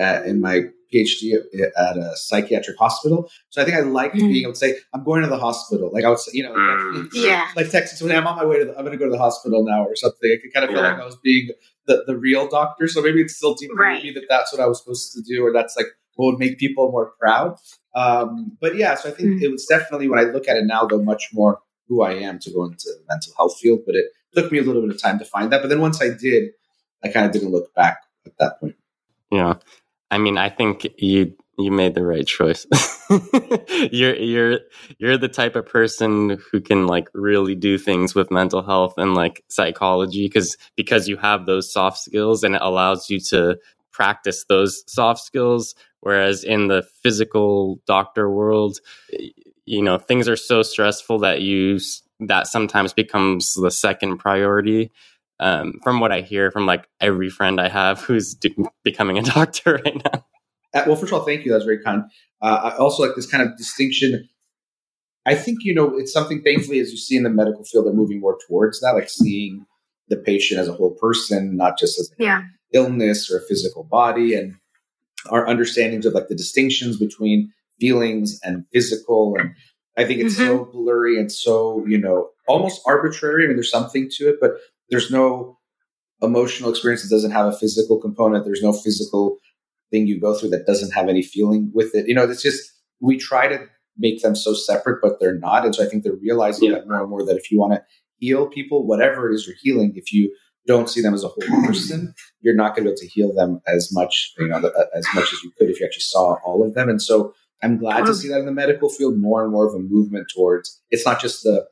uh, 0.00 0.22
in 0.24 0.40
my 0.40 0.62
PhD 0.92 1.34
at 1.76 1.96
a 1.98 2.16
psychiatric 2.16 2.78
hospital. 2.78 3.30
So 3.50 3.60
I 3.60 3.64
think 3.64 3.76
I 3.76 3.80
liked 3.80 4.16
Mm. 4.16 4.20
being 4.28 4.42
able 4.44 4.52
to 4.52 4.58
say, 4.58 4.76
I'm 4.94 5.04
going 5.04 5.22
to 5.22 5.28
the 5.28 5.38
hospital. 5.38 5.90
Like 5.92 6.04
I 6.04 6.08
would 6.08 6.18
say, 6.18 6.30
you 6.34 6.42
know, 6.44 6.52
Mm. 6.52 7.08
Yeah. 7.12 7.46
like 7.56 7.66
texting 7.66 7.96
someone, 7.98 8.16
I'm 8.16 8.26
on 8.26 8.36
my 8.36 8.44
way 8.46 8.58
to 8.58 8.64
the, 8.66 8.70
I'm 8.76 8.84
going 8.84 8.92
to 8.92 8.98
go 8.98 9.04
to 9.04 9.10
the 9.10 9.18
hospital 9.18 9.62
now 9.64 9.84
or 9.84 9.94
something. 9.96 10.30
I 10.32 10.40
could 10.40 10.52
kind 10.54 10.64
of 10.64 10.70
feel 10.70 10.82
Yeah. 10.82 10.92
like 10.92 11.00
I 11.00 11.04
was 11.04 11.16
being 11.16 11.50
the, 11.86 12.04
the 12.06 12.16
real 12.16 12.48
doctor. 12.48 12.88
So 12.88 13.02
maybe 13.02 13.20
it's 13.20 13.36
still 13.36 13.54
deeper 13.54 13.74
Right. 13.74 14.00
in 14.00 14.06
me 14.06 14.12
that 14.14 14.24
that's 14.30 14.52
what 14.52 14.62
I 14.62 14.66
was 14.66 14.78
supposed 14.78 15.12
to 15.12 15.20
do, 15.22 15.44
or 15.44 15.52
that's 15.52 15.76
like 15.76 15.86
what 16.18 16.32
would 16.32 16.38
make 16.40 16.58
people 16.58 16.90
more 16.90 17.12
proud. 17.20 17.56
Um, 17.94 18.56
but 18.60 18.74
yeah, 18.74 18.96
so 18.96 19.08
I 19.08 19.12
think 19.12 19.40
Mm. 19.40 19.42
it 19.42 19.50
was 19.52 19.66
definitely 19.66 20.08
when 20.08 20.18
I 20.18 20.24
look 20.24 20.48
at 20.48 20.56
it 20.56 20.64
now, 20.66 20.84
though, 20.84 21.00
much 21.00 21.28
more 21.32 21.60
who 21.86 22.02
I 22.02 22.14
am 22.14 22.40
to 22.40 22.50
go 22.50 22.64
into 22.64 22.86
the 22.86 23.00
mental 23.08 23.32
health 23.36 23.56
field. 23.60 23.80
But 23.86 23.94
it 23.94 24.06
took 24.34 24.50
me 24.50 24.58
a 24.58 24.62
little 24.62 24.82
bit 24.82 24.90
of 24.90 25.00
time 25.00 25.20
to 25.20 25.24
find 25.24 25.52
that. 25.52 25.62
But 25.62 25.68
then 25.68 25.80
once 25.80 26.02
I 26.02 26.08
did, 26.08 26.50
I 27.04 27.08
kind 27.08 27.24
of 27.24 27.30
didn't 27.30 27.52
look 27.52 27.72
back 27.74 28.02
at 28.26 28.36
that 28.38 28.60
point. 28.60 28.74
Yeah. 29.30 29.54
I 30.10 30.18
mean, 30.18 30.38
I 30.38 30.48
think 30.48 30.88
you 30.98 31.34
you 31.56 31.70
made 31.70 31.94
the 31.94 32.04
right 32.04 32.26
choice. 32.26 32.66
you're 33.92 34.16
you're 34.16 34.60
you're 34.98 35.18
the 35.18 35.28
type 35.28 35.54
of 35.56 35.66
person 35.66 36.38
who 36.50 36.60
can 36.60 36.86
like 36.86 37.08
really 37.14 37.54
do 37.54 37.78
things 37.78 38.14
with 38.14 38.30
mental 38.30 38.62
health 38.62 38.94
and 38.96 39.14
like 39.14 39.44
psychology 39.48 40.26
because 40.26 40.56
because 40.76 41.08
you 41.08 41.16
have 41.16 41.46
those 41.46 41.72
soft 41.72 41.98
skills 41.98 42.42
and 42.42 42.54
it 42.54 42.62
allows 42.62 43.08
you 43.10 43.20
to 43.20 43.58
practice 43.98 44.44
those 44.48 44.72
soft 44.86 45.20
skills 45.20 45.74
whereas 46.00 46.44
in 46.44 46.68
the 46.68 46.82
physical 47.02 47.80
doctor 47.86 48.30
world 48.30 48.78
you 49.64 49.82
know 49.82 49.98
things 49.98 50.28
are 50.28 50.36
so 50.36 50.62
stressful 50.62 51.18
that 51.18 51.40
you 51.42 51.78
that 52.20 52.46
sometimes 52.46 52.92
becomes 52.92 53.54
the 53.54 53.70
second 53.70 54.18
priority 54.18 54.90
um, 55.40 55.66
from 55.82 56.00
what 56.00 56.12
i 56.12 56.20
hear 56.20 56.50
from 56.50 56.66
like 56.72 56.84
every 57.00 57.28
friend 57.28 57.60
i 57.60 57.68
have 57.68 58.00
who's 58.06 58.34
do- 58.34 58.70
becoming 58.84 59.18
a 59.18 59.22
doctor 59.22 59.80
right 59.84 60.00
now 60.12 60.24
Uh, 60.74 60.84
well, 60.86 60.96
first 60.96 61.12
of 61.12 61.18
all, 61.18 61.24
thank 61.24 61.44
you. 61.44 61.50
That 61.50 61.56
was 61.56 61.64
very 61.64 61.82
kind. 61.82 62.02
Uh, 62.42 62.60
I 62.68 62.76
also 62.76 63.02
like 63.02 63.16
this 63.16 63.24
kind 63.26 63.42
of 63.42 63.56
distinction. 63.56 64.28
I 65.24 65.34
think, 65.34 65.58
you 65.62 65.74
know, 65.74 65.96
it's 65.96 66.12
something, 66.12 66.42
thankfully, 66.42 66.78
as 66.80 66.90
you 66.90 66.98
see 66.98 67.16
in 67.16 67.22
the 67.22 67.30
medical 67.30 67.64
field, 67.64 67.86
they're 67.86 67.94
moving 68.02 68.20
more 68.20 68.36
towards 68.46 68.80
that, 68.80 68.92
like 68.92 69.08
seeing 69.08 69.64
the 70.08 70.16
patient 70.16 70.60
as 70.60 70.68
a 70.68 70.74
whole 70.74 70.94
person, 71.04 71.56
not 71.56 71.78
just 71.78 71.98
as 71.98 72.12
Yeah. 72.18 72.42
Illness 72.72 73.30
or 73.30 73.38
a 73.38 73.46
physical 73.48 73.84
body. 73.84 74.34
And 74.34 74.56
our 75.30 75.46
understandings 75.46 76.06
of 76.06 76.14
like 76.14 76.28
the 76.28 76.34
distinctions 76.34 76.98
between 76.98 77.52
feelings 77.80 78.38
and 78.42 78.64
physical. 78.72 79.36
And 79.38 79.54
I 79.96 80.04
think 80.04 80.20
it's 80.20 80.36
so 80.36 80.60
mm-hmm. 80.60 80.72
blurry 80.72 81.18
and 81.18 81.30
so, 81.30 81.84
you 81.86 81.98
know, 81.98 82.30
almost 82.46 82.80
arbitrary. 82.86 83.44
I 83.44 83.46
mean, 83.48 83.56
there's 83.56 83.70
something 83.70 84.08
to 84.16 84.28
it, 84.28 84.36
but 84.40 84.52
there's 84.90 85.10
no 85.10 85.58
emotional 86.22 86.70
experience 86.70 87.02
that 87.02 87.14
doesn't 87.14 87.30
have 87.30 87.46
a 87.46 87.56
physical 87.56 88.00
component. 88.00 88.44
There's 88.44 88.62
no 88.62 88.72
physical 88.72 89.38
thing 89.90 90.06
you 90.06 90.20
go 90.20 90.34
through 90.34 90.50
that 90.50 90.66
doesn't 90.66 90.92
have 90.92 91.08
any 91.08 91.22
feeling 91.22 91.70
with 91.74 91.94
it. 91.94 92.08
You 92.08 92.14
know, 92.14 92.24
it's 92.24 92.42
just 92.42 92.72
we 93.00 93.16
try 93.16 93.48
to 93.48 93.66
make 93.96 94.22
them 94.22 94.36
so 94.36 94.54
separate, 94.54 95.00
but 95.02 95.20
they're 95.20 95.38
not. 95.38 95.64
And 95.64 95.74
so 95.74 95.84
I 95.84 95.86
think 95.88 96.04
they're 96.04 96.14
realizing 96.14 96.70
Yeah. 96.70 96.76
that 96.76 96.88
more 96.88 97.00
and 97.00 97.10
more 97.10 97.24
that 97.24 97.36
if 97.36 97.50
you 97.50 97.58
want 97.58 97.74
to 97.74 97.82
heal 98.18 98.46
people, 98.46 98.86
whatever 98.86 99.30
it 99.30 99.34
is 99.34 99.46
you're 99.46 99.56
healing, 99.60 99.92
if 99.96 100.12
you 100.12 100.34
don't 100.68 100.88
see 100.88 101.00
them 101.00 101.14
as 101.14 101.24
a 101.24 101.28
whole 101.28 101.64
person, 101.66 102.14
you're 102.40 102.54
not 102.54 102.76
going 102.76 102.84
to 102.84 102.90
be 102.90 102.92
able 102.92 102.98
to 102.98 103.08
heal 103.08 103.34
them 103.34 103.60
as 103.66 103.90
much, 103.92 104.34
you 104.38 104.46
know, 104.46 104.58
as 104.94 105.06
much 105.14 105.32
as 105.32 105.42
you 105.42 105.50
could 105.58 105.70
if 105.70 105.80
you 105.80 105.86
actually 105.86 106.02
saw 106.02 106.36
all 106.44 106.64
of 106.64 106.74
them. 106.74 106.88
And 106.88 107.02
so 107.02 107.34
I'm 107.62 107.78
glad 107.78 108.06
to 108.06 108.14
see 108.14 108.28
that 108.28 108.38
in 108.38 108.46
the 108.46 108.52
medical 108.52 108.88
field, 108.88 109.18
more 109.18 109.42
and 109.42 109.50
more 109.50 109.66
of 109.66 109.74
a 109.74 109.78
movement 109.80 110.28
towards 110.32 110.80
it's 110.90 111.04
not 111.04 111.20
just 111.20 111.42
the 111.42 111.66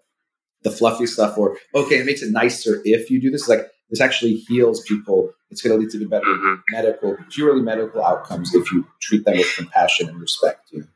the 0.63 0.71
fluffy 0.71 1.07
stuff 1.07 1.39
or 1.39 1.59
okay, 1.75 1.99
it 1.99 2.07
makes 2.07 2.23
it 2.23 2.33
nicer 2.33 2.81
if 2.85 3.11
you 3.11 3.21
do 3.21 3.31
this. 3.31 3.49
Like 3.49 3.69
this 3.91 4.01
actually 4.01 4.35
heals 4.35 4.83
people. 4.83 5.31
It's 5.51 5.63
going 5.63 5.77
to 5.77 5.81
lead 5.81 5.91
to 5.91 5.99
the 5.99 6.07
better 6.07 6.27
mm-hmm. 6.27 6.55
medical, 6.73 7.17
purely 7.31 7.63
medical 7.63 8.05
outcomes 8.05 8.53
if 8.53 8.73
you 8.73 8.85
treat 9.01 9.25
them 9.25 9.37
with 9.37 9.55
compassion 9.55 10.09
and 10.09 10.21
respect. 10.21 10.73
You 10.73 10.81
know? 10.81 10.87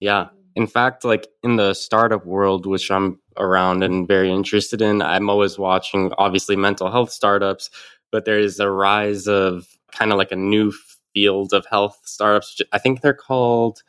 Yeah. 0.00 0.28
In 0.56 0.66
fact, 0.66 1.04
like 1.04 1.28
in 1.42 1.56
the 1.56 1.74
startup 1.74 2.26
world, 2.26 2.66
which 2.66 2.90
I'm 2.90 3.18
around 3.38 3.82
and 3.82 4.06
very 4.06 4.30
interested 4.30 4.82
in, 4.82 5.02
I'm 5.02 5.30
always 5.30 5.58
watching 5.58 6.12
obviously 6.18 6.56
mental 6.56 6.90
health 6.90 7.10
startups, 7.10 7.70
but 8.10 8.24
there 8.24 8.38
is 8.38 8.60
a 8.60 8.70
rise 8.70 9.26
of 9.28 9.66
kind 9.92 10.12
of 10.12 10.18
like 10.18 10.32
a 10.32 10.36
new 10.36 10.72
field 11.14 11.52
of 11.52 11.66
health 11.70 12.00
startups. 12.04 12.60
I 12.72 12.78
think 12.78 13.00
they're 13.00 13.14
called, 13.14 13.82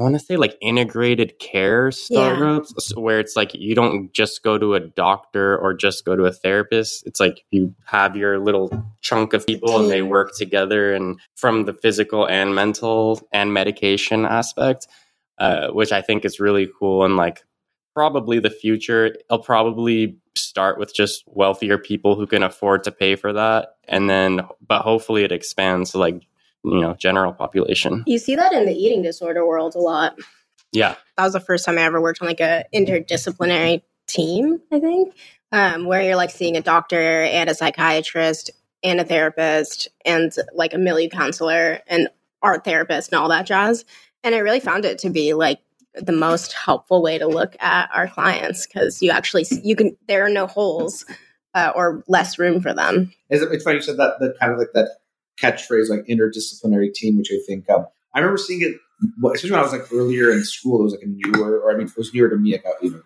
I 0.00 0.02
want 0.02 0.14
to 0.14 0.18
say 0.18 0.36
like 0.36 0.56
integrated 0.60 1.38
care 1.38 1.90
startups, 1.92 2.74
s- 2.76 2.96
where 2.96 3.20
it's 3.20 3.36
like 3.36 3.54
you 3.54 3.74
don't 3.74 4.12
just 4.12 4.42
go 4.42 4.58
to 4.58 4.74
a 4.74 4.80
doctor 4.80 5.56
or 5.58 5.74
just 5.74 6.04
go 6.04 6.16
to 6.16 6.24
a 6.24 6.32
therapist. 6.32 7.06
It's 7.06 7.20
like 7.20 7.44
you 7.50 7.74
have 7.84 8.16
your 8.16 8.38
little 8.38 8.84
chunk 9.02 9.32
of 9.32 9.46
people 9.46 9.78
and 9.78 9.90
they 9.90 10.02
work 10.02 10.32
together 10.36 10.92
and 10.94 11.20
from 11.36 11.64
the 11.64 11.72
physical 11.74 12.26
and 12.26 12.54
mental 12.54 13.20
and 13.32 13.52
medication 13.54 14.24
aspect 14.26 14.86
uh, 15.38 15.68
which 15.68 15.92
I 15.92 16.02
think 16.02 16.24
is 16.24 16.40
really 16.40 16.68
cool 16.78 17.04
and 17.04 17.16
like 17.16 17.42
probably 17.94 18.38
the 18.38 18.50
future. 18.50 19.06
It'll 19.06 19.38
probably 19.38 20.18
start 20.34 20.78
with 20.78 20.94
just 20.94 21.24
wealthier 21.26 21.78
people 21.78 22.16
who 22.16 22.26
can 22.26 22.42
afford 22.42 22.84
to 22.84 22.92
pay 22.92 23.16
for 23.16 23.32
that, 23.32 23.76
and 23.88 24.08
then 24.08 24.42
but 24.66 24.82
hopefully 24.82 25.24
it 25.24 25.32
expands 25.32 25.92
to 25.92 25.98
like 25.98 26.22
you 26.64 26.80
know 26.80 26.94
general 26.94 27.32
population. 27.32 28.04
You 28.06 28.18
see 28.18 28.36
that 28.36 28.52
in 28.52 28.66
the 28.66 28.74
eating 28.74 29.02
disorder 29.02 29.46
world 29.46 29.74
a 29.74 29.80
lot. 29.80 30.18
Yeah, 30.72 30.94
That 31.18 31.24
was 31.24 31.34
the 31.34 31.40
first 31.40 31.66
time 31.66 31.76
I 31.76 31.82
ever 31.82 32.00
worked 32.00 32.22
on 32.22 32.28
like 32.28 32.40
a 32.40 32.64
interdisciplinary 32.74 33.82
team, 34.06 34.60
I 34.72 34.80
think, 34.80 35.14
um, 35.50 35.84
where 35.84 36.02
you're 36.02 36.16
like 36.16 36.30
seeing 36.30 36.56
a 36.56 36.62
doctor 36.62 36.96
and 36.96 37.50
a 37.50 37.54
psychiatrist 37.54 38.50
and 38.82 38.98
a 38.98 39.04
therapist 39.04 39.88
and 40.04 40.32
like 40.54 40.72
a 40.72 40.78
milieu 40.78 41.08
counselor 41.08 41.80
and 41.86 42.08
art 42.42 42.64
therapist 42.64 43.12
and 43.12 43.20
all 43.20 43.28
that 43.28 43.46
jazz. 43.46 43.84
And 44.24 44.34
I 44.34 44.38
really 44.38 44.60
found 44.60 44.84
it 44.84 44.98
to 45.00 45.10
be 45.10 45.34
like 45.34 45.60
the 45.94 46.12
most 46.12 46.52
helpful 46.52 47.02
way 47.02 47.18
to 47.18 47.26
look 47.26 47.54
at 47.60 47.90
our 47.92 48.08
clients 48.08 48.66
because 48.66 49.02
you 49.02 49.10
actually 49.10 49.44
you 49.62 49.76
can 49.76 49.96
there 50.08 50.24
are 50.24 50.30
no 50.30 50.46
holes 50.46 51.04
uh, 51.54 51.72
or 51.74 52.02
less 52.08 52.38
room 52.38 52.60
for 52.60 52.72
them. 52.72 53.12
It's, 53.28 53.42
it's 53.42 53.64
funny 53.64 53.76
you 53.76 53.82
said 53.82 53.98
that, 53.98 54.18
that 54.20 54.38
kind 54.40 54.52
of 54.52 54.58
like 54.58 54.72
that 54.74 54.88
catchphrase, 55.40 55.90
like 55.90 56.06
interdisciplinary 56.06 56.92
team, 56.94 57.18
which 57.18 57.30
I 57.30 57.38
think 57.46 57.68
um, 57.68 57.86
I 58.14 58.20
remember 58.20 58.38
seeing 58.38 58.62
it, 58.62 58.76
especially 59.24 59.50
when 59.50 59.60
I 59.60 59.62
was 59.62 59.72
like 59.72 59.92
earlier 59.92 60.30
in 60.30 60.44
school. 60.44 60.80
It 60.80 60.84
was 60.84 60.92
like 60.94 61.02
a 61.02 61.06
newer, 61.06 61.58
or 61.58 61.72
I 61.72 61.76
mean, 61.76 61.86
it 61.86 61.96
was 61.96 62.12
newer 62.14 62.28
to 62.28 62.36
me. 62.36 62.56
Got, 62.56 62.82
you 62.82 63.02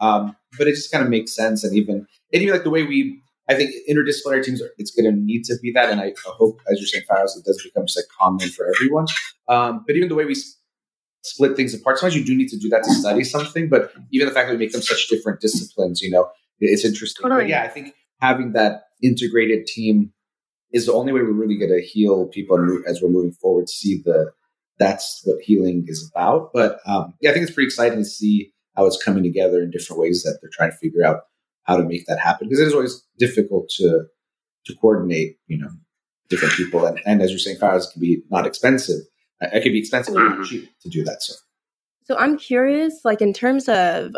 um, 0.00 0.36
but 0.56 0.66
it 0.66 0.74
just 0.74 0.90
kind 0.90 1.04
of 1.04 1.10
makes 1.10 1.34
sense, 1.34 1.62
and 1.64 1.76
even 1.76 2.06
and 2.32 2.42
even 2.42 2.54
like 2.54 2.64
the 2.64 2.70
way 2.70 2.84
we. 2.84 3.22
I 3.48 3.54
think 3.54 3.74
interdisciplinary 3.90 4.44
teams 4.44 4.62
are 4.62 4.70
it's 4.78 4.92
going 4.92 5.12
to 5.12 5.20
need 5.20 5.42
to 5.46 5.56
be 5.60 5.72
that, 5.72 5.90
and 5.90 6.00
I, 6.00 6.12
hope, 6.24 6.60
as 6.70 6.78
you're 6.78 6.86
saying, 6.86 7.02
Faraz, 7.10 7.36
it 7.36 7.44
does 7.44 7.60
become 7.60 7.84
just 7.84 7.98
like 7.98 8.04
common 8.16 8.48
for 8.48 8.72
everyone. 8.72 9.06
Um, 9.48 9.82
but 9.84 9.96
even 9.96 10.08
the 10.08 10.14
way 10.14 10.24
we 10.24 10.36
split 11.22 11.56
things 11.56 11.74
apart, 11.74 11.98
sometimes 11.98 12.16
you 12.16 12.24
do 12.24 12.36
need 12.36 12.48
to 12.48 12.58
do 12.58 12.68
that 12.70 12.84
to 12.84 12.92
study 12.94 13.24
something. 13.24 13.68
But 13.68 13.92
even 14.10 14.28
the 14.28 14.34
fact 14.34 14.48
that 14.48 14.54
we 14.54 14.58
make 14.58 14.72
them 14.72 14.82
such 14.82 15.08
different 15.08 15.40
disciplines, 15.40 16.00
you 16.00 16.10
know, 16.10 16.30
it's 16.58 16.84
interesting. 16.84 17.28
But 17.28 17.48
yeah, 17.48 17.62
I 17.62 17.68
think 17.68 17.94
having 18.20 18.52
that 18.52 18.84
integrated 19.02 19.66
team 19.66 20.12
is 20.72 20.86
the 20.86 20.92
only 20.92 21.12
way 21.12 21.20
we're 21.20 21.32
really 21.32 21.56
going 21.56 21.72
to 21.72 21.84
heal 21.84 22.26
people 22.26 22.82
as 22.86 23.02
we're 23.02 23.08
moving 23.08 23.32
forward. 23.32 23.68
See 23.68 24.00
the 24.04 24.32
that's 24.78 25.20
what 25.24 25.42
healing 25.42 25.84
is 25.86 26.10
about. 26.10 26.52
But 26.54 26.78
um, 26.86 27.14
yeah, 27.20 27.30
I 27.30 27.32
think 27.34 27.44
it's 27.44 27.54
pretty 27.54 27.66
exciting 27.66 27.98
to 27.98 28.04
see 28.04 28.52
how 28.76 28.86
it's 28.86 29.02
coming 29.02 29.22
together 29.22 29.62
in 29.62 29.70
different 29.70 30.00
ways 30.00 30.22
that 30.22 30.38
they're 30.40 30.50
trying 30.52 30.70
to 30.70 30.76
figure 30.76 31.04
out 31.04 31.22
how 31.64 31.76
to 31.76 31.82
make 31.84 32.06
that 32.06 32.18
happen 32.18 32.48
because 32.48 32.60
it 32.60 32.66
is 32.66 32.74
always 32.74 33.04
difficult 33.18 33.68
to 33.76 34.06
to 34.66 34.74
coordinate. 34.76 35.36
You 35.48 35.58
know, 35.58 35.70
different 36.28 36.54
people 36.54 36.86
and, 36.86 37.00
and 37.04 37.20
as 37.20 37.30
you're 37.30 37.38
saying, 37.38 37.58
files 37.58 37.90
can 37.92 38.00
be 38.00 38.22
not 38.30 38.46
expensive. 38.46 39.00
It 39.40 39.62
could 39.62 39.72
be 39.72 39.78
expensive 39.78 40.14
but 40.14 40.22
not 40.22 40.38
Mhm. 40.38 40.44
cheap 40.46 40.70
to 40.80 40.88
do 40.88 41.04
that. 41.04 41.22
So 41.22 41.34
So 42.04 42.16
I'm 42.18 42.38
curious, 42.38 43.04
like 43.04 43.20
in 43.20 43.32
terms 43.32 43.68
of, 43.68 44.16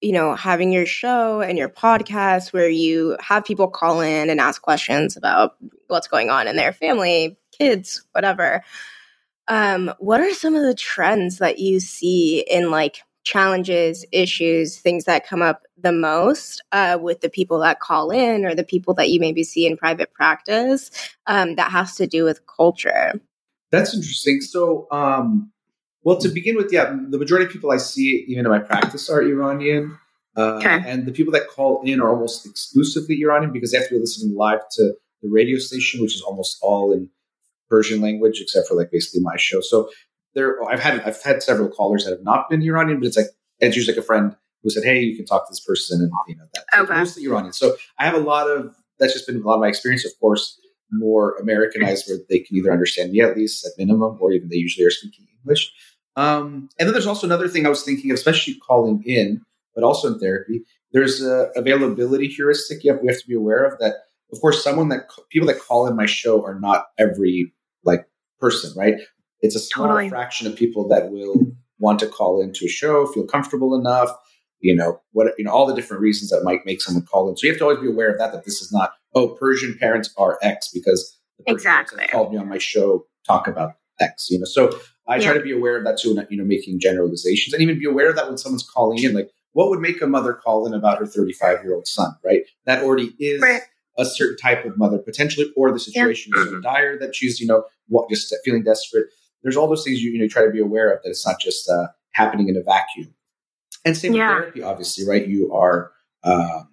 you 0.00 0.12
know, 0.12 0.34
having 0.36 0.70
your 0.70 0.86
show 0.86 1.40
and 1.40 1.58
your 1.58 1.68
podcast 1.68 2.52
where 2.52 2.68
you 2.68 3.16
have 3.20 3.44
people 3.44 3.68
call 3.68 4.00
in 4.00 4.30
and 4.30 4.40
ask 4.40 4.62
questions 4.62 5.16
about 5.16 5.56
what's 5.88 6.06
going 6.06 6.30
on 6.30 6.46
in 6.46 6.54
their 6.56 6.72
family, 6.72 7.36
kids, 7.50 8.04
whatever. 8.12 8.62
Um, 9.48 9.92
what 9.98 10.20
are 10.20 10.32
some 10.34 10.54
of 10.54 10.62
the 10.62 10.74
trends 10.74 11.38
that 11.38 11.58
you 11.58 11.80
see 11.80 12.44
in 12.48 12.70
like 12.70 13.02
challenges, 13.24 14.04
issues, 14.12 14.78
things 14.78 15.04
that 15.04 15.26
come 15.26 15.42
up 15.42 15.62
the 15.76 15.92
most 15.92 16.62
uh, 16.72 16.98
with 17.00 17.20
the 17.20 17.30
people 17.30 17.58
that 17.60 17.80
call 17.80 18.10
in 18.10 18.44
or 18.44 18.54
the 18.54 18.64
people 18.64 18.94
that 18.94 19.10
you 19.10 19.20
maybe 19.20 19.42
see 19.42 19.66
in 19.66 19.76
private 19.76 20.12
practice 20.12 20.90
um, 21.26 21.56
that 21.56 21.70
has 21.72 21.96
to 21.96 22.06
do 22.06 22.24
with 22.24 22.46
culture? 22.46 23.20
That's 23.72 23.94
interesting. 23.94 24.40
So, 24.40 24.86
um, 24.92 25.50
well, 26.04 26.18
to 26.18 26.28
begin 26.28 26.56
with, 26.56 26.72
yeah, 26.72 26.94
the 27.08 27.18
majority 27.18 27.46
of 27.46 27.52
people 27.52 27.72
I 27.72 27.78
see, 27.78 28.24
even 28.28 28.44
in 28.44 28.50
my 28.50 28.58
practice, 28.58 29.10
are 29.10 29.22
Iranian. 29.22 29.98
Uh, 30.36 30.56
Okay. 30.58 30.82
And 30.86 31.06
the 31.06 31.12
people 31.12 31.32
that 31.32 31.48
call 31.48 31.82
in 31.84 32.00
are 32.00 32.08
almost 32.10 32.46
exclusively 32.46 33.20
Iranian 33.20 33.52
because 33.52 33.72
they 33.72 33.78
have 33.78 33.88
to 33.88 33.94
be 33.94 34.00
listening 34.00 34.34
live 34.36 34.60
to 34.76 34.94
the 35.22 35.28
radio 35.28 35.58
station, 35.58 36.00
which 36.00 36.14
is 36.14 36.22
almost 36.22 36.58
all 36.62 36.92
in 36.92 37.08
Persian 37.68 38.00
language, 38.00 38.40
except 38.40 38.68
for 38.68 38.74
like 38.74 38.90
basically 38.90 39.20
my 39.20 39.36
show. 39.36 39.60
So 39.60 39.90
there, 40.34 40.62
I've 40.64 40.80
had 40.80 41.00
I've 41.02 41.20
had 41.22 41.42
several 41.42 41.68
callers 41.68 42.04
that 42.04 42.10
have 42.10 42.22
not 42.22 42.48
been 42.50 42.62
Iranian, 42.62 42.98
but 43.00 43.06
it's 43.06 43.16
like 43.16 43.26
it's 43.60 43.76
usually 43.76 43.94
like 43.94 44.02
a 44.02 44.06
friend 44.06 44.34
who 44.62 44.70
said, 44.70 44.84
"Hey, 44.84 45.00
you 45.00 45.16
can 45.16 45.26
talk 45.26 45.46
to 45.46 45.50
this 45.52 45.60
person," 45.60 46.00
and 46.00 46.10
you 46.28 46.36
know 46.36 46.44
that. 46.54 46.64
Okay. 46.82 46.94
Mostly 46.94 47.24
Iranian. 47.24 47.52
So 47.52 47.76
I 47.98 48.04
have 48.06 48.14
a 48.14 48.24
lot 48.32 48.50
of 48.50 48.74
that's 48.98 49.12
just 49.12 49.26
been 49.26 49.36
a 49.36 49.46
lot 49.46 49.54
of 49.54 49.60
my 49.60 49.68
experience. 49.68 50.04
Of 50.04 50.12
course, 50.18 50.58
more 50.92 51.36
Americanized, 51.36 52.08
where 52.08 52.18
they 52.28 52.40
can 52.40 52.56
either 52.56 52.72
understand 52.72 53.12
me 53.12 53.20
at 53.20 53.36
least 53.36 53.66
at 53.66 53.72
minimum, 53.78 54.18
or 54.20 54.32
even 54.32 54.48
they 54.48 54.56
usually 54.56 54.86
are 54.86 54.90
speaking 54.90 55.26
English. 55.42 55.72
Um, 56.16 56.68
and 56.78 56.86
then 56.86 56.92
there's 56.92 57.06
also 57.06 57.26
another 57.26 57.48
thing 57.48 57.66
I 57.66 57.70
was 57.70 57.82
thinking, 57.82 58.10
of, 58.10 58.16
especially 58.16 58.54
calling 58.54 59.02
in, 59.04 59.40
but 59.74 59.84
also 59.84 60.12
in 60.12 60.18
therapy. 60.18 60.62
There's 60.92 61.22
a 61.22 61.50
availability 61.56 62.28
heuristic 62.28 62.84
you 62.84 62.92
have, 62.92 63.00
we 63.00 63.08
have 63.08 63.20
to 63.20 63.26
be 63.26 63.34
aware 63.34 63.64
of 63.64 63.78
that. 63.80 63.94
Of 64.32 64.40
course, 64.40 64.62
someone 64.62 64.88
that 64.90 65.10
people 65.30 65.48
that 65.48 65.60
call 65.60 65.86
in 65.86 65.96
my 65.96 66.06
show 66.06 66.44
are 66.44 66.58
not 66.58 66.86
every 66.98 67.52
like 67.84 68.06
person, 68.38 68.72
right? 68.76 68.94
It's 69.40 69.56
a 69.56 69.58
small 69.58 69.88
Totally. 69.88 70.08
fraction 70.08 70.46
of 70.46 70.56
people 70.56 70.88
that 70.88 71.10
will 71.10 71.52
want 71.78 71.98
to 72.00 72.06
call 72.06 72.40
into 72.40 72.66
a 72.66 72.68
show, 72.68 73.06
feel 73.06 73.26
comfortable 73.26 73.74
enough, 73.74 74.10
you 74.60 74.74
know, 74.74 75.00
what 75.12 75.34
you 75.36 75.44
know, 75.44 75.50
all 75.50 75.66
the 75.66 75.74
different 75.74 76.00
reasons 76.00 76.30
that 76.30 76.44
might 76.44 76.64
make 76.64 76.80
someone 76.80 77.04
call 77.04 77.28
in. 77.28 77.36
So 77.36 77.46
you 77.46 77.52
have 77.52 77.58
to 77.58 77.64
always 77.64 77.80
be 77.80 77.88
aware 77.88 78.10
of 78.10 78.18
that. 78.18 78.32
That 78.32 78.44
this 78.44 78.62
is 78.62 78.72
not 78.72 78.92
oh, 79.14 79.28
Persian 79.28 79.76
parents 79.78 80.12
are 80.16 80.38
X 80.42 80.68
because 80.72 81.18
the 81.38 81.44
Persian 81.44 81.56
Exactly. 81.56 82.04
called 82.08 82.32
me 82.32 82.38
on 82.38 82.48
my 82.48 82.58
show 82.58 83.06
talk 83.26 83.46
about 83.46 83.72
X. 84.00 84.30
You 84.30 84.38
know, 84.38 84.44
so 84.44 84.78
I 85.06 85.18
try 85.18 85.32
to 85.34 85.40
be 85.40 85.52
aware 85.52 85.76
of 85.76 85.84
that 85.84 85.98
too, 85.98 86.10
and 86.16 86.26
you 86.30 86.36
know, 86.38 86.44
making 86.44 86.80
generalizations, 86.80 87.52
and 87.54 87.62
even 87.62 87.78
be 87.78 87.86
aware 87.86 88.08
of 88.10 88.16
that 88.16 88.28
when 88.28 88.38
someone's 88.38 88.68
calling 88.68 89.02
in. 89.02 89.14
Like, 89.14 89.30
what 89.52 89.68
would 89.68 89.80
make 89.80 90.00
a 90.00 90.06
mother 90.06 90.32
call 90.32 90.66
in 90.66 90.74
about 90.74 90.98
her 90.98 91.06
35 91.06 91.62
year 91.64 91.74
old 91.74 91.86
son? 91.86 92.12
Right, 92.24 92.42
that 92.66 92.82
already 92.82 93.14
is 93.18 93.42
Right. 93.42 93.62
a 93.98 94.04
certain 94.04 94.36
type 94.38 94.64
of 94.64 94.78
mother 94.78 94.98
potentially, 94.98 95.52
or 95.56 95.70
the 95.72 95.78
situation 95.80 96.32
is 96.36 96.44
so 96.44 96.52
Mhm. 96.54 96.62
dire 96.62 96.98
that 96.98 97.14
she's 97.14 97.40
you 97.40 97.46
know 97.46 97.64
what 97.88 98.08
just 98.08 98.34
feeling 98.44 98.62
desperate. 98.62 99.06
There's 99.42 99.56
all 99.56 99.68
those 99.68 99.84
things 99.84 100.00
you 100.02 100.12
you 100.12 100.18
know 100.20 100.28
try 100.28 100.44
to 100.44 100.50
be 100.50 100.60
aware 100.60 100.90
of 100.92 101.02
that 101.02 101.10
it's 101.10 101.26
not 101.26 101.40
just 101.40 101.68
uh, 101.68 101.88
happening 102.12 102.48
in 102.48 102.56
a 102.56 102.62
vacuum. 102.62 103.14
And 103.84 103.96
same 103.96 104.14
Yeah. 104.14 104.28
with 104.36 104.42
therapy, 104.44 104.62
obviously, 104.62 105.04
right? 105.06 105.26
You 105.26 105.52
are 105.52 105.90
um, 106.24 106.68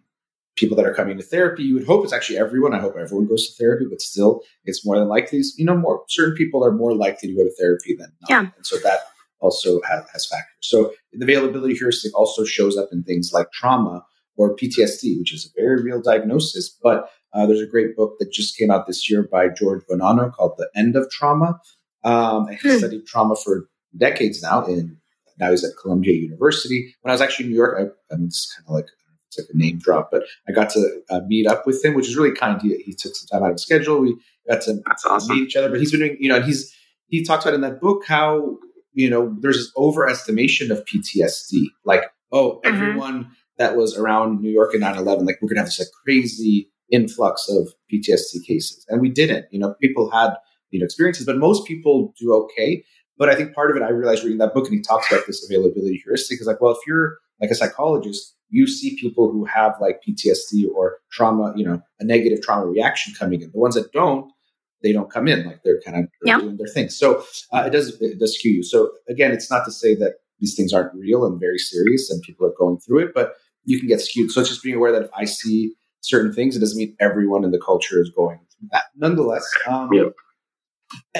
people 0.59 0.75
that 0.77 0.85
are 0.85 0.93
coming 0.93 1.17
to 1.17 1.23
therapy. 1.23 1.63
You 1.63 1.75
would 1.75 1.85
hope 1.87 2.03
it's 2.03 2.13
actually 2.13 2.37
everyone. 2.37 2.73
I 2.73 2.79
hope 2.79 2.95
everyone 2.99 3.27
goes 3.27 3.47
to 3.47 3.53
therapy, 3.63 3.85
but 3.89 4.01
still, 4.01 4.41
it's 4.65 4.85
more 4.85 4.97
than 4.99 5.07
likely. 5.07 5.41
You 5.57 5.65
know, 5.65 5.77
more 5.77 6.03
certain 6.09 6.35
people 6.35 6.63
are 6.65 6.71
more 6.71 6.93
likely 6.95 7.29
to 7.29 7.35
go 7.35 7.43
to 7.43 7.51
therapy 7.59 7.95
than 7.95 8.11
not, 8.21 8.29
Yeah. 8.29 8.39
and 8.55 8.65
so 8.65 8.77
that 8.83 8.99
also 9.39 9.79
has, 9.89 10.03
has 10.11 10.27
factors. 10.27 10.53
So 10.59 10.93
the 11.13 11.23
availability 11.23 11.73
heuristic 11.75 12.17
also 12.17 12.43
shows 12.43 12.77
up 12.77 12.89
in 12.91 13.03
things 13.03 13.31
like 13.33 13.51
trauma 13.53 14.03
or 14.35 14.55
PTSD, 14.55 15.17
which 15.19 15.33
is 15.33 15.45
a 15.45 15.61
very 15.61 15.81
real 15.81 16.01
diagnosis. 16.01 16.69
But 16.83 17.09
uh, 17.33 17.45
there's 17.45 17.61
a 17.61 17.65
great 17.67 17.95
book 17.95 18.15
that 18.19 18.31
just 18.33 18.57
came 18.57 18.69
out 18.71 18.85
this 18.87 19.09
year 19.09 19.23
by 19.31 19.47
George 19.49 19.83
Bonanno 19.89 20.33
called 20.33 20.53
"The 20.57 20.69
End 20.75 20.95
of 20.97 21.09
Trauma." 21.09 21.59
Um, 22.03 22.47
and 22.47 22.57
he 22.59 22.69
Hmm. 22.69 22.77
studied 22.77 23.05
trauma 23.07 23.35
for 23.35 23.69
decades 23.97 24.41
now. 24.41 24.65
In 24.65 24.97
now 25.39 25.51
he's 25.51 25.63
at 25.63 25.71
Columbia 25.81 26.13
University. 26.13 26.93
When 27.01 27.11
I 27.11 27.13
was 27.13 27.21
actually 27.21 27.45
in 27.45 27.51
New 27.51 27.57
York, 27.57 27.75
I, 27.79 28.13
I 28.13 28.17
mean, 28.17 28.27
it's 28.27 28.53
kind 28.55 28.65
of 28.67 28.73
like 28.75 28.87
it's 29.29 29.39
like 29.39 29.47
a 29.53 29.57
name 29.57 29.77
drop, 29.77 30.09
but 30.11 30.23
I 30.47 30.51
got 30.51 30.69
to 30.71 31.01
uh, 31.09 31.21
meet 31.27 31.45
up 31.47 31.65
with 31.67 31.83
him, 31.85 31.93
which 31.93 32.07
is 32.07 32.17
really 32.17 32.33
kind. 32.35 32.61
He, 32.61 32.75
he 32.85 32.93
took 32.93 33.15
some 33.15 33.27
time 33.27 33.43
out 33.43 33.51
of 33.51 33.55
his 33.55 33.61
schedule. 33.63 33.99
We 34.01 34.15
got 34.49 34.61
to 34.63 34.81
awesome. 35.09 35.35
meet 35.35 35.43
each 35.47 35.55
other. 35.55 35.69
But 35.69 35.79
he's 35.79 35.91
been 35.91 35.99
doing, 36.01 36.17
you 36.19 36.29
know, 36.29 36.37
and 36.37 36.45
he's 36.45 36.73
he 37.07 37.23
talks 37.23 37.45
about 37.45 37.53
in 37.53 37.61
that 37.61 37.79
book 37.79 38.03
how 38.07 38.57
you 38.93 39.09
know 39.09 39.35
there's 39.39 39.57
this 39.57 39.71
overestimation 39.77 40.71
of 40.71 40.83
PTSD. 40.85 41.65
Like, 41.85 42.05
oh, 42.31 42.59
Mhm. 42.65 42.73
everyone 42.73 43.31
that 43.57 43.75
was 43.75 43.97
around 43.97 44.41
New 44.41 44.49
York 44.51 44.73
in 44.73 44.81
9-11, 44.81 45.25
like 45.27 45.37
we're 45.41 45.49
gonna 45.49 45.59
have 45.59 45.67
this 45.67 45.79
like 45.79 45.89
crazy 46.05 46.71
influx 46.91 47.47
of 47.49 47.67
PTSD 47.91 48.43
cases, 48.45 48.85
and 48.89 48.99
we 49.01 49.09
didn't. 49.09 49.45
You 49.51 49.59
know, 49.59 49.75
people 49.81 50.09
had 50.09 50.33
you 50.71 50.79
know 50.79 50.85
experiences, 50.85 51.25
but 51.25 51.37
most 51.37 51.67
people 51.67 52.13
do 52.19 52.33
okay. 52.33 52.83
But 53.17 53.29
I 53.29 53.35
think 53.35 53.53
part 53.53 53.69
of 53.69 53.75
it, 53.77 53.83
I 53.83 53.89
realized 53.89 54.23
reading 54.23 54.37
that 54.39 54.53
book, 54.53 54.65
and 54.65 54.73
he 54.73 54.81
talks 54.81 55.11
about 55.11 55.27
this 55.27 55.45
availability 55.47 56.01
heuristic, 56.03 56.39
is 56.39 56.47
like, 56.47 56.61
well, 56.61 56.71
if 56.71 56.77
you're 56.87 57.17
like 57.41 57.51
a 57.51 57.55
psychologist, 57.55 58.33
you 58.49 58.67
see 58.67 58.97
people 58.99 59.31
who 59.31 59.45
have 59.45 59.75
like 59.79 60.01
PTSD 60.07 60.67
or 60.73 60.97
trauma, 61.11 61.53
you 61.55 61.65
know, 61.65 61.81
a 61.99 62.03
negative 62.03 62.41
trauma 62.41 62.65
reaction 62.65 63.13
coming 63.17 63.41
in. 63.41 63.51
The 63.51 63.59
ones 63.59 63.75
that 63.75 63.91
don't, 63.91 64.31
they 64.81 64.91
don't 64.91 65.11
come 65.11 65.27
in, 65.27 65.45
like 65.45 65.61
they're 65.63 65.81
kind 65.81 65.97
of 66.05 66.09
Yeah. 66.25 66.39
doing 66.39 66.57
their 66.57 66.67
thing. 66.67 66.89
So 66.89 67.23
uh, 67.53 67.63
it 67.67 67.71
does 67.71 67.99
it 68.01 68.19
does 68.19 68.37
skew 68.37 68.51
you. 68.51 68.63
So 68.63 68.91
again, 69.07 69.31
it's 69.31 69.49
not 69.51 69.65
to 69.65 69.71
say 69.71 69.93
that 69.95 70.15
these 70.39 70.55
things 70.55 70.73
aren't 70.73 70.93
real 70.95 71.25
and 71.25 71.39
very 71.39 71.57
serious, 71.59 72.09
and 72.09 72.21
people 72.23 72.45
are 72.47 72.53
going 72.57 72.79
through 72.79 72.99
it, 72.99 73.11
but 73.13 73.33
you 73.65 73.77
can 73.79 73.87
get 73.87 74.01
skewed. 74.01 74.31
So 74.31 74.39
it's 74.39 74.49
just 74.49 74.63
being 74.63 74.77
aware 74.77 74.91
that 74.93 75.03
if 75.03 75.09
I 75.15 75.25
see 75.25 75.73
certain 76.01 76.31
things, 76.33 76.55
it 76.55 76.59
doesn't 76.59 76.77
mean 76.77 76.95
everyone 76.99 77.43
in 77.43 77.51
the 77.51 77.59
culture 77.59 78.01
is 78.01 78.09
going 78.09 78.39
through 78.57 78.69
that. 78.71 78.85
Nonetheless, 78.95 79.45
um, 79.67 79.89
Yeah. 79.93 80.03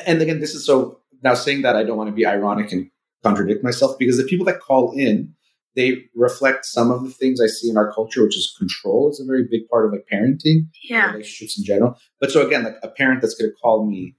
and 0.06 0.22
again, 0.22 0.40
this 0.40 0.56
is 0.56 0.66
so 0.66 1.02
now 1.22 1.34
saying 1.34 1.62
that 1.64 1.76
I 1.76 1.84
don't 1.84 1.98
want 1.98 2.10
to 2.10 2.16
be 2.16 2.26
ironic 2.26 2.72
and 2.72 2.90
contradict 3.24 3.64
myself 3.64 3.98
because 4.00 4.18
the 4.18 4.24
people 4.24 4.46
that 4.46 4.60
call 4.62 4.94
in, 4.98 5.36
they 5.76 6.06
reflect 6.16 6.66
some 6.66 6.92
of 6.92 7.04
the 7.04 7.10
things 7.12 7.40
I 7.40 7.48
see 7.48 7.70
in 7.70 7.78
our 7.78 7.92
culture, 7.94 8.24
which 8.24 8.38
is 8.38 8.56
control 8.58 9.10
is 9.10 9.20
a 9.20 9.26
very 9.26 9.48
big 9.50 9.68
part 9.70 9.86
of 9.86 9.92
like 9.92 10.06
parenting, 10.12 10.68
Yeah. 10.84 11.12
relationships 11.12 11.58
in 11.58 11.64
general. 11.64 11.98
But 12.20 12.32
so 12.32 12.46
again, 12.46 12.64
like 12.64 12.78
a 12.84 12.90
parent 12.90 13.22
that's 13.22 13.36
going 13.36 13.50
to 13.52 13.56
call 13.56 13.86
me 13.86 14.16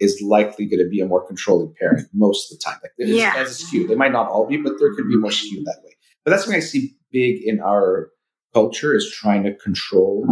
is 0.00 0.20
likely 0.22 0.66
going 0.66 0.82
to 0.82 0.88
be 0.88 1.00
a 1.00 1.06
more 1.06 1.26
controlling 1.26 1.74
parent 1.78 2.08
most 2.12 2.50
of 2.52 2.58
the 2.58 2.62
time. 2.64 2.78
Like 2.82 2.92
Yeah. 2.96 3.34
as 3.36 3.50
a 3.50 3.54
skew, 3.54 3.86
they 3.86 3.94
might 3.94 4.12
not 4.12 4.28
all 4.28 4.46
be, 4.46 4.56
but 4.56 4.74
there 4.78 4.94
could 4.94 5.08
be 5.08 5.16
more 5.16 5.32
skewed 5.32 5.64
that 5.66 5.80
way. 5.84 5.92
But 6.24 6.30
that's 6.30 6.44
something 6.44 6.56
I 6.60 6.64
see 6.64 6.94
big 7.10 7.42
in 7.44 7.60
our 7.60 8.10
culture 8.54 8.94
is 8.94 9.10
trying 9.10 9.42
to 9.44 9.54
control 9.56 10.26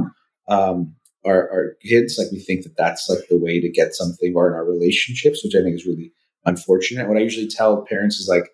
um, 0.48 0.94
our, 1.24 1.50
our 1.50 1.76
kids. 1.82 2.16
Like 2.18 2.30
we 2.32 2.38
think 2.40 2.62
that 2.64 2.76
that's 2.76 3.08
like 3.08 3.28
the 3.28 3.38
way 3.38 3.60
to 3.60 3.68
get 3.68 3.94
something, 3.94 4.32
or 4.34 4.48
in 4.48 4.54
our 4.54 4.64
relationships, 4.64 5.42
which 5.44 5.54
I 5.54 5.62
think 5.62 5.74
is 5.74 5.86
really 5.86 6.12
unfortunate. 6.44 7.08
What 7.08 7.18
I 7.18 7.20
usually 7.20 7.48
tell 7.48 7.84
parents 7.84 8.18
is 8.18 8.28
like, 8.28 8.50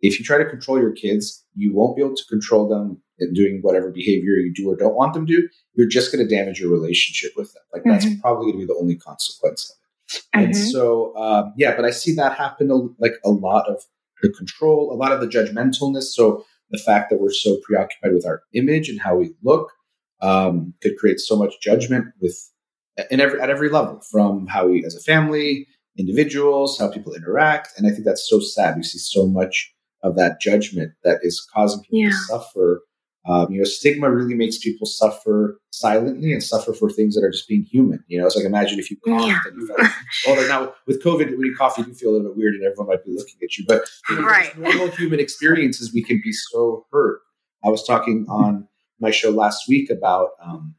if 0.00 0.18
you 0.18 0.24
try 0.24 0.38
to 0.38 0.44
control 0.48 0.78
your 0.80 0.92
kids, 0.92 1.44
you 1.54 1.74
won't 1.74 1.96
be 1.96 2.02
able 2.02 2.16
to 2.16 2.24
control 2.28 2.68
them 2.68 3.00
in 3.18 3.32
doing 3.32 3.60
whatever 3.62 3.90
behavior 3.90 4.34
you 4.34 4.52
do 4.54 4.70
or 4.70 4.76
don't 4.76 4.94
want 4.94 5.14
them 5.14 5.26
to. 5.26 5.48
You're 5.74 5.88
just 5.88 6.12
going 6.12 6.26
to 6.26 6.34
damage 6.34 6.60
your 6.60 6.70
relationship 6.70 7.32
with 7.36 7.52
them. 7.54 7.62
Like 7.72 7.82
that's 7.84 8.06
probably 8.20 8.52
going 8.52 8.60
to 8.60 8.66
be 8.66 8.72
the 8.72 8.78
only 8.78 8.96
consequence 8.96 9.70
of 9.70 9.76
it. 10.14 10.22
And 10.34 10.54
Mhm. 10.54 10.70
so, 10.70 11.16
um, 11.16 11.54
yeah, 11.56 11.74
but 11.74 11.84
I 11.84 11.90
see 11.90 12.14
that 12.14 12.36
happen 12.36 12.70
a, 12.70 12.76
like 13.02 13.14
a 13.24 13.30
lot 13.30 13.68
of 13.68 13.82
the 14.22 14.28
control, 14.30 14.92
a 14.92 14.96
lot 14.96 15.12
of 15.12 15.20
the 15.20 15.26
judgmentalness. 15.26 16.04
So 16.14 16.44
the 16.70 16.78
fact 16.78 17.10
that 17.10 17.20
we're 17.20 17.32
so 17.32 17.58
preoccupied 17.64 18.12
with 18.12 18.26
our 18.26 18.42
image 18.52 18.88
and 18.88 19.00
how 19.00 19.16
we 19.16 19.34
look 19.42 19.72
um, 20.20 20.74
could 20.82 20.96
create 20.96 21.20
so 21.20 21.36
much 21.36 21.60
judgment 21.60 22.06
with 22.20 22.36
in 23.10 23.20
every 23.20 23.40
at 23.40 23.50
every 23.50 23.68
level, 23.68 24.00
from 24.10 24.46
how 24.46 24.66
we 24.68 24.84
as 24.84 24.94
a 24.94 25.00
family, 25.00 25.66
individuals, 25.98 26.78
how 26.78 26.90
people 26.90 27.12
interact, 27.14 27.68
and 27.76 27.86
I 27.86 27.90
think 27.90 28.04
that's 28.04 28.28
so 28.28 28.40
sad. 28.40 28.76
We 28.76 28.82
see 28.82 28.98
so 28.98 29.26
much 29.26 29.74
of 30.02 30.16
that 30.16 30.40
judgment 30.40 30.92
that 31.04 31.18
is 31.22 31.46
causing 31.52 31.80
people 31.82 32.10
to 32.10 32.16
suffer. 32.16 32.82
Um, 33.28 33.50
you 33.50 33.58
know, 33.58 33.64
stigma 33.64 34.08
really 34.08 34.34
makes 34.34 34.58
people 34.58 34.86
suffer 34.86 35.60
silently 35.70 36.32
and 36.32 36.40
suffer 36.42 36.72
for 36.72 36.88
things 36.88 37.16
that 37.16 37.24
are 37.24 37.30
just 37.30 37.48
being 37.48 37.62
human. 37.64 38.04
You 38.06 38.20
know, 38.20 38.26
it's 38.26 38.36
like 38.36 38.44
imagine 38.44 38.78
if 38.78 38.88
you 38.88 38.96
coughed 39.04 39.26
Yeah. 39.26 39.40
and 39.46 39.60
you 39.60 39.66
felt 39.66 39.80
well, 40.26 40.48
now 40.48 40.74
with 40.86 41.02
COVID, 41.02 41.30
when 41.36 41.40
you 41.46 41.56
cough, 41.56 41.76
you 41.76 41.84
do 41.84 41.92
feel 41.92 42.10
a 42.10 42.12
little 42.12 42.28
bit 42.28 42.36
weird, 42.36 42.54
and 42.54 42.62
everyone 42.64 42.86
might 42.86 43.04
be 43.04 43.10
looking 43.12 43.34
at 43.42 43.58
you. 43.58 43.64
But 43.66 43.82
you 44.10 44.16
know, 44.16 44.22
Right. 44.22 44.56
normal 44.56 44.88
human 44.88 45.18
experiences, 45.18 45.92
we 45.92 46.04
can 46.04 46.20
be 46.22 46.32
so 46.32 46.86
hurt. 46.92 47.20
I 47.64 47.68
was 47.68 47.82
talking 47.82 48.26
on 48.28 48.68
my 49.00 49.10
show 49.10 49.30
last 49.30 49.68
week 49.68 49.90
about, 49.90 50.30
um, 50.40 50.76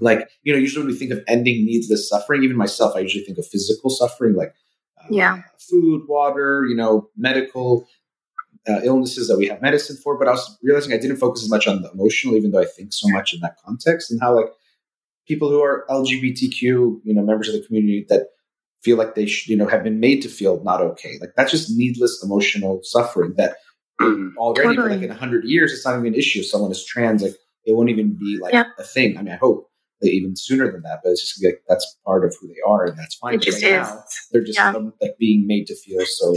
like, 0.00 0.28
you 0.42 0.52
know, 0.52 0.58
usually 0.58 0.84
when 0.84 0.92
we 0.92 0.98
think 0.98 1.10
of 1.10 1.22
ending 1.26 1.64
needless 1.64 2.08
suffering, 2.08 2.42
even 2.44 2.56
myself, 2.56 2.94
I 2.94 3.00
usually 3.00 3.24
think 3.24 3.38
of 3.38 3.46
physical 3.46 3.90
suffering, 3.90 4.34
like 4.34 4.54
uh, 4.98 5.06
Yeah. 5.10 5.42
food, 5.58 6.02
water, 6.08 6.64
you 6.68 6.76
know, 6.76 7.08
medical 7.16 7.88
uh, 8.68 8.80
illnesses 8.84 9.28
that 9.28 9.38
we 9.38 9.46
have 9.48 9.62
medicine 9.62 9.96
for. 10.02 10.18
But 10.18 10.28
I 10.28 10.32
was 10.32 10.58
realizing 10.62 10.92
I 10.92 10.98
didn't 10.98 11.18
focus 11.18 11.42
as 11.42 11.50
much 11.50 11.66
on 11.66 11.82
the 11.82 11.90
emotional, 11.90 12.36
even 12.36 12.50
though 12.50 12.60
I 12.60 12.66
think 12.66 12.92
so 12.92 13.08
much 13.10 13.32
in 13.34 13.40
that 13.40 13.56
context, 13.64 14.10
and 14.10 14.20
how 14.20 14.34
like 14.34 14.48
people 15.26 15.48
who 15.48 15.60
are 15.62 15.84
LGBTQ, 15.90 16.62
you 16.62 17.00
know, 17.14 17.22
members 17.22 17.48
of 17.48 17.54
the 17.54 17.66
community 17.66 18.06
that 18.08 18.28
feel 18.82 18.96
like 18.96 19.14
they 19.14 19.26
should, 19.26 19.48
you 19.48 19.56
know, 19.56 19.66
have 19.66 19.82
been 19.82 19.98
made 20.00 20.22
to 20.22 20.28
feel 20.28 20.62
not 20.62 20.80
okay. 20.80 21.18
Like 21.20 21.30
that's 21.36 21.50
just 21.50 21.70
needless 21.76 22.22
emotional 22.22 22.80
suffering 22.82 23.34
that 23.36 23.56
already 24.36 24.76
for 24.76 24.82
Totally. 24.82 24.90
like 24.96 25.02
in 25.02 25.10
a 25.10 25.14
hundred 25.14 25.44
years, 25.44 25.72
it's 25.72 25.84
not 25.84 25.94
even 25.94 26.06
an 26.08 26.14
issue. 26.14 26.40
If 26.40 26.46
someone 26.46 26.70
is 26.70 26.84
trans, 26.84 27.22
like 27.22 27.34
it 27.64 27.72
won't 27.74 27.88
even 27.90 28.14
be 28.18 28.38
like 28.40 28.52
Yep. 28.52 28.66
a 28.78 28.84
thing. 28.84 29.16
I 29.18 29.22
mean, 29.22 29.32
I 29.34 29.36
hope 29.36 29.68
that 30.00 30.10
even 30.10 30.36
sooner 30.36 30.70
than 30.70 30.82
that, 30.82 31.00
but 31.02 31.10
it's 31.10 31.22
just 31.22 31.42
like 31.42 31.62
that's 31.68 31.96
part 32.04 32.24
of 32.24 32.36
who 32.40 32.48
they 32.48 32.60
are, 32.66 32.84
and 32.84 32.98
that's 32.98 33.14
fine. 33.16 33.34
It 33.34 33.38
But 33.38 33.44
just 33.46 33.62
right 33.62 33.72
is. 33.80 33.88
now, 33.88 34.04
they're 34.30 34.44
just 34.44 34.58
Yeah. 34.58 34.70
um, 34.72 34.92
like 35.00 35.16
being 35.18 35.46
made 35.46 35.66
to 35.68 35.74
feel 35.74 36.04
so 36.06 36.36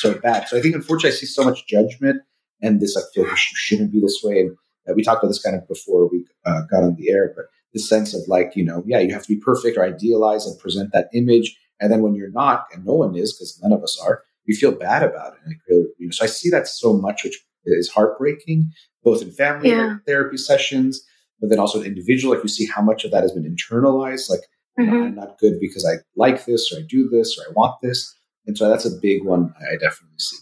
so 0.00 0.14
bad. 0.14 0.48
So 0.48 0.56
I 0.56 0.60
think 0.60 0.74
unfortunately, 0.74 1.16
I 1.16 1.20
see 1.20 1.26
so 1.26 1.44
much 1.44 1.66
judgment 1.66 2.22
and 2.62 2.80
this 2.80 2.94
like 2.96 3.04
feel 3.14 3.24
you 3.24 3.36
shouldn't 3.36 3.92
be 3.92 4.00
this 4.00 4.20
way. 4.22 4.40
And 4.40 4.50
uh, 4.88 4.92
we 4.94 5.02
talked 5.02 5.22
about 5.22 5.28
this 5.28 5.42
kind 5.42 5.56
of 5.56 5.66
before 5.68 6.08
we 6.08 6.24
uh, 6.44 6.62
got 6.70 6.82
on 6.84 6.94
the 6.96 7.10
air, 7.10 7.32
but 7.36 7.46
this 7.74 7.88
sense 7.88 8.14
of 8.14 8.22
like 8.28 8.54
you 8.56 8.64
know, 8.64 8.82
yeah, 8.86 8.98
you 9.00 9.12
have 9.12 9.22
to 9.24 9.34
be 9.34 9.40
perfect 9.40 9.76
or 9.76 9.84
idealize 9.84 10.46
and 10.46 10.58
present 10.58 10.92
that 10.92 11.08
image, 11.12 11.56
and 11.80 11.92
then 11.92 12.02
when 12.02 12.14
you're 12.14 12.30
not, 12.30 12.66
and 12.72 12.84
no 12.84 12.94
one 12.94 13.14
is 13.16 13.34
because 13.34 13.58
none 13.62 13.72
of 13.72 13.82
us 13.82 13.98
are, 14.02 14.22
you 14.44 14.54
feel 14.56 14.72
bad 14.72 15.02
about 15.02 15.32
it. 15.34 15.38
And 15.44 15.52
like, 15.52 15.60
really, 15.68 15.86
you 15.98 16.06
know, 16.06 16.10
so 16.12 16.24
I 16.24 16.28
see 16.28 16.50
that 16.50 16.66
so 16.68 16.92
much, 16.94 17.24
which 17.24 17.38
is 17.64 17.88
heartbreaking, 17.88 18.70
both 19.02 19.20
in 19.22 19.30
family 19.32 19.70
Yeah. 19.70 19.96
therapy 20.06 20.36
sessions, 20.36 21.04
but 21.40 21.50
then 21.50 21.58
also 21.58 21.80
in 21.80 21.86
individual. 21.86 22.34
Like 22.34 22.44
you 22.44 22.48
see 22.48 22.66
how 22.66 22.80
much 22.82 23.04
of 23.04 23.10
that 23.10 23.22
has 23.22 23.32
been 23.32 23.44
internalized. 23.44 24.30
Like 24.30 24.40
Mhm. 24.78 25.06
I'm 25.06 25.14
not 25.14 25.38
good 25.38 25.58
because 25.60 25.84
I 25.84 25.94
like 26.16 26.44
this 26.44 26.72
or 26.72 26.78
I 26.78 26.82
do 26.88 27.08
this 27.08 27.36
or 27.38 27.48
I 27.48 27.52
want 27.52 27.80
this. 27.82 28.14
And 28.46 28.56
so 28.56 28.68
that's 28.68 28.84
a 28.84 28.90
big 28.90 29.24
one 29.24 29.54
I 29.60 29.74
definitely 29.74 30.18
see. 30.18 30.36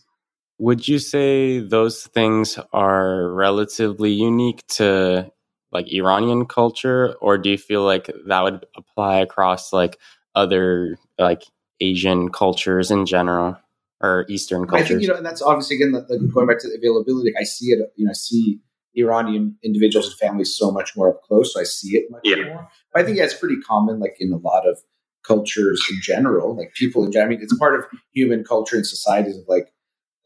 Would 0.58 0.86
you 0.86 0.98
say 0.98 1.58
those 1.58 2.04
things 2.06 2.58
are 2.72 3.28
relatively 3.30 4.12
unique 4.12 4.64
to 4.68 5.30
like 5.72 5.92
Iranian 5.92 6.46
culture, 6.46 7.14
or 7.20 7.36
do 7.38 7.50
you 7.50 7.58
feel 7.58 7.82
like 7.82 8.08
that 8.28 8.42
would 8.42 8.64
apply 8.76 9.18
across 9.18 9.72
like 9.72 9.98
other 10.36 10.96
like 11.18 11.42
Asian 11.80 12.30
cultures 12.30 12.92
in 12.92 13.06
general 13.06 13.58
or 14.00 14.24
Eastern 14.28 14.66
cultures? 14.66 14.86
I 14.86 14.88
think, 14.88 15.02
you 15.02 15.08
know, 15.08 15.16
and 15.16 15.26
that's 15.26 15.42
obviously, 15.42 15.76
again, 15.76 15.92
the, 15.92 16.02
the, 16.02 16.18
going 16.32 16.46
back 16.46 16.60
to 16.60 16.68
the 16.68 16.76
availability, 16.76 17.32
like 17.32 17.40
I 17.40 17.44
see 17.44 17.72
it, 17.72 17.80
you 17.96 18.04
know, 18.04 18.10
I 18.10 18.14
see 18.14 18.60
Iranian 18.94 19.56
individuals 19.64 20.06
and 20.06 20.14
families 20.14 20.56
so 20.56 20.70
much 20.70 20.96
more 20.96 21.10
up 21.10 21.22
close. 21.22 21.52
So 21.54 21.60
I 21.60 21.64
see 21.64 21.96
it 21.96 22.04
much 22.10 22.22
Yeah. 22.24 22.44
more. 22.44 22.68
But 22.92 23.02
I 23.02 23.04
think, 23.04 23.18
yeah, 23.18 23.24
it's 23.24 23.34
pretty 23.34 23.56
common, 23.60 23.98
like 23.98 24.16
in 24.20 24.32
a 24.32 24.36
lot 24.36 24.68
of 24.68 24.78
cultures 25.26 25.82
in 25.90 25.98
general, 26.02 26.56
like 26.56 26.72
people 26.74 27.04
in 27.04 27.12
general. 27.12 27.28
I 27.28 27.34
mean, 27.34 27.42
it's 27.42 27.56
part 27.58 27.78
of 27.78 27.86
human 28.12 28.44
culture 28.44 28.76
and 28.76 28.86
societies 28.86 29.36
of 29.36 29.44
like 29.48 29.72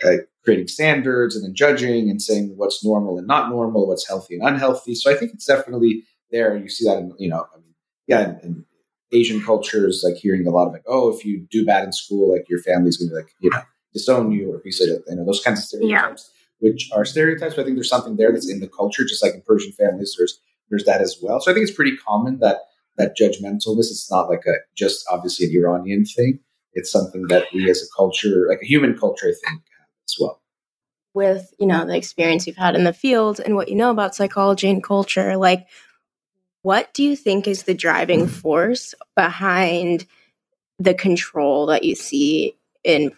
uh, 0.04 0.22
creating 0.44 0.68
standards 0.68 1.34
and 1.34 1.44
then 1.44 1.54
judging 1.54 2.10
and 2.10 2.20
saying 2.20 2.54
what's 2.56 2.84
normal 2.84 3.18
and 3.18 3.26
not 3.26 3.50
normal, 3.50 3.86
what's 3.86 4.06
healthy 4.06 4.34
and 4.34 4.46
unhealthy. 4.46 4.94
So 4.94 5.10
I 5.10 5.14
think 5.14 5.32
it's 5.34 5.46
definitely 5.46 6.04
there. 6.30 6.56
You 6.56 6.68
see 6.68 6.84
that 6.86 6.98
in, 6.98 7.12
you 7.18 7.28
know, 7.28 7.46
I 7.54 7.58
mean, 7.58 7.74
yeah, 8.06 8.28
in, 8.28 8.40
in 8.42 8.64
Asian 9.12 9.42
cultures, 9.42 10.02
like 10.04 10.16
hearing 10.16 10.46
a 10.46 10.50
lot 10.50 10.66
of 10.66 10.72
like, 10.72 10.84
oh, 10.86 11.14
if 11.14 11.24
you 11.24 11.46
do 11.50 11.64
bad 11.64 11.84
in 11.84 11.92
school, 11.92 12.32
like 12.32 12.48
your 12.48 12.60
family's 12.60 12.96
going 12.96 13.10
to 13.10 13.16
like, 13.16 13.30
you 13.40 13.50
know, 13.50 13.60
disown 13.92 14.32
you 14.32 14.52
or 14.52 14.58
piece 14.58 14.80
of 14.80 14.88
you 14.88 15.16
know 15.16 15.24
those 15.24 15.42
kinds 15.42 15.60
of 15.60 15.64
stereotypes, 15.64 16.30
which 16.58 16.90
are 16.94 17.04
stereotypes. 17.04 17.54
But 17.54 17.62
I 17.62 17.64
think 17.64 17.76
there's 17.76 17.88
something 17.88 18.16
there 18.16 18.32
that's 18.32 18.50
in 18.50 18.60
the 18.60 18.68
culture, 18.68 19.04
just 19.04 19.22
like 19.22 19.34
in 19.34 19.42
Persian 19.46 19.72
families, 19.72 20.14
there's 20.18 20.40
there's 20.70 20.84
that 20.84 21.00
as 21.00 21.16
well. 21.22 21.40
So 21.40 21.50
I 21.50 21.54
think 21.54 21.66
it's 21.66 21.76
pretty 21.76 21.96
common 21.96 22.38
that 22.40 22.58
that 22.98 23.16
judgmentalness. 23.16 23.90
It's 23.90 24.10
not 24.10 24.28
like 24.28 24.44
a 24.46 24.54
just 24.76 25.04
obviously 25.10 25.46
an 25.46 25.52
Iranian 25.56 26.04
thing. 26.04 26.40
It's 26.74 26.92
something 26.92 27.26
that 27.28 27.46
we 27.54 27.70
as 27.70 27.82
a 27.82 27.86
culture, 27.96 28.46
like 28.48 28.60
a 28.62 28.66
human 28.66 28.96
culture, 28.96 29.26
I 29.26 29.48
think, 29.48 29.62
as 30.06 30.16
well. 30.20 30.42
With 31.14 31.52
you 31.58 31.66
know 31.66 31.86
the 31.86 31.96
experience 31.96 32.46
you've 32.46 32.56
had 32.56 32.76
in 32.76 32.84
the 32.84 32.92
field 32.92 33.40
and 33.40 33.54
what 33.54 33.68
you 33.68 33.74
know 33.74 33.90
about 33.90 34.14
psychology 34.14 34.68
and 34.68 34.82
culture, 34.82 35.36
like 35.36 35.66
what 36.62 36.92
do 36.92 37.02
you 37.02 37.16
think 37.16 37.48
is 37.48 37.62
the 37.62 37.74
driving 37.74 38.20
mm-hmm. 38.20 38.32
force 38.32 38.94
behind 39.16 40.06
the 40.78 40.94
control 40.94 41.66
that 41.66 41.84
you 41.84 41.94
see 41.94 42.56
in 42.84 43.12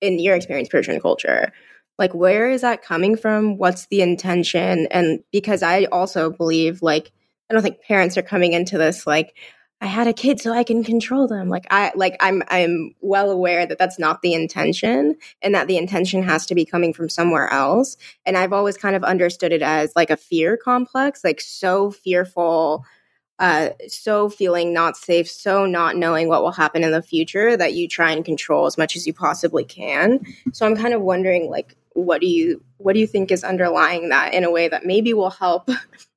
in 0.00 0.18
your 0.18 0.36
experience 0.36 0.68
Persian 0.68 1.00
culture? 1.00 1.52
Like 1.98 2.14
where 2.14 2.50
is 2.50 2.62
that 2.62 2.82
coming 2.82 3.16
from? 3.16 3.58
What's 3.58 3.86
the 3.86 4.00
intention? 4.00 4.86
And 4.90 5.22
because 5.32 5.62
I 5.62 5.84
also 5.86 6.30
believe 6.30 6.82
like 6.82 7.12
I 7.48 7.54
don't 7.54 7.62
think 7.62 7.82
parents 7.82 8.16
are 8.16 8.22
coming 8.22 8.52
into 8.52 8.78
this 8.78 9.06
like 9.06 9.36
I 9.80 9.86
had 9.86 10.06
a 10.06 10.14
kid 10.14 10.40
so 10.40 10.52
I 10.52 10.64
can 10.64 10.82
control 10.82 11.28
them. 11.28 11.50
Like 11.50 11.66
I 11.70 11.92
like 11.94 12.16
I'm 12.20 12.42
I'm 12.48 12.94
well 13.00 13.30
aware 13.30 13.66
that 13.66 13.78
that's 13.78 13.98
not 13.98 14.22
the 14.22 14.32
intention 14.32 15.16
and 15.42 15.54
that 15.54 15.66
the 15.66 15.76
intention 15.76 16.22
has 16.22 16.46
to 16.46 16.54
be 16.54 16.64
coming 16.64 16.94
from 16.94 17.10
somewhere 17.10 17.50
else. 17.52 17.98
And 18.24 18.38
I've 18.38 18.54
always 18.54 18.78
kind 18.78 18.96
of 18.96 19.04
understood 19.04 19.52
it 19.52 19.60
as 19.60 19.92
like 19.94 20.08
a 20.10 20.16
fear 20.16 20.56
complex, 20.56 21.22
like 21.22 21.40
so 21.40 21.90
fearful 21.90 22.84
uh, 23.40 23.70
so 23.88 24.28
feeling 24.28 24.72
not 24.72 24.96
safe, 24.96 25.28
so 25.28 25.66
not 25.66 25.96
knowing 25.96 26.28
what 26.28 26.42
will 26.42 26.52
happen 26.52 26.84
in 26.84 26.92
the 26.92 27.02
future 27.02 27.56
that 27.56 27.74
you 27.74 27.88
try 27.88 28.12
and 28.12 28.24
control 28.24 28.66
as 28.66 28.78
much 28.78 28.94
as 28.94 29.06
you 29.06 29.12
possibly 29.12 29.64
can. 29.64 30.20
So 30.52 30.64
I'm 30.64 30.76
kind 30.76 30.94
of 30.94 31.02
wondering, 31.02 31.50
like, 31.50 31.76
what 31.94 32.20
do 32.20 32.26
you 32.26 32.62
what 32.78 32.92
do 32.92 33.00
you 33.00 33.06
think 33.06 33.30
is 33.30 33.44
underlying 33.44 34.10
that 34.10 34.34
in 34.34 34.44
a 34.44 34.50
way 34.50 34.68
that 34.68 34.84
maybe 34.84 35.14
will 35.14 35.30
help 35.30 35.68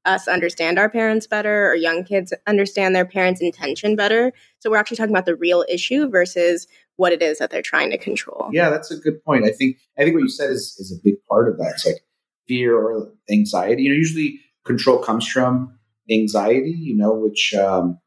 us 0.07 0.27
understand 0.27 0.79
our 0.79 0.89
parents 0.89 1.27
better 1.27 1.69
or 1.69 1.75
young 1.75 2.03
kids 2.03 2.33
understand 2.47 2.95
their 2.95 3.05
parents' 3.05 3.41
intention 3.41 3.95
better? 3.95 4.31
So 4.59 4.71
we're 4.71 4.77
actually 4.77 4.97
talking 4.97 5.13
about 5.13 5.25
the 5.25 5.35
real 5.35 5.65
issue 5.69 6.09
versus 6.09 6.67
what 6.95 7.13
it 7.13 7.21
is 7.21 7.39
that 7.39 7.51
they're 7.51 7.61
trying 7.61 7.91
to 7.91 7.97
control. 7.97 8.49
Yeah, 8.51 8.69
that's 8.69 8.89
a 8.91 8.97
good 8.97 9.23
point. 9.23 9.45
I 9.45 9.51
think 9.51 9.77
I 9.97 10.03
think 10.03 10.15
what 10.15 10.23
you 10.23 10.29
said 10.29 10.49
is 10.49 10.75
is 10.79 10.91
a 10.91 11.01
big 11.03 11.15
part 11.29 11.47
of 11.47 11.57
that. 11.57 11.73
It's 11.75 11.85
like 11.85 12.01
fear 12.47 12.75
or 12.75 13.11
anxiety. 13.29 13.83
You 13.83 13.91
know, 13.91 13.95
usually 13.95 14.39
control 14.65 14.97
comes 14.97 15.27
from 15.27 15.77
anxiety, 16.09 16.71
you 16.71 16.95
know, 16.95 17.13
which 17.13 17.53
um, 17.53 17.99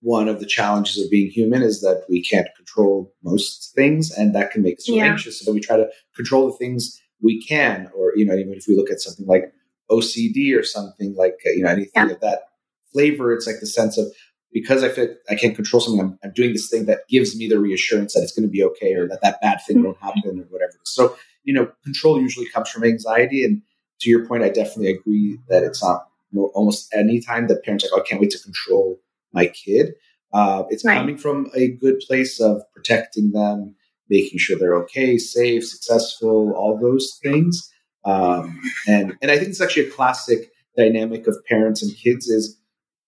one 0.00 0.28
of 0.28 0.40
the 0.40 0.46
challenges 0.46 1.02
of 1.02 1.10
being 1.10 1.30
human 1.30 1.62
is 1.62 1.80
that 1.80 2.04
we 2.08 2.22
can't 2.22 2.48
control 2.56 3.12
most 3.24 3.72
things, 3.74 4.10
and 4.10 4.34
that 4.34 4.50
can 4.50 4.62
make 4.62 4.78
us 4.78 4.88
yeah. 4.88 5.04
anxious. 5.04 5.40
So 5.40 5.52
we 5.52 5.60
try 5.60 5.76
to 5.76 5.88
control 6.14 6.46
the 6.46 6.56
things 6.56 7.00
we 7.20 7.42
can, 7.42 7.90
or 7.96 8.12
you 8.14 8.24
know, 8.24 8.34
even 8.34 8.54
if 8.54 8.66
we 8.68 8.76
look 8.76 8.90
at 8.90 9.00
something 9.00 9.26
like 9.26 9.52
OCD 9.90 10.58
or 10.58 10.62
something 10.62 11.14
like 11.16 11.36
uh, 11.46 11.50
you 11.50 11.62
know 11.62 11.70
anything 11.70 12.08
yeah. 12.08 12.10
of 12.10 12.20
that 12.20 12.40
flavor, 12.92 13.32
it's 13.32 13.46
like 13.46 13.60
the 13.60 13.66
sense 13.66 13.98
of 13.98 14.06
because 14.52 14.82
I 14.82 14.88
feel 14.88 15.14
I 15.28 15.34
can't 15.34 15.54
control 15.54 15.80
something, 15.80 16.00
I'm, 16.00 16.18
I'm, 16.24 16.32
doing 16.32 16.52
this 16.52 16.70
thing 16.70 16.86
that 16.86 17.00
gives 17.08 17.36
me 17.36 17.46
the 17.46 17.58
reassurance 17.58 18.14
that 18.14 18.22
it's 18.22 18.32
going 18.32 18.48
to 18.48 18.50
be 18.50 18.64
okay, 18.64 18.94
or 18.94 19.06
that 19.08 19.20
that 19.22 19.40
bad 19.40 19.60
thing 19.66 19.78
mm-hmm. 19.78 19.86
won't 19.86 19.98
happen, 19.98 20.40
or 20.40 20.44
whatever. 20.50 20.74
So 20.84 21.16
you 21.44 21.54
know, 21.54 21.70
control 21.84 22.20
usually 22.20 22.48
comes 22.48 22.68
from 22.68 22.84
anxiety, 22.84 23.44
and 23.44 23.62
to 24.00 24.10
your 24.10 24.26
point, 24.26 24.42
I 24.42 24.48
definitely 24.48 24.90
agree 24.90 25.38
that 25.48 25.62
it's 25.62 25.82
not 25.82 26.08
almost 26.54 26.92
any 26.94 27.20
time 27.20 27.48
that 27.48 27.64
parents 27.64 27.84
are 27.84 27.88
like, 27.88 28.00
oh, 28.00 28.02
I 28.02 28.08
can't 28.08 28.20
wait 28.20 28.30
to 28.30 28.38
control 28.38 29.00
my 29.32 29.46
kid. 29.46 29.94
Uh, 30.32 30.64
it's 30.70 30.84
right. 30.84 30.98
coming 30.98 31.16
from 31.16 31.50
a 31.54 31.68
good 31.68 32.00
place 32.00 32.40
of 32.40 32.62
protecting 32.74 33.30
them, 33.32 33.74
making 34.10 34.38
sure 34.38 34.58
they're 34.58 34.76
okay, 34.82 35.18
safe, 35.18 35.66
successful, 35.66 36.52
all 36.52 36.78
those 36.78 37.18
things. 37.22 37.72
Um, 38.06 38.60
and 38.86 39.16
and 39.20 39.30
I 39.30 39.36
think 39.36 39.48
it's 39.48 39.60
actually 39.60 39.88
a 39.88 39.90
classic 39.90 40.50
dynamic 40.76 41.26
of 41.26 41.36
parents 41.46 41.82
and 41.82 41.94
kids 41.96 42.28
is 42.28 42.58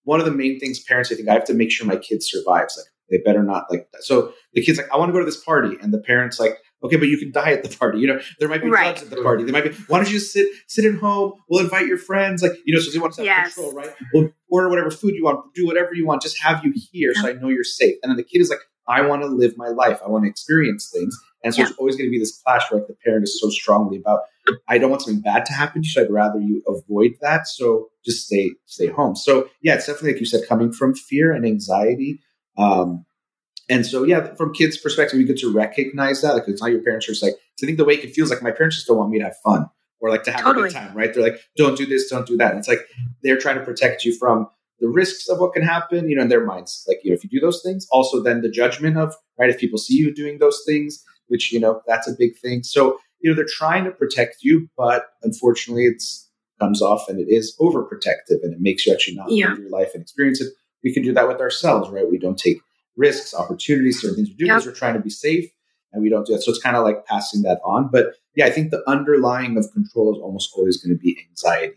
one 0.03 0.19
of 0.19 0.25
the 0.25 0.31
main 0.31 0.59
things 0.59 0.79
parents 0.83 1.11
I 1.11 1.15
think 1.15 1.29
I 1.29 1.33
have 1.33 1.45
to 1.45 1.53
make 1.53 1.71
sure 1.71 1.87
my 1.87 1.95
kid 1.95 2.23
survives. 2.23 2.77
Like 2.77 2.87
they 3.09 3.17
better 3.23 3.43
not 3.43 3.65
like 3.71 3.87
so 4.01 4.33
the 4.53 4.61
kid's 4.61 4.77
like 4.77 4.91
I 4.91 4.97
want 4.97 5.09
to 5.09 5.13
go 5.13 5.19
to 5.19 5.25
this 5.25 5.43
party 5.43 5.77
and 5.81 5.93
the 5.93 5.99
parents 5.99 6.39
like 6.39 6.57
Okay, 6.81 6.95
but 6.95 7.09
you 7.09 7.17
can 7.17 7.31
die 7.31 7.51
at 7.51 7.63
the 7.63 7.75
party. 7.77 7.99
You 7.99 8.07
know, 8.07 8.21
there 8.39 8.47
might 8.47 8.61
be 8.61 8.69
right. 8.69 8.95
drugs 8.95 9.01
at 9.01 9.09
the 9.09 9.21
party. 9.21 9.43
There 9.43 9.51
might 9.51 9.65
be. 9.65 9.71
Why 9.87 9.97
don't 9.97 10.07
you 10.07 10.17
just 10.17 10.31
sit 10.31 10.47
sit 10.67 10.85
at 10.85 10.95
home? 10.95 11.33
We'll 11.49 11.63
invite 11.63 11.87
your 11.87 11.97
friends. 11.97 12.41
Like 12.41 12.53
you 12.63 12.73
know, 12.73 12.79
so 12.79 12.91
you 12.91 13.01
want 13.01 13.13
to 13.15 13.21
have 13.21 13.25
yes. 13.25 13.53
control, 13.53 13.73
right? 13.73 13.93
We'll 14.13 14.29
order 14.49 14.69
whatever 14.69 14.89
food 14.89 15.13
you 15.13 15.25
want. 15.25 15.53
Do 15.53 15.65
whatever 15.65 15.93
you 15.93 16.05
want. 16.05 16.21
Just 16.21 16.41
have 16.41 16.63
you 16.63 16.73
here, 16.91 17.11
yeah. 17.13 17.21
so 17.21 17.29
I 17.29 17.33
know 17.33 17.49
you're 17.49 17.65
safe. 17.65 17.95
And 18.01 18.09
then 18.09 18.17
the 18.17 18.23
kid 18.23 18.39
is 18.39 18.49
like, 18.49 18.59
I 18.87 19.01
want 19.01 19.23
to 19.23 19.27
live 19.27 19.57
my 19.57 19.67
life. 19.67 19.99
I 20.03 20.07
want 20.07 20.23
to 20.23 20.29
experience 20.29 20.89
things. 20.89 21.17
And 21.43 21.53
so 21.53 21.61
yeah. 21.61 21.69
it's 21.69 21.77
always 21.77 21.95
going 21.95 22.07
to 22.07 22.11
be 22.11 22.19
this 22.19 22.41
clash 22.41 22.69
where 22.69 22.81
like 22.81 22.87
the 22.87 22.95
parent 23.05 23.23
is 23.23 23.39
so 23.39 23.49
strongly 23.49 23.97
about, 23.97 24.21
I 24.67 24.77
don't 24.77 24.89
want 24.89 25.03
something 25.03 25.21
bad 25.21 25.45
to 25.45 25.53
happen 25.53 25.81
to 25.81 25.87
you, 25.87 25.91
so 25.91 26.01
I'd 26.01 26.11
rather 26.11 26.39
you 26.39 26.61
avoid 26.67 27.11
that. 27.21 27.47
So 27.47 27.89
just 28.05 28.25
stay 28.25 28.51
stay 28.65 28.87
home. 28.87 29.15
So 29.15 29.49
yeah, 29.61 29.75
it's 29.75 29.85
definitely 29.85 30.13
like 30.13 30.19
you 30.19 30.25
said, 30.25 30.41
coming 30.47 30.71
from 30.71 30.95
fear 30.95 31.33
and 31.33 31.45
anxiety. 31.45 32.19
Um, 32.57 33.05
and 33.69 33.85
so, 33.85 34.03
yeah, 34.03 34.33
from 34.33 34.51
kids' 34.51 34.77
perspective, 34.77 35.19
you 35.19 35.27
get 35.27 35.37
to 35.39 35.53
recognize 35.53 36.21
that. 36.21 36.33
Like, 36.33 36.47
it's 36.47 36.61
not 36.61 36.71
your 36.71 36.81
parents 36.81 37.07
are 37.07 37.11
just 37.11 37.21
like, 37.21 37.35
I 37.61 37.65
think 37.65 37.77
the 37.77 37.85
way 37.85 37.93
it 37.93 38.15
feels 38.15 38.31
like 38.31 38.41
my 38.41 38.51
parents 38.51 38.77
just 38.77 38.87
don't 38.87 38.97
want 38.97 39.11
me 39.11 39.19
to 39.19 39.25
have 39.25 39.37
fun 39.43 39.69
or 39.99 40.09
like 40.09 40.23
to 40.23 40.31
have 40.31 40.41
totally. 40.41 40.69
a 40.69 40.71
good 40.71 40.77
time, 40.77 40.95
right? 40.95 41.13
They're 41.13 41.21
like, 41.21 41.39
don't 41.55 41.77
do 41.77 41.85
this, 41.85 42.09
don't 42.09 42.25
do 42.25 42.35
that. 42.37 42.51
And 42.51 42.59
it's 42.59 42.67
like 42.67 42.79
they're 43.21 43.37
trying 43.37 43.59
to 43.59 43.63
protect 43.63 44.05
you 44.05 44.17
from 44.17 44.47
the 44.79 44.87
risks 44.87 45.27
of 45.29 45.39
what 45.39 45.53
can 45.53 45.61
happen, 45.61 46.09
you 46.09 46.15
know, 46.15 46.23
in 46.23 46.29
their 46.29 46.45
minds. 46.45 46.83
Like, 46.87 46.99
you 47.03 47.11
know, 47.11 47.15
if 47.15 47.23
you 47.23 47.29
do 47.29 47.39
those 47.39 47.61
things, 47.63 47.85
also 47.91 48.23
then 48.23 48.41
the 48.41 48.49
judgment 48.49 48.97
of, 48.97 49.13
right, 49.37 49.49
if 49.49 49.59
people 49.59 49.77
see 49.77 49.95
you 49.95 50.13
doing 50.13 50.39
those 50.39 50.63
things, 50.65 51.03
which, 51.29 51.51
you 51.51 51.59
know, 51.59 51.81
that's 51.87 52.07
a 52.07 52.13
big 52.17 52.37
thing. 52.37 52.63
So, 52.63 52.99
you 53.21 53.29
know, 53.29 53.35
they're 53.35 53.45
trying 53.47 53.85
to 53.85 53.91
protect 53.91 54.37
you, 54.41 54.69
but 54.77 55.07
unfortunately 55.23 55.85
it 55.85 56.03
comes 56.59 56.81
off 56.81 57.07
and 57.09 57.19
it 57.19 57.27
is 57.29 57.55
overprotective 57.59 58.43
and 58.43 58.53
it 58.53 58.59
makes 58.59 58.85
you 58.85 58.93
actually 58.93 59.15
not 59.15 59.31
yeah. 59.31 59.49
live 59.49 59.59
your 59.59 59.69
life 59.69 59.91
and 59.93 60.01
experience 60.01 60.41
it. 60.41 60.53
We 60.83 60.93
can 60.93 61.03
do 61.03 61.13
that 61.13 61.27
with 61.27 61.39
ourselves, 61.39 61.89
right? 61.89 62.09
We 62.09 62.17
don't 62.17 62.37
take 62.37 62.59
risks, 62.95 63.33
opportunities, 63.33 64.01
certain 64.01 64.17
things 64.17 64.29
we 64.29 64.35
do 64.35 64.45
yep. 64.45 64.57
because 64.57 64.67
we're 64.67 64.73
trying 64.73 64.95
to 64.95 64.99
be 64.99 65.09
safe 65.09 65.49
and 65.91 66.03
we 66.03 66.09
don't 66.09 66.25
do 66.25 66.33
that. 66.33 66.43
So 66.43 66.51
it's 66.51 66.61
kind 66.61 66.75
of 66.75 66.83
like 66.83 67.05
passing 67.05 67.41
that 67.43 67.59
on. 67.63 67.89
But 67.91 68.15
yeah, 68.35 68.45
I 68.45 68.51
think 68.51 68.71
the 68.71 68.83
underlying 68.87 69.57
of 69.57 69.71
control 69.73 70.15
is 70.15 70.21
almost 70.21 70.51
always 70.55 70.77
going 70.77 70.95
to 70.95 70.99
be 70.99 71.17
anxiety. 71.29 71.75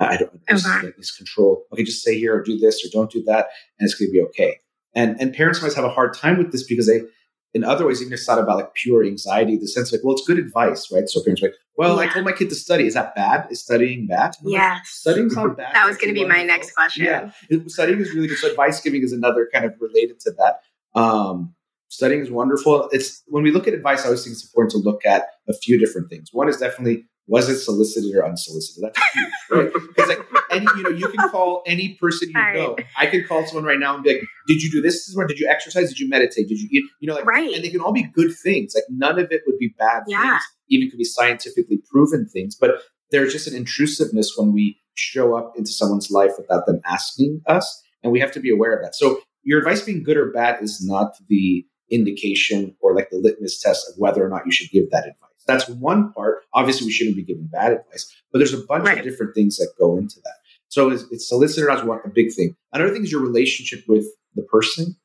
Like, 0.00 0.10
I 0.10 0.16
don't 0.16 0.46
this, 0.48 0.66
okay. 0.66 0.92
this 0.96 1.16
control. 1.16 1.64
Okay, 1.72 1.84
just 1.84 2.02
say 2.02 2.18
here 2.18 2.36
or 2.36 2.42
do 2.42 2.58
this 2.58 2.84
or 2.84 2.88
don't 2.92 3.10
do 3.10 3.22
that, 3.24 3.48
and 3.78 3.86
it's 3.86 3.94
going 3.94 4.08
to 4.08 4.12
be 4.12 4.20
okay. 4.22 4.58
And 4.94 5.20
and 5.20 5.32
parents 5.32 5.60
always 5.60 5.74
have 5.74 5.84
a 5.84 5.90
hard 5.90 6.14
time 6.14 6.38
with 6.38 6.50
this 6.50 6.64
because 6.64 6.86
they, 6.86 7.02
in 7.54 7.64
other 7.64 7.86
ways, 7.86 8.00
even 8.00 8.12
it's 8.12 8.26
not 8.26 8.38
about 8.38 8.56
like 8.56 8.74
pure 8.74 9.04
anxiety. 9.04 9.56
The 9.56 9.68
sense 9.68 9.92
of 9.92 9.98
like, 9.98 10.04
well, 10.04 10.14
it's 10.14 10.26
good 10.26 10.38
advice, 10.38 10.90
right? 10.90 11.08
So 11.08 11.22
parents 11.22 11.42
are 11.42 11.46
like, 11.46 11.54
well, 11.76 11.96
yeah. 11.96 12.08
I 12.08 12.12
told 12.12 12.24
my 12.24 12.32
kid 12.32 12.48
to 12.50 12.54
study. 12.54 12.86
Is 12.86 12.94
that 12.94 13.14
bad? 13.14 13.46
Is 13.50 13.62
studying 13.62 14.06
bad? 14.06 14.34
Yeah, 14.42 14.74
like, 14.74 14.86
studying's 14.86 15.36
not 15.36 15.56
bad. 15.56 15.74
That 15.74 15.86
was 15.86 15.96
going 15.96 16.14
to 16.14 16.14
be 16.14 16.26
my 16.26 16.42
next 16.42 16.74
question. 16.74 17.04
Yeah, 17.04 17.30
studying 17.66 18.00
is 18.00 18.14
really 18.14 18.28
good. 18.28 18.38
So 18.38 18.50
advice 18.50 18.80
giving 18.80 19.02
is 19.02 19.12
another 19.12 19.48
kind 19.52 19.64
of 19.64 19.74
related 19.80 20.20
to 20.20 20.32
that. 20.32 21.00
Um, 21.00 21.54
studying 21.88 22.20
is 22.20 22.30
wonderful. 22.30 22.88
It's 22.92 23.22
when 23.26 23.42
we 23.42 23.50
look 23.50 23.68
at 23.68 23.74
advice, 23.74 24.02
I 24.02 24.06
always 24.06 24.24
think 24.24 24.34
it's 24.34 24.44
important 24.44 24.72
to 24.72 24.78
look 24.78 25.04
at 25.04 25.26
a 25.48 25.54
few 25.54 25.78
different 25.78 26.08
things. 26.10 26.30
One 26.32 26.48
is 26.48 26.56
definitely 26.56 27.06
was 27.32 27.48
it 27.48 27.58
solicited 27.60 28.14
or 28.14 28.26
unsolicited? 28.26 28.84
That's 28.84 28.98
huge, 29.14 29.32
right? 29.50 29.72
Because 29.72 30.08
like 30.10 30.20
any, 30.50 30.66
you 30.76 30.82
know, 30.82 30.90
you 30.90 31.08
can 31.08 31.30
call 31.30 31.62
any 31.66 31.94
person 31.94 32.28
you 32.28 32.38
right. 32.38 32.54
know. 32.54 32.76
I 32.98 33.06
can 33.06 33.24
call 33.26 33.46
someone 33.46 33.64
right 33.64 33.78
now 33.78 33.94
and 33.94 34.04
be 34.04 34.12
like, 34.12 34.22
"Did 34.46 34.62
you 34.62 34.70
do 34.70 34.82
this? 34.82 35.16
Did 35.28 35.38
you 35.38 35.48
exercise? 35.48 35.88
Did 35.88 35.98
you 35.98 36.10
meditate? 36.10 36.48
Did 36.48 36.58
you 36.58 36.68
eat?" 36.70 36.84
You 37.00 37.08
know, 37.08 37.14
like, 37.14 37.24
right. 37.24 37.50
and 37.50 37.64
they 37.64 37.70
can 37.70 37.80
all 37.80 37.92
be 37.92 38.02
good 38.02 38.32
things. 38.44 38.74
Like 38.74 38.84
none 38.90 39.18
of 39.18 39.32
it 39.32 39.40
would 39.46 39.56
be 39.58 39.74
bad 39.78 40.02
yeah. 40.06 40.32
things. 40.32 40.42
Even 40.68 40.90
could 40.90 40.98
be 40.98 41.04
scientifically 41.04 41.80
proven 41.90 42.28
things, 42.28 42.54
but 42.54 42.82
there's 43.10 43.32
just 43.32 43.48
an 43.48 43.56
intrusiveness 43.56 44.34
when 44.36 44.52
we 44.52 44.78
show 44.94 45.34
up 45.34 45.54
into 45.56 45.70
someone's 45.70 46.10
life 46.10 46.32
without 46.36 46.66
them 46.66 46.82
asking 46.84 47.40
us, 47.46 47.82
and 48.02 48.12
we 48.12 48.20
have 48.20 48.32
to 48.32 48.40
be 48.40 48.50
aware 48.50 48.76
of 48.76 48.82
that. 48.84 48.94
So 48.94 49.20
your 49.42 49.58
advice 49.58 49.80
being 49.80 50.02
good 50.02 50.18
or 50.18 50.30
bad 50.32 50.62
is 50.62 50.84
not 50.86 51.14
the 51.28 51.64
indication 51.90 52.76
or 52.80 52.94
like 52.94 53.08
the 53.08 53.16
litmus 53.16 53.58
test 53.58 53.88
of 53.88 53.94
whether 53.96 54.22
or 54.22 54.28
not 54.28 54.44
you 54.44 54.52
should 54.52 54.70
give 54.70 54.90
that 54.90 55.06
advice. 55.06 55.31
That's 55.46 55.68
one 55.68 56.12
part. 56.12 56.44
Obviously, 56.54 56.86
we 56.86 56.92
shouldn't 56.92 57.16
be 57.16 57.24
giving 57.24 57.46
bad 57.46 57.72
advice, 57.72 58.12
but 58.30 58.38
there's 58.38 58.54
a 58.54 58.64
bunch 58.64 58.84
right. 58.84 58.98
of 58.98 59.04
different 59.04 59.34
things 59.34 59.56
that 59.56 59.72
go 59.78 59.96
into 59.96 60.20
that. 60.24 60.34
So 60.68 60.90
it's, 60.90 61.04
it's 61.10 61.28
solicitor 61.28 61.66
not 61.66 61.86
one 61.86 62.00
a 62.04 62.08
big 62.08 62.32
thing. 62.32 62.56
Another 62.72 62.92
thing 62.92 63.02
is 63.02 63.12
your 63.12 63.20
relationship 63.20 63.84
with 63.86 64.06
the 64.34 64.42
person. 64.42 64.96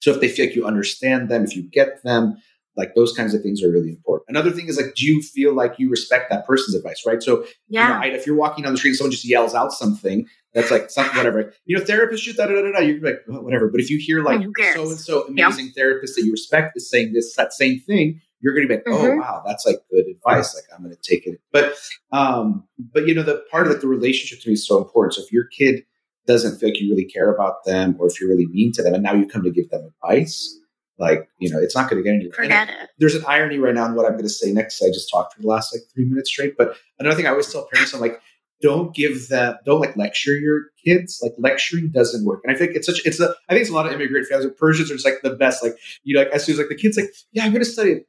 So 0.00 0.10
if 0.10 0.20
they 0.20 0.28
feel 0.28 0.46
like 0.46 0.56
you 0.56 0.66
understand 0.66 1.28
them, 1.28 1.44
if 1.44 1.54
you 1.54 1.62
get 1.62 2.02
them, 2.02 2.36
like 2.76 2.94
those 2.94 3.12
kinds 3.12 3.34
of 3.34 3.42
things 3.42 3.62
are 3.62 3.70
really 3.70 3.90
important. 3.90 4.28
Another 4.28 4.50
thing 4.50 4.66
is 4.66 4.76
like, 4.76 4.94
do 4.94 5.06
you 5.06 5.22
feel 5.22 5.54
like 5.54 5.78
you 5.78 5.90
respect 5.90 6.30
that 6.30 6.46
person's 6.46 6.74
advice, 6.74 7.04
right? 7.06 7.22
So, 7.22 7.44
yeah, 7.68 8.02
you 8.02 8.10
know, 8.10 8.16
if 8.16 8.26
you're 8.26 8.36
walking 8.36 8.64
down 8.64 8.72
the 8.72 8.78
street 8.78 8.90
and 8.90 8.96
someone 8.96 9.12
just 9.12 9.28
yells 9.28 9.54
out 9.54 9.72
something, 9.72 10.26
that's 10.54 10.70
like 10.70 10.90
something, 10.90 11.16
whatever. 11.16 11.52
You 11.66 11.78
know, 11.78 11.84
therapists 11.84 12.18
shoot 12.18 12.36
da 12.36 12.46
da 12.46 12.54
da 12.54 12.72
da. 12.72 12.78
You're 12.80 13.00
like, 13.00 13.20
oh, 13.28 13.42
whatever. 13.42 13.68
But 13.68 13.80
if 13.80 13.90
you 13.90 13.98
hear 13.98 14.22
like 14.22 14.40
so 14.74 14.88
and 14.88 14.98
so 14.98 15.26
amazing 15.26 15.66
yep. 15.66 15.74
therapist 15.74 16.16
that 16.16 16.24
you 16.24 16.32
respect 16.32 16.76
is 16.76 16.90
saying 16.90 17.12
this 17.12 17.34
that 17.36 17.52
same 17.52 17.80
thing, 17.80 18.20
you're 18.40 18.54
going 18.54 18.66
to 18.66 18.68
be 18.68 18.74
like, 18.74 18.84
oh 18.86 19.04
mm-hmm. 19.04 19.20
wow, 19.20 19.42
that's 19.46 19.64
like 19.66 19.76
good 19.90 20.06
advice. 20.06 20.54
Like 20.54 20.64
I'm 20.74 20.84
going 20.84 20.94
to 20.94 21.00
take 21.02 21.26
it. 21.26 21.40
But 21.52 21.74
um, 22.12 22.64
but 22.78 23.06
you 23.06 23.14
know, 23.14 23.22
the 23.22 23.42
part 23.50 23.66
of 23.66 23.72
like 23.72 23.80
the 23.80 23.88
relationship 23.88 24.42
to 24.42 24.48
me 24.48 24.54
is 24.54 24.66
so 24.66 24.78
important. 24.78 25.14
So 25.14 25.22
if 25.22 25.32
your 25.32 25.44
kid 25.44 25.84
doesn't 26.26 26.58
feel 26.58 26.70
like 26.70 26.80
you 26.80 26.90
really 26.90 27.04
care 27.04 27.32
about 27.32 27.64
them, 27.64 27.96
or 27.98 28.06
if 28.06 28.20
you're 28.20 28.28
really 28.28 28.46
mean 28.46 28.72
to 28.72 28.82
them, 28.82 28.94
and 28.94 29.02
now 29.02 29.14
you 29.14 29.26
come 29.26 29.42
to 29.42 29.50
give 29.50 29.68
them 29.70 29.92
advice, 30.02 30.58
Like, 30.98 31.28
you 31.38 31.50
know, 31.50 31.58
it's 31.58 31.74
not 31.74 31.90
going 31.90 32.02
to 32.02 32.08
get 32.08 32.14
anywhere. 32.14 32.34
Forget 32.34 32.68
it. 32.68 32.90
there's 32.98 33.14
an 33.14 33.24
irony 33.26 33.58
right 33.58 33.74
now 33.74 33.86
in 33.86 33.94
what 33.94 34.06
I'm 34.06 34.12
going 34.12 34.24
to 34.24 34.28
say 34.28 34.52
next. 34.52 34.82
I 34.82 34.88
just 34.88 35.10
talked 35.10 35.34
for 35.34 35.42
the 35.42 35.48
last 35.48 35.74
like 35.74 35.82
three 35.92 36.04
minutes 36.04 36.30
straight. 36.30 36.56
But 36.56 36.76
another 36.98 37.16
thing 37.16 37.26
I 37.26 37.30
always 37.30 37.52
tell 37.52 37.66
parents, 37.72 37.94
I'm 37.94 38.00
like, 38.00 38.20
don't 38.62 38.94
give 38.94 39.28
them, 39.28 39.56
don't 39.66 39.80
like 39.80 39.96
lecture 39.96 40.32
your 40.32 40.66
kids. 40.84 41.18
Like 41.22 41.32
lecturing 41.36 41.90
doesn't 41.90 42.24
work. 42.24 42.42
And 42.44 42.54
I 42.54 42.58
think 42.58 42.76
it's 42.76 42.86
such, 42.86 43.04
it's 43.04 43.20
a, 43.20 43.34
I 43.48 43.52
think 43.52 43.62
it's 43.62 43.70
a 43.70 43.74
lot 43.74 43.86
of 43.86 43.92
immigrant 43.92 44.28
families. 44.28 44.52
Persians 44.56 44.90
are 44.90 44.94
just 44.94 45.04
like 45.04 45.20
the 45.22 45.34
best. 45.34 45.62
Like, 45.62 45.74
you 46.04 46.14
know, 46.14 46.22
like 46.22 46.30
as 46.30 46.44
soon 46.44 46.54
as 46.54 46.58
like 46.60 46.68
the 46.68 46.76
kid's 46.76 46.96
like, 46.96 47.10
yeah, 47.32 47.44
I'm 47.44 47.52
going 47.52 47.64
to 47.64 47.70
study, 47.70 48.04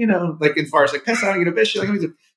you 0.00 0.06
know, 0.06 0.36
like 0.40 0.56
in 0.56 0.64
Farsi 0.66 0.94
like, 0.94 1.04
Pesa, 1.04 1.38
you 1.38 1.44
know, 1.44 1.52
Bish, 1.52 1.76
like, 1.76 1.88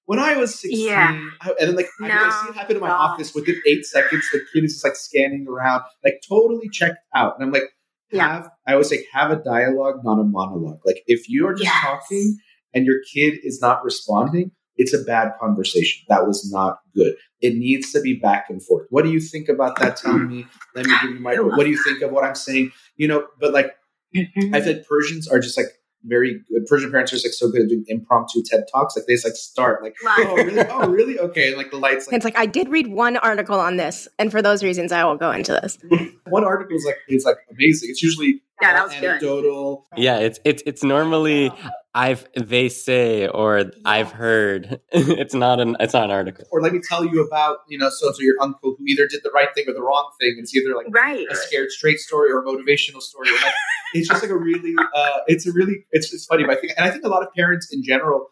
when 0.05 0.19
I 0.19 0.35
was 0.35 0.51
16, 0.59 0.85
Yeah. 0.87 1.29
I- 1.41 1.55
and 1.59 1.69
then 1.69 1.75
like 1.75 1.87
I, 2.01 2.09
I 2.11 2.29
see 2.43 2.49
it 2.49 2.55
happen 2.55 2.75
in 2.75 2.81
my 2.81 2.89
God. 2.89 3.11
office 3.11 3.33
within 3.33 3.55
eight 3.65 3.85
seconds, 3.85 4.25
the 4.33 4.41
kid 4.53 4.65
is 4.65 4.73
just 4.73 4.83
like 4.83 4.97
scanning 4.97 5.45
around, 5.47 5.83
like 6.03 6.15
totally 6.27 6.67
checked 6.69 6.97
out. 7.15 7.35
And 7.35 7.45
I'm 7.45 7.51
like, 7.53 7.69
Yeah. 8.11 8.27
have 8.33 8.49
I 8.67 8.73
always 8.73 8.89
say 8.89 9.05
have 9.13 9.31
a 9.31 9.37
dialogue, 9.37 9.97
not 10.03 10.19
a 10.19 10.25
monologue. 10.25 10.81
Like 10.85 10.99
if 11.07 11.29
you 11.29 11.47
are 11.47 11.53
just 11.53 11.63
Yes. 11.63 11.83
talking 11.85 12.37
and 12.73 12.85
your 12.85 12.97
kid 13.13 13.39
is 13.43 13.61
not 13.61 13.83
responding, 13.85 14.51
it's 14.75 14.93
a 14.93 15.01
bad 15.03 15.31
conversation. 15.39 16.03
That 16.09 16.27
was 16.27 16.51
not 16.51 16.79
good. 16.95 17.13
It 17.39 17.55
needs 17.55 17.91
to 17.93 18.01
be 18.01 18.13
back 18.27 18.47
and 18.49 18.61
forth. 18.61 18.87
What 18.89 19.03
do 19.05 19.11
you 19.11 19.21
think 19.21 19.47
about 19.47 19.79
that? 19.79 19.95
Tell 19.97 20.17
me. 20.17 20.47
Let 20.75 20.85
me 20.87 20.93
give 21.01 21.11
you 21.11 21.19
my. 21.21 21.35
What 21.35 21.63
do 21.63 21.69
you 21.69 21.81
think 21.81 22.01
of 22.01 22.11
what 22.11 22.23
I'm 22.25 22.35
saying? 22.35 22.71
You 22.97 23.07
know, 23.07 23.27
but 23.39 23.53
like 23.53 23.69
Mhm. 24.15 24.53
I 24.53 24.61
said, 24.61 24.85
Persians 24.87 25.27
are 25.29 25.39
just 25.39 25.57
like 25.57 25.67
very 26.05 26.41
good. 26.49 26.65
Persian 26.67 26.91
parents 26.91 27.11
are 27.11 27.15
just 27.15 27.25
like 27.25 27.33
so 27.33 27.49
good 27.49 27.61
at 27.63 27.69
doing 27.69 27.85
impromptu 27.87 28.41
TED 28.43 28.63
talks. 28.71 28.95
Like 28.95 29.05
they 29.05 29.13
just 29.13 29.25
like 29.25 29.35
start 29.35 29.81
like, 29.83 29.95
Right. 30.03 30.25
oh 30.27 30.35
really, 30.35 30.65
oh 30.69 30.87
really, 30.89 31.19
okay, 31.19 31.47
and 31.49 31.57
like 31.57 31.71
the 31.71 31.77
lights. 31.77 32.07
Like 32.07 32.15
It's 32.17 32.25
like 32.25 32.37
I 32.37 32.45
did 32.45 32.69
read 32.69 32.87
one 32.87 33.17
article 33.17 33.59
on 33.59 33.77
this, 33.77 34.07
and 34.19 34.31
for 34.31 34.41
those 34.41 34.63
reasons, 34.63 34.91
I 34.91 35.03
will 35.05 35.15
go 35.17 35.31
into 35.31 35.51
this. 35.53 35.77
one 36.27 36.43
article 36.43 36.75
is 36.75 36.85
like 36.85 36.97
is 37.07 37.25
like 37.25 37.37
amazing. 37.51 37.89
It's 37.89 38.01
usually 38.03 38.41
Yeah, 38.61 38.73
that 38.73 38.81
uh, 38.81 38.83
was 38.85 38.93
good. 38.95 39.03
anecdotal. 39.05 39.85
Yeah, 39.97 40.17
it's 40.19 40.39
it's 40.43 40.63
it's 40.65 40.83
normally 40.83 41.51
I've 41.95 42.25
they 42.35 42.69
say 42.69 43.27
or 43.27 43.71
I've 43.85 44.11
heard. 44.11 44.79
it's 44.91 45.33
not 45.35 45.59
an 45.59 45.75
it's 45.79 45.93
not 45.93 46.05
an 46.05 46.11
article. 46.11 46.45
Or 46.51 46.61
let 46.61 46.73
me 46.73 46.79
tell 46.87 47.05
you 47.05 47.23
about 47.23 47.57
you 47.67 47.77
know 47.77 47.89
so 47.89 48.11
so 48.11 48.21
your 48.21 48.35
uncle 48.41 48.75
who 48.77 48.85
either 48.87 49.07
did 49.07 49.21
the 49.23 49.29
right 49.31 49.49
thing 49.53 49.65
or 49.67 49.73
the 49.73 49.81
wrong 49.81 50.11
thing. 50.19 50.35
It's 50.39 50.55
either 50.55 50.75
like 50.75 50.87
Right. 50.89 51.25
a 51.29 51.35
scared 51.35 51.69
straight 51.71 51.99
story 51.99 52.31
or 52.31 52.39
a 52.39 52.43
motivational 52.43 53.01
story. 53.01 53.29
Or 53.29 53.33
like, 53.33 53.53
it's 53.93 54.07
just 54.09 54.23
like 54.23 54.31
a 54.31 54.37
really, 54.37 54.73
uh, 54.95 55.17
it's 55.27 55.45
a 55.45 55.51
really, 55.51 55.85
it's, 55.91 56.11
it's 56.13 56.25
funny. 56.25 56.43
But 56.43 56.57
I 56.57 56.61
think, 56.61 56.73
and 56.77 56.85
I 56.85 56.89
think 56.89 57.03
a 57.05 57.09
lot 57.09 57.21
of 57.21 57.31
parents 57.33 57.71
in 57.71 57.83
general, 57.83 58.27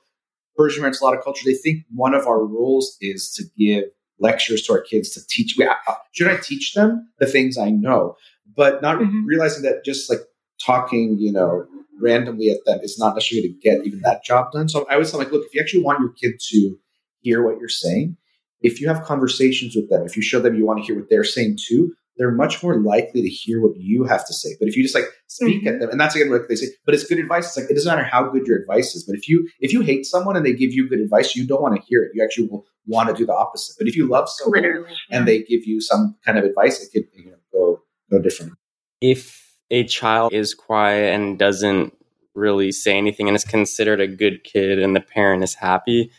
Persian 0.57 0.82
parents, 0.82 0.99
a 1.01 1.05
lot 1.05 1.16
of 1.16 1.24
culture, 1.24 1.43
they 1.45 1.53
think 1.53 1.84
one 1.93 2.14
of 2.16 2.26
our 2.28 2.43
roles 2.43 2.97
is 2.99 3.32
to 3.34 3.43
give 3.57 3.86
lectures 4.20 4.64
to 4.64 4.74
our 4.74 4.82
kids 4.82 5.12
to 5.12 5.22
teach. 5.30 5.55
uh, 5.59 5.93
Should 6.14 6.28
I 6.30 6.38
teach 6.38 6.74
them 6.74 7.09
the 7.20 7.26
things 7.28 7.57
I 7.59 7.70
know? 7.70 8.16
But 8.55 8.82
not 8.82 8.99
Mhm. 8.99 9.24
realizing 9.26 9.64
that 9.64 9.86
just 9.86 10.09
like 10.09 10.20
talking, 10.64 11.18
you 11.20 11.32
know, 11.32 11.66
randomly 12.02 12.49
at 12.49 12.58
them 12.66 12.80
is 12.82 12.97
not 12.99 13.16
necessarily 13.16 13.49
going 13.49 13.60
to 13.60 13.70
get 13.70 13.88
even 13.88 14.02
that 14.02 14.24
job 14.24 14.52
done. 14.52 14.70
So 14.70 14.86
I 14.89 14.93
always 14.93 15.12
tell 15.12 15.20
them, 15.20 15.28
like, 15.28 15.34
look, 15.34 15.45
if 15.45 15.54
you 15.54 15.62
actually 15.62 15.84
want 15.84 15.99
your 15.99 16.14
kid 16.14 16.39
to 16.49 16.78
hear 17.22 17.43
what 17.43 17.60
you're 17.60 17.70
saying, 17.70 18.18
if 18.62 18.80
you 18.80 18.88
have 18.88 19.04
conversations 19.04 19.76
with 19.76 19.89
them, 19.89 20.06
if 20.06 20.16
you 20.16 20.22
show 20.22 20.39
them 20.39 20.56
you 20.56 20.66
want 20.66 20.80
to 20.80 20.86
hear 20.86 20.95
what 20.95 21.10
they're 21.10 21.24
saying 21.24 21.58
too, 21.60 21.93
they're 22.18 22.32
much 22.32 22.62
more 22.62 22.80
likely 22.80 23.22
to 23.22 23.30
hear 23.30 23.62
what 23.62 23.76
you 23.78 24.04
have 24.04 24.26
to 24.28 24.34
say. 24.34 24.49
But 24.60 24.68
if 24.68 24.78
you 24.78 24.84
just 24.84 24.93
like 24.93 25.06
speak 25.28 25.66
at 25.66 25.74
mm-hmm. 25.74 25.80
them, 25.80 25.89
and 25.89 25.99
that's 25.99 26.16
again 26.16 26.30
what 26.30 26.47
they 26.47 26.56
say, 26.56 26.68
but 26.86 26.93
it's 26.93 27.06
good 27.06 27.18
advice. 27.20 27.47
It's 27.47 27.58
like 27.58 27.72
it 27.72 27.74
doesn't 27.74 27.89
matter 27.89 28.08
how 28.08 28.30
good 28.30 28.45
your 28.45 28.60
advice 28.60 28.95
is, 28.95 29.04
but 29.04 29.16
if 29.16 29.28
you 29.28 29.49
if 29.60 29.74
you 29.74 29.82
hate 29.82 30.06
someone 30.06 30.36
and 30.36 30.45
they 30.45 30.54
give 30.54 30.72
you 30.72 30.88
good 30.88 30.99
advice, 30.99 31.36
you 31.36 31.47
don't 31.47 31.62
want 31.62 31.76
to 31.76 31.82
hear 31.82 32.04
it. 32.04 32.12
You 32.14 32.24
actually 32.24 32.47
will 32.49 32.66
want 32.86 33.10
to 33.10 33.16
do 33.16 33.26
the 33.26 33.34
opposite. 33.34 33.76
But 33.80 33.88
if 33.88 33.95
you 33.95 34.08
love 34.08 34.30
someone 34.30 34.62
Literally. 34.62 34.93
and 35.10 35.28
they 35.28 35.41
give 35.43 35.66
you 35.66 35.82
some 35.82 36.16
kind 36.26 36.38
of 36.38 36.43
advice, 36.43 36.84
it 36.84 36.91
could 36.91 37.08
you 37.18 37.32
know, 37.32 37.38
go 37.52 37.82
go 38.12 38.22
different. 38.22 38.54
If 38.99 39.41
a 39.72 39.86
child 39.86 40.34
is 40.34 40.53
quiet 40.53 41.15
and 41.15 41.39
doesn't 41.39 41.97
really 42.36 42.72
say 42.72 42.97
anything 42.97 43.28
and 43.28 43.36
is 43.36 43.43
considered 43.43 43.99
a 43.99 44.07
good 44.07 44.43
kid 44.43 44.80
and 44.80 44.95
the 44.95 45.01
parent 45.01 45.43
is 45.43 45.55
happy, 45.55 46.11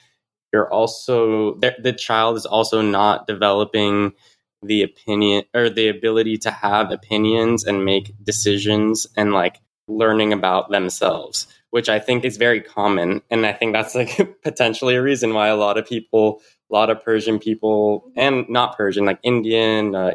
you're 0.53 0.70
also 0.72 1.55
the, 1.57 1.74
the 1.78 1.92
child 1.92 2.36
is 2.36 2.46
also 2.46 2.80
not 2.82 3.26
developing 3.26 4.12
the 4.62 4.82
opinion 4.82 5.44
or 5.55 5.68
the 5.70 5.88
ability 5.88 6.38
to 6.38 6.50
have 6.50 6.90
opinions 6.90 7.64
and 7.64 7.84
make 7.84 8.12
decisions 8.24 9.07
and 9.16 9.32
like 9.32 9.61
learning 9.88 10.32
about 10.32 10.70
themselves 10.70 11.46
which 11.70 11.88
i 11.88 11.98
think 11.98 12.24
is 12.24 12.36
very 12.36 12.61
common. 12.61 13.22
And 13.30 13.44
i 13.44 13.53
think 13.53 13.72
that's 13.72 13.94
like 13.94 14.40
potentially 14.42 14.94
a 14.94 15.03
reason 15.03 15.34
why 15.34 15.48
a 15.48 15.57
lot 15.57 15.78
of 15.78 15.86
people 15.86 16.40
a 16.70 16.74
lot 16.74 16.90
of 16.90 17.03
persian 17.03 17.38
people 17.38 18.11
and 18.14 18.48
not 18.48 18.76
persian 18.76 19.05
like 19.05 19.18
indian 19.22 19.94
uh, 19.94 20.12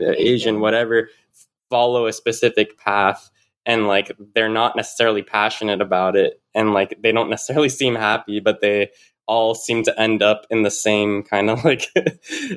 asian 0.00 0.60
whatever 0.60 1.10
follow 1.70 2.06
a 2.06 2.12
specific 2.12 2.78
path 2.78 3.30
and 3.66 3.86
like 3.86 4.12
they're 4.34 4.48
not 4.48 4.76
necessarily 4.76 5.22
passionate 5.22 5.80
about 5.80 6.16
it 6.16 6.40
and 6.54 6.72
like 6.72 6.98
they 7.02 7.12
don't 7.12 7.30
necessarily 7.30 7.68
seem 7.80 7.94
happy 7.94 8.40
but 8.40 8.60
they 8.60 8.90
all 9.26 9.54
seem 9.54 9.82
to 9.84 10.00
end 10.00 10.22
up 10.22 10.44
in 10.50 10.62
the 10.62 10.70
same 10.70 11.22
kind 11.22 11.48
of 11.50 11.64
like 11.64 11.86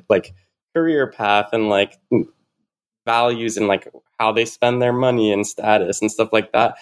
like 0.10 0.34
career 0.76 1.08
path 1.08 1.50
and 1.54 1.70
like 1.70 2.00
values 3.06 3.58
and 3.58 3.68
like 3.68 3.88
how 4.20 4.32
they 4.32 4.46
spend 4.46 4.82
their 4.82 4.94
money 4.94 5.32
and 5.32 5.46
status 5.46 6.02
and 6.02 6.12
stuff 6.12 6.30
like 6.32 6.52
that 6.52 6.76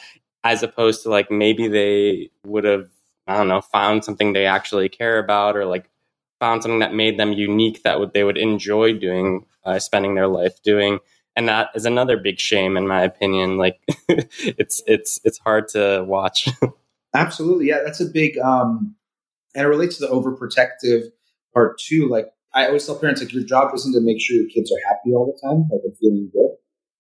as 0.44 0.64
opposed 0.64 1.04
to 1.04 1.10
like 1.10 1.30
maybe 1.30 1.68
they 1.68 2.30
would 2.46 2.64
have 2.64 2.88
i 3.28 3.36
don't 3.36 3.48
know 3.48 3.62
found 3.62 4.04
something 4.04 4.34
they 4.34 4.46
actually 4.46 4.88
care 4.88 5.20
about 5.20 5.56
or 5.58 5.66
like 5.66 5.90
found 6.40 6.64
something 6.64 6.80
that 6.80 6.94
made 6.94 7.20
them 7.20 7.34
unique 7.34 7.84
that 7.84 8.00
would 8.00 8.14
they 8.14 8.24
would 8.24 8.38
enjoy 8.38 8.94
doing 8.94 9.46
uh, 9.66 9.78
spending 9.78 10.16
their 10.16 10.28
life 10.28 10.62
doing 10.64 11.00
and 11.36 11.48
that 11.48 11.70
is 11.76 11.86
another 11.86 12.18
big 12.18 12.40
shame 12.40 12.78
in 12.78 12.88
my 12.88 13.02
opinion 13.04 13.58
like 13.58 13.80
it's 14.10 14.82
it's 14.88 15.20
it's 15.24 15.38
hard 15.40 15.68
to 15.68 16.04
watch 16.08 16.50
Absolutely, 17.14 17.68
yeah, 17.68 17.80
that's 17.84 18.00
a 18.00 18.06
big 18.06 18.38
um, 18.40 18.96
and 19.54 19.66
it 19.66 19.70
relates 19.70 19.98
to 19.98 20.08
the 20.08 20.14
overprotective 20.14 21.12
part 21.54 21.78
too. 21.78 22.08
Like 22.08 22.28
I 22.54 22.68
always 22.68 22.86
tell 22.86 22.98
parents, 22.98 23.22
like 23.22 23.34
your 23.34 23.44
job 23.44 23.74
isn't 23.76 23.94
to 23.94 24.02
make 24.02 24.22
sure 24.22 24.38
your 24.38 24.50
kids 24.50 24.72
are 24.72 24.88
happy 24.88 25.14
all 25.14 25.26
the 25.26 25.48
time, 25.48 25.68
like 25.72 25.82
and 25.84 25.98
feeling 25.98 26.30
good. 26.32 26.52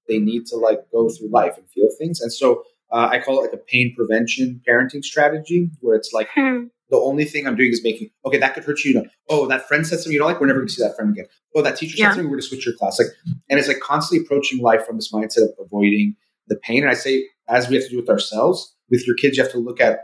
They 0.07 0.19
need 0.19 0.45
to 0.47 0.57
like 0.57 0.79
go 0.91 1.09
through 1.09 1.29
life 1.29 1.53
and 1.57 1.65
feel 1.69 1.89
things, 1.97 2.19
and 2.19 2.31
so 2.31 2.63
uh, 2.91 3.07
I 3.09 3.19
call 3.19 3.39
it 3.39 3.41
like 3.43 3.53
a 3.53 3.63
pain 3.63 3.93
prevention 3.95 4.61
parenting 4.67 5.03
strategy, 5.03 5.69
where 5.79 5.95
it's 5.95 6.11
like 6.11 6.27
Hmm. 6.35 6.65
The 6.91 6.97
only 6.97 7.25
thing 7.25 7.47
I'm 7.47 7.55
doing 7.55 7.71
is 7.71 7.83
making 7.83 8.09
okay 8.25 8.37
that 8.37 8.53
could 8.53 8.63
hurt 8.63 8.83
you. 8.83 8.91
you 8.91 9.01
know, 9.01 9.09
oh, 9.29 9.47
that 9.47 9.67
friend 9.67 9.87
said 9.87 9.97
something 9.99 10.11
you 10.13 10.19
don't 10.19 10.27
like. 10.27 10.39
We're 10.39 10.47
never 10.47 10.59
going 10.59 10.67
to 10.67 10.73
see 10.73 10.83
that 10.83 10.95
friend 10.95 11.11
again. 11.11 11.25
Oh, 11.55 11.61
that 11.63 11.77
teacher 11.77 11.95
Yeah. 11.97 12.05
said 12.09 12.15
something. 12.15 12.25
We're 12.25 12.35
going 12.37 12.41
to 12.41 12.47
switch 12.47 12.65
your 12.65 12.75
class. 12.75 12.99
Like, 12.99 13.07
and 13.49 13.57
it's 13.59 13.67
like 13.67 13.79
constantly 13.79 14.23
approaching 14.25 14.59
life 14.61 14.85
from 14.85 14.97
this 14.97 15.11
mindset 15.11 15.43
of 15.43 15.51
avoiding 15.59 16.15
the 16.47 16.57
pain. 16.57 16.83
And 16.83 16.91
I 16.91 16.93
say, 16.93 17.27
as 17.49 17.67
we 17.69 17.75
have 17.75 17.85
to 17.85 17.89
do 17.89 17.97
with 17.97 18.09
ourselves, 18.09 18.75
with 18.89 19.07
your 19.07 19.15
kids, 19.15 19.37
you 19.37 19.43
have 19.43 19.51
to 19.53 19.57
look 19.57 19.81
at 19.81 20.01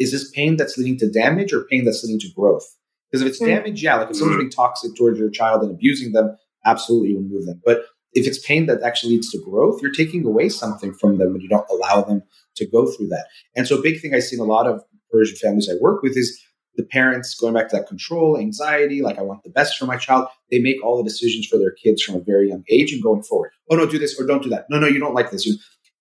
is 0.00 0.10
this 0.10 0.28
pain 0.32 0.56
that's 0.56 0.76
leading 0.76 0.98
to 0.98 1.08
damage 1.10 1.52
or 1.52 1.64
pain 1.70 1.84
that's 1.84 2.02
leading 2.02 2.18
to 2.20 2.28
growth? 2.34 2.66
Because 3.10 3.22
if 3.22 3.28
it's 3.28 3.40
Mm. 3.40 3.46
damage, 3.46 3.82
yeah, 3.82 3.96
like 3.96 4.10
if 4.10 4.16
someone's 4.16 4.38
being 4.40 4.50
toxic 4.50 4.96
towards 4.96 5.18
your 5.20 5.30
child 5.30 5.62
and 5.62 5.70
abusing 5.70 6.12
them, 6.12 6.36
absolutely 6.64 7.14
remove 7.14 7.46
them. 7.46 7.60
But 7.64 7.84
if 8.12 8.26
it's 8.26 8.38
pain 8.38 8.66
that 8.66 8.82
actually 8.82 9.12
leads 9.14 9.30
to 9.32 9.38
growth, 9.38 9.80
you're 9.82 9.92
taking 9.92 10.24
away 10.24 10.48
something 10.48 10.92
from 10.94 11.18
them 11.18 11.32
when 11.32 11.40
you 11.42 11.48
don't 11.48 11.68
allow 11.70 12.02
them 12.02 12.22
to 12.56 12.66
go 12.66 12.86
through 12.86 13.08
that. 13.08 13.26
And 13.54 13.68
so, 13.68 13.78
a 13.78 13.82
big 13.82 14.00
thing 14.00 14.14
I 14.14 14.20
see 14.20 14.36
in 14.36 14.40
a 14.40 14.44
lot 14.44 14.66
of 14.66 14.82
Persian 15.12 15.36
families 15.36 15.68
I 15.70 15.74
work 15.80 16.02
with 16.02 16.16
is 16.16 16.40
the 16.76 16.84
parents 16.84 17.34
going 17.36 17.54
back 17.54 17.68
to 17.68 17.76
that 17.76 17.86
control, 17.86 18.36
anxiety, 18.38 19.00
like 19.00 19.16
I 19.18 19.22
want 19.22 19.44
the 19.44 19.50
best 19.50 19.78
for 19.78 19.86
my 19.86 19.96
child. 19.96 20.26
They 20.50 20.58
make 20.58 20.82
all 20.84 20.96
the 20.96 21.08
decisions 21.08 21.46
for 21.46 21.56
their 21.56 21.70
kids 21.72 22.02
from 22.02 22.16
a 22.16 22.20
very 22.20 22.48
young 22.48 22.64
age 22.68 22.92
and 22.92 23.02
going 23.02 23.22
forward. 23.22 23.52
Oh 23.70 23.76
no, 23.76 23.86
do 23.86 23.98
this 23.98 24.18
or 24.20 24.26
don't 24.26 24.42
do 24.42 24.48
that. 24.50 24.66
No, 24.70 24.78
no, 24.80 24.88
you 24.88 24.98
don't 24.98 25.14
like 25.14 25.30
this. 25.30 25.46
You- 25.46 25.56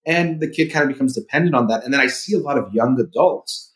And 0.06 0.42
the 0.42 0.50
kid 0.50 0.72
kind 0.72 0.84
of 0.84 0.90
becomes 0.90 1.14
dependent 1.16 1.56
on 1.56 1.68
that. 1.68 1.84
And 1.84 1.94
then 1.94 2.02
I 2.02 2.08
see 2.08 2.34
a 2.36 2.40
lot 2.40 2.58
of 2.58 2.74
young 2.74 3.00
adults 3.00 3.72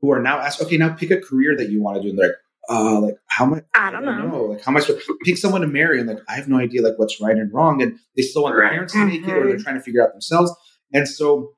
who 0.00 0.12
are 0.12 0.20
now 0.22 0.38
asked, 0.38 0.60
okay, 0.62 0.76
now 0.76 0.90
pick 0.92 1.10
a 1.10 1.20
career 1.20 1.56
that 1.56 1.70
you 1.70 1.82
want 1.82 1.96
to 1.96 2.02
do. 2.02 2.10
And 2.10 2.18
they're 2.18 2.28
like, 2.28 2.36
uh, 2.68 3.00
like 3.00 3.14
how 3.28 3.46
much? 3.46 3.64
I? 3.74 3.88
I 3.88 3.90
don't 4.18 4.30
know. 4.30 4.42
Like 4.44 4.62
how 4.62 4.70
am 4.72 4.76
I 4.76 4.80
supposed 4.80 5.06
to 5.06 5.18
pick 5.24 5.36
someone 5.38 5.62
to 5.62 5.66
marry? 5.66 5.98
And 6.00 6.08
like 6.08 6.18
I 6.28 6.34
have 6.34 6.48
no 6.48 6.58
idea 6.58 6.82
like 6.82 6.94
what's 6.98 7.20
right 7.20 7.36
and 7.36 7.52
wrong. 7.52 7.80
And 7.82 7.98
they 8.16 8.22
still 8.22 8.42
want 8.44 8.54
their 8.56 8.62
parents 8.74 8.92
to 8.92 8.98
make 9.06 9.22
it, 9.22 9.30
or 9.32 9.46
they're 9.48 9.58
trying 9.58 9.76
to 9.76 9.80
figure 9.82 10.02
out 10.04 10.12
themselves. 10.12 10.54
And 10.92 11.08
so 11.08 11.52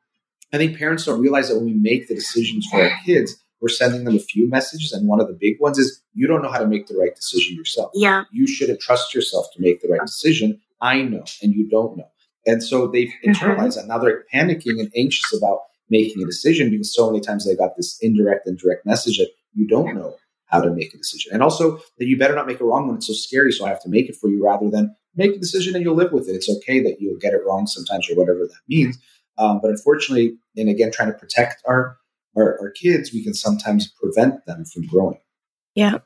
I 0.55 0.59
think 0.59 0.79
parents 0.79 1.05
don't 1.05 1.21
realize 1.21 1.49
that 1.49 1.57
when 1.57 1.65
we 1.65 1.75
make 1.75 2.07
the 2.09 2.15
decisions 2.15 2.67
for 2.71 2.81
our 2.83 2.93
kids, 3.05 3.35
we're 3.61 3.69
sending 3.69 4.05
them 4.05 4.15
a 4.15 4.21
few 4.21 4.49
messages. 4.49 4.93
And 4.93 5.09
one 5.09 5.21
of 5.21 5.27
the 5.27 5.37
big 5.39 5.57
ones 5.61 5.79
is 5.79 6.01
you 6.13 6.27
don't 6.27 6.43
know 6.43 6.51
how 6.51 6.59
to 6.59 6.67
make 6.67 6.87
the 6.87 6.97
right 6.97 7.15
decision 7.15 7.57
yourself. 7.57 7.91
Yeah. 7.95 8.25
You 8.33 8.47
shouldn't 8.47 8.81
trust 8.81 9.15
yourself 9.15 9.47
to 9.55 9.61
make 9.63 9.81
the 9.83 9.89
right 9.89 10.01
decision. 10.07 10.61
I 10.81 11.03
know, 11.03 11.25
and 11.43 11.55
you 11.55 11.69
don't 11.69 11.97
know. 11.97 12.09
And 12.47 12.63
so 12.63 12.87
they've 12.87 13.09
Mhm. 13.25 13.35
internalized 13.35 13.77
that. 13.77 13.87
Now 13.89 13.99
they're 13.99 14.25
panicking 14.33 14.79
and 14.81 14.93
anxious 14.95 15.33
about 15.37 15.61
making 15.91 16.23
a 16.23 16.27
decision 16.27 16.71
because 16.71 16.95
so 16.95 17.11
many 17.11 17.21
times 17.21 17.47
they 17.47 17.57
got 17.57 17.77
this 17.77 17.99
indirect 18.01 18.47
and 18.47 18.59
direct 18.59 18.85
message 18.87 19.19
that 19.19 19.31
you 19.55 19.67
don't 19.67 19.95
know 19.95 20.17
how 20.47 20.61
to 20.61 20.71
make 20.71 20.95
a 20.95 20.99
decision. 20.99 21.33
And 21.33 21.43
also 21.43 21.79
that 21.99 22.07
you 22.07 22.17
better 22.17 22.35
not 22.35 22.47
make 22.47 22.61
a 22.61 22.65
wrong 22.65 22.87
one. 22.87 22.97
It's 22.97 23.07
so 23.07 23.13
scary, 23.13 23.51
so 23.51 23.65
I 23.65 23.71
have 23.71 23.83
to 23.83 23.89
make 23.89 24.09
it 24.09 24.17
for 24.17 24.29
you 24.29 24.45
rather 24.45 24.71
than 24.71 24.95
make 25.17 25.35
a 25.35 25.39
decision 25.39 25.75
and 25.75 25.83
you'll 25.85 25.95
live 25.97 26.13
with 26.13 26.29
it. 26.29 26.33
It's 26.35 26.49
okay 26.51 26.81
that 26.81 27.01
you'll 27.01 27.19
get 27.19 27.33
it 27.33 27.41
wrong 27.47 27.67
sometimes 27.67 28.09
or 28.11 28.15
whatever 28.17 28.41
that 28.47 28.61
means. 28.69 28.99
Um, 29.39 29.61
but 29.61 29.71
unfortunately, 29.71 30.37
and 30.57 30.69
again, 30.69 30.91
trying 30.93 31.13
to 31.13 31.19
protect 31.19 31.63
our, 31.67 31.99
our 32.37 32.59
our 32.61 32.71
kids, 32.71 33.13
we 33.13 33.23
can 33.23 33.35
sometimes 33.35 33.89
prevent 33.89 34.47
them 34.47 34.65
from 34.65 34.87
growing. 34.87 35.19
Yeah. 35.75 35.99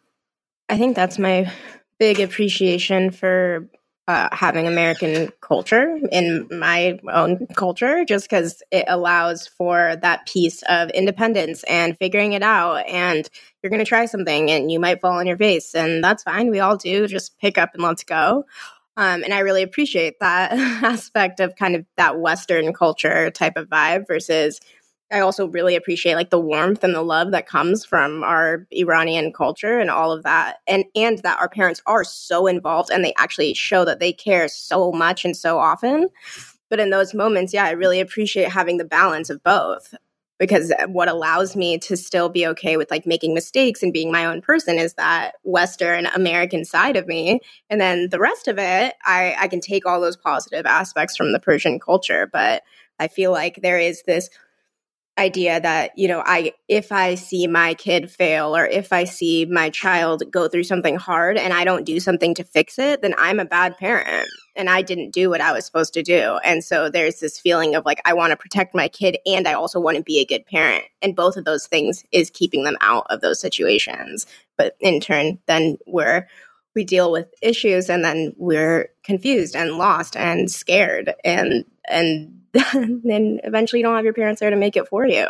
I 0.69 0.79
think 0.79 0.97
that's 0.97 1.19
my 1.19 1.51
big 1.99 2.21
appreciation 2.21 3.11
for 3.11 3.69
uh, 4.07 4.29
having 4.33 4.67
American 4.67 5.31
culture 5.43 5.99
in 6.11 6.49
my 6.51 6.99
own 7.13 7.47
culture, 7.57 8.07
just 8.07 8.29
because 8.29 8.63
it 8.71 8.87
allows 8.89 9.47
for 9.47 9.97
that 10.01 10.27
piece 10.27 10.63
of 10.63 10.89
independence 10.91 11.63
and 11.65 11.97
figuring 11.99 12.33
it 12.33 12.43
out. 12.43 12.87
And 12.89 13.29
you're 13.63 13.69
going 13.69 13.85
to 13.85 13.89
try 13.89 14.07
something 14.07 14.51
and 14.51 14.73
you 14.73 14.81
might 14.81 15.03
fall 15.03 15.19
on 15.19 15.27
your 15.27 15.37
face, 15.37 15.75
and 15.75 16.03
that's 16.03 16.23
fine. 16.23 16.51
We 16.51 16.61
all 16.61 16.79
do. 16.79 17.07
Just 17.07 17.39
pick 17.39 17.59
up 17.59 17.75
and 17.75 17.83
let's 17.83 18.03
go. 18.03 18.47
Um, 18.99 19.23
and 19.23 19.33
I 19.33 19.39
really 19.39 19.63
appreciate 19.63 20.19
that 20.19 20.53
aspect 20.83 21.39
of 21.39 21.55
kind 21.55 21.77
of 21.77 21.87
that 21.97 22.19
Western 22.19 22.73
culture 22.73 23.31
type 23.31 23.57
of 23.57 23.69
vibe 23.69 24.09
versus 24.09 24.61
I 25.11 25.21
also 25.21 25.47
really 25.47 25.77
appreciate 25.77 26.17
like 26.17 26.31
the 26.31 26.41
warmth 26.41 26.83
and 26.83 26.95
the 26.95 27.03
love 27.03 27.31
that 27.31 27.47
comes 27.47 27.85
from 27.85 28.23
our 28.25 28.67
Iranian 28.73 29.33
culture 29.33 29.79
and 29.79 29.89
all 29.89 30.13
of 30.13 30.25
that. 30.25 30.57
And 30.67 30.85
and 30.97 31.19
that 31.19 31.39
our 31.39 31.49
parents 31.49 31.81
are 31.87 32.03
so 32.05 32.49
involved 32.49 32.91
and 32.91 33.05
they 33.05 33.15
actually 33.17 33.55
show 33.55 33.85
that 33.85 34.01
they 34.01 34.13
care 34.13 34.49
so 34.49 34.91
much 34.91 35.25
and 35.25 35.37
so 35.37 35.59
often. 35.59 36.09
But 36.69 36.81
in 36.81 36.91
those 36.91 37.15
moments, 37.15 37.55
yeah, 37.55 37.65
I 37.65 37.71
really 37.71 38.01
appreciate 38.01 38.51
having 38.51 38.79
the 38.79 38.85
balance 38.85 39.31
of 39.31 39.43
both 39.45 39.95
because 40.39 40.73
what 40.87 41.09
allows 41.09 41.57
me 41.57 41.79
to 41.79 41.97
still 41.97 42.29
be 42.29 42.47
okay 42.47 42.77
with 42.77 42.91
like 42.91 43.07
making 43.07 43.35
mistakes 43.35 43.83
and 43.83 43.93
being 43.93 44.13
my 44.13 44.25
own 44.25 44.41
person 44.41 44.79
is 44.79 44.95
that 44.95 45.35
western 45.43 46.07
american 46.07 46.65
side 46.65 46.97
of 46.97 47.07
me. 47.07 47.41
And 47.71 47.81
then 47.81 48.09
the 48.11 48.21
rest 48.21 48.49
of 48.49 48.59
it 48.59 48.95
i 49.05 49.35
i 49.39 49.49
can 49.49 49.61
take 49.61 49.87
all 49.87 50.01
those 50.01 50.17
positive 50.17 50.67
aspects 50.67 51.17
from 51.17 51.33
the 51.33 51.41
persian 51.41 51.79
culture 51.79 52.29
but 52.33 52.63
i 52.99 53.09
feel 53.09 53.33
like 53.33 53.61
there 53.63 53.79
is 53.79 54.03
this 54.05 54.31
idea 55.19 55.61
that 55.61 55.91
you 55.99 56.07
know 56.07 56.23
i 56.25 56.53
if 56.69 56.93
i 56.93 57.15
see 57.15 57.47
my 57.47 57.75
kid 57.75 58.11
fail 58.11 58.57
or 58.57 58.67
if 58.67 58.93
i 58.93 59.05
see 59.05 59.45
my 59.45 59.69
child 59.69 60.23
go 60.31 60.49
through 60.49 60.63
something 60.63 60.97
hard 60.97 61.37
and 61.37 61.53
i 61.53 61.65
don't 61.65 61.85
do 61.85 61.99
something 61.99 62.35
to 62.35 62.45
fix 62.45 62.79
it 62.79 63.03
then 63.03 63.15
i'm 63.19 63.41
a 63.41 63.45
bad 63.45 63.77
parent. 63.77 64.29
And 64.57 64.69
i 64.69 64.83
didn't 64.83 65.11
do 65.11 65.29
what 65.31 65.41
i 65.41 65.53
was 65.53 65.67
supposed 65.67 65.95
to 65.95 66.03
do. 66.03 66.39
And 66.45 66.65
so 66.65 66.89
there's 66.89 67.21
this 67.21 67.39
feeling 67.39 67.75
of 67.75 67.85
like 67.85 68.01
i 68.05 68.15
want 68.15 68.31
to 68.31 68.37
protect 68.37 68.75
my 68.75 68.89
kid 68.89 69.19
and 69.27 69.47
i 69.47 69.53
also 69.53 69.81
want 69.81 69.97
to 69.97 70.03
be 70.03 70.21
a 70.21 70.27
good 70.27 70.47
parent. 70.47 70.85
And 71.03 71.17
both 71.17 71.37
of 71.37 71.45
those 71.45 71.67
things 71.67 72.05
is 72.13 72.31
keeping 72.31 72.65
them 72.65 72.77
out 72.81 73.07
of 73.11 73.21
those 73.21 73.41
situations. 73.41 74.27
But 74.57 74.77
in 74.81 75.01
turn 75.01 75.39
then 75.47 75.79
we're 75.87 76.29
we 76.79 76.85
deal 76.85 77.11
with 77.11 77.27
issues 77.43 77.91
and 77.91 78.05
then 78.05 78.33
we're 78.37 78.89
confused 79.03 79.57
and 79.57 79.73
lost 79.73 80.17
and 80.17 80.49
scared 80.49 81.13
and 81.25 81.65
and 81.91 82.39
then 82.53 83.41
eventually 83.43 83.81
you 83.81 83.85
don't 83.85 83.97
have 83.97 84.05
your 84.05 84.15
parents 84.15 84.39
there 84.39 84.51
to 84.51 84.57
make 84.57 84.77
it 84.77 84.87
for 84.87 85.05
you. 85.05 85.27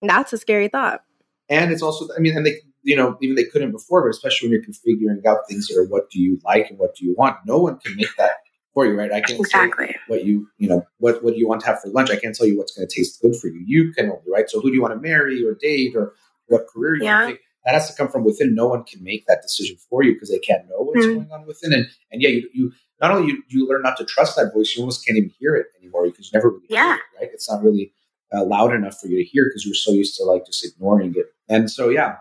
And 0.00 0.10
that's 0.10 0.32
a 0.32 0.38
scary 0.38 0.68
thought. 0.68 1.02
And 1.50 1.70
it's 1.70 1.82
also, 1.82 2.08
I 2.16 2.20
mean, 2.20 2.34
and 2.34 2.46
they, 2.46 2.54
you 2.82 2.96
know, 2.96 3.18
even 3.20 3.36
they 3.36 3.44
couldn't 3.44 3.72
before, 3.72 4.02
but 4.02 4.08
especially 4.08 4.48
when 4.48 4.54
you're 4.54 4.64
configuring 4.64 5.24
out 5.26 5.40
things 5.48 5.68
that 5.68 5.76
are 5.78 5.84
what 5.84 6.08
do 6.10 6.18
you 6.18 6.40
like 6.44 6.70
and 6.70 6.78
what 6.78 6.96
do 6.96 7.04
you 7.04 7.14
want, 7.16 7.36
no 7.44 7.58
one 7.58 7.78
can 7.78 7.94
make 7.94 8.08
that 8.16 8.38
for 8.72 8.86
you, 8.86 8.94
right? 8.94 9.12
I 9.12 9.20
can't 9.20 9.38
exactly. 9.38 9.88
say 9.88 9.96
what 10.06 10.24
you, 10.24 10.48
you 10.56 10.68
know, 10.68 10.82
what, 10.96 11.22
what 11.22 11.34
do 11.34 11.38
you 11.38 11.46
want 11.46 11.60
to 11.60 11.66
have 11.66 11.82
for 11.82 11.88
lunch? 11.88 12.10
I 12.10 12.16
can't 12.16 12.34
tell 12.34 12.46
you 12.46 12.56
what's 12.56 12.74
going 12.74 12.88
to 12.88 12.94
taste 12.94 13.20
good 13.20 13.36
for 13.36 13.48
you. 13.48 13.62
You 13.66 13.92
can 13.92 14.06
only, 14.06 14.22
right? 14.32 14.48
So 14.48 14.62
who 14.62 14.70
do 14.70 14.74
you 14.74 14.80
want 14.80 14.94
to 14.94 15.00
marry 15.00 15.44
or 15.44 15.54
date 15.54 15.94
or 15.94 16.14
what 16.46 16.66
career 16.66 16.96
you 16.96 17.04
yeah. 17.04 17.20
want 17.20 17.28
to 17.28 17.34
take? 17.34 17.45
That 17.66 17.74
has 17.74 17.90
to 17.90 17.96
come 17.96 18.08
from 18.08 18.24
within. 18.24 18.54
No 18.54 18.68
one 18.68 18.84
can 18.84 19.02
make 19.02 19.26
that 19.26 19.42
decision 19.42 19.76
for 19.90 20.02
you 20.02 20.14
because 20.14 20.30
they 20.30 20.38
can't 20.38 20.68
know 20.68 20.78
what's 20.78 21.04
mm-hmm. 21.04 21.16
going 21.16 21.32
on 21.32 21.46
within. 21.46 21.72
And, 21.72 21.86
and 22.12 22.22
yeah, 22.22 22.28
you, 22.28 22.48
you, 22.54 22.72
not 23.00 23.10
only 23.10 23.32
you, 23.32 23.42
you 23.48 23.68
learn 23.68 23.82
not 23.82 23.96
to 23.98 24.04
trust 24.04 24.36
that 24.36 24.54
voice, 24.54 24.74
you 24.74 24.82
almost 24.82 25.04
can't 25.04 25.18
even 25.18 25.32
hear 25.38 25.56
it 25.56 25.66
anymore 25.80 26.06
because 26.06 26.30
you 26.32 26.38
never 26.38 26.50
really 26.50 26.66
yeah. 26.70 26.94
it, 26.94 27.00
right? 27.20 27.30
It's 27.34 27.50
not 27.50 27.62
really 27.62 27.92
uh, 28.32 28.44
loud 28.44 28.72
enough 28.72 29.00
for 29.00 29.08
you 29.08 29.18
to 29.18 29.24
hear 29.24 29.44
because 29.44 29.66
you're 29.66 29.74
so 29.74 29.90
used 29.90 30.16
to 30.16 30.24
like 30.24 30.46
just 30.46 30.64
ignoring 30.64 31.14
it. 31.16 31.26
And 31.48 31.68
so, 31.68 31.88
yeah, 31.88 32.16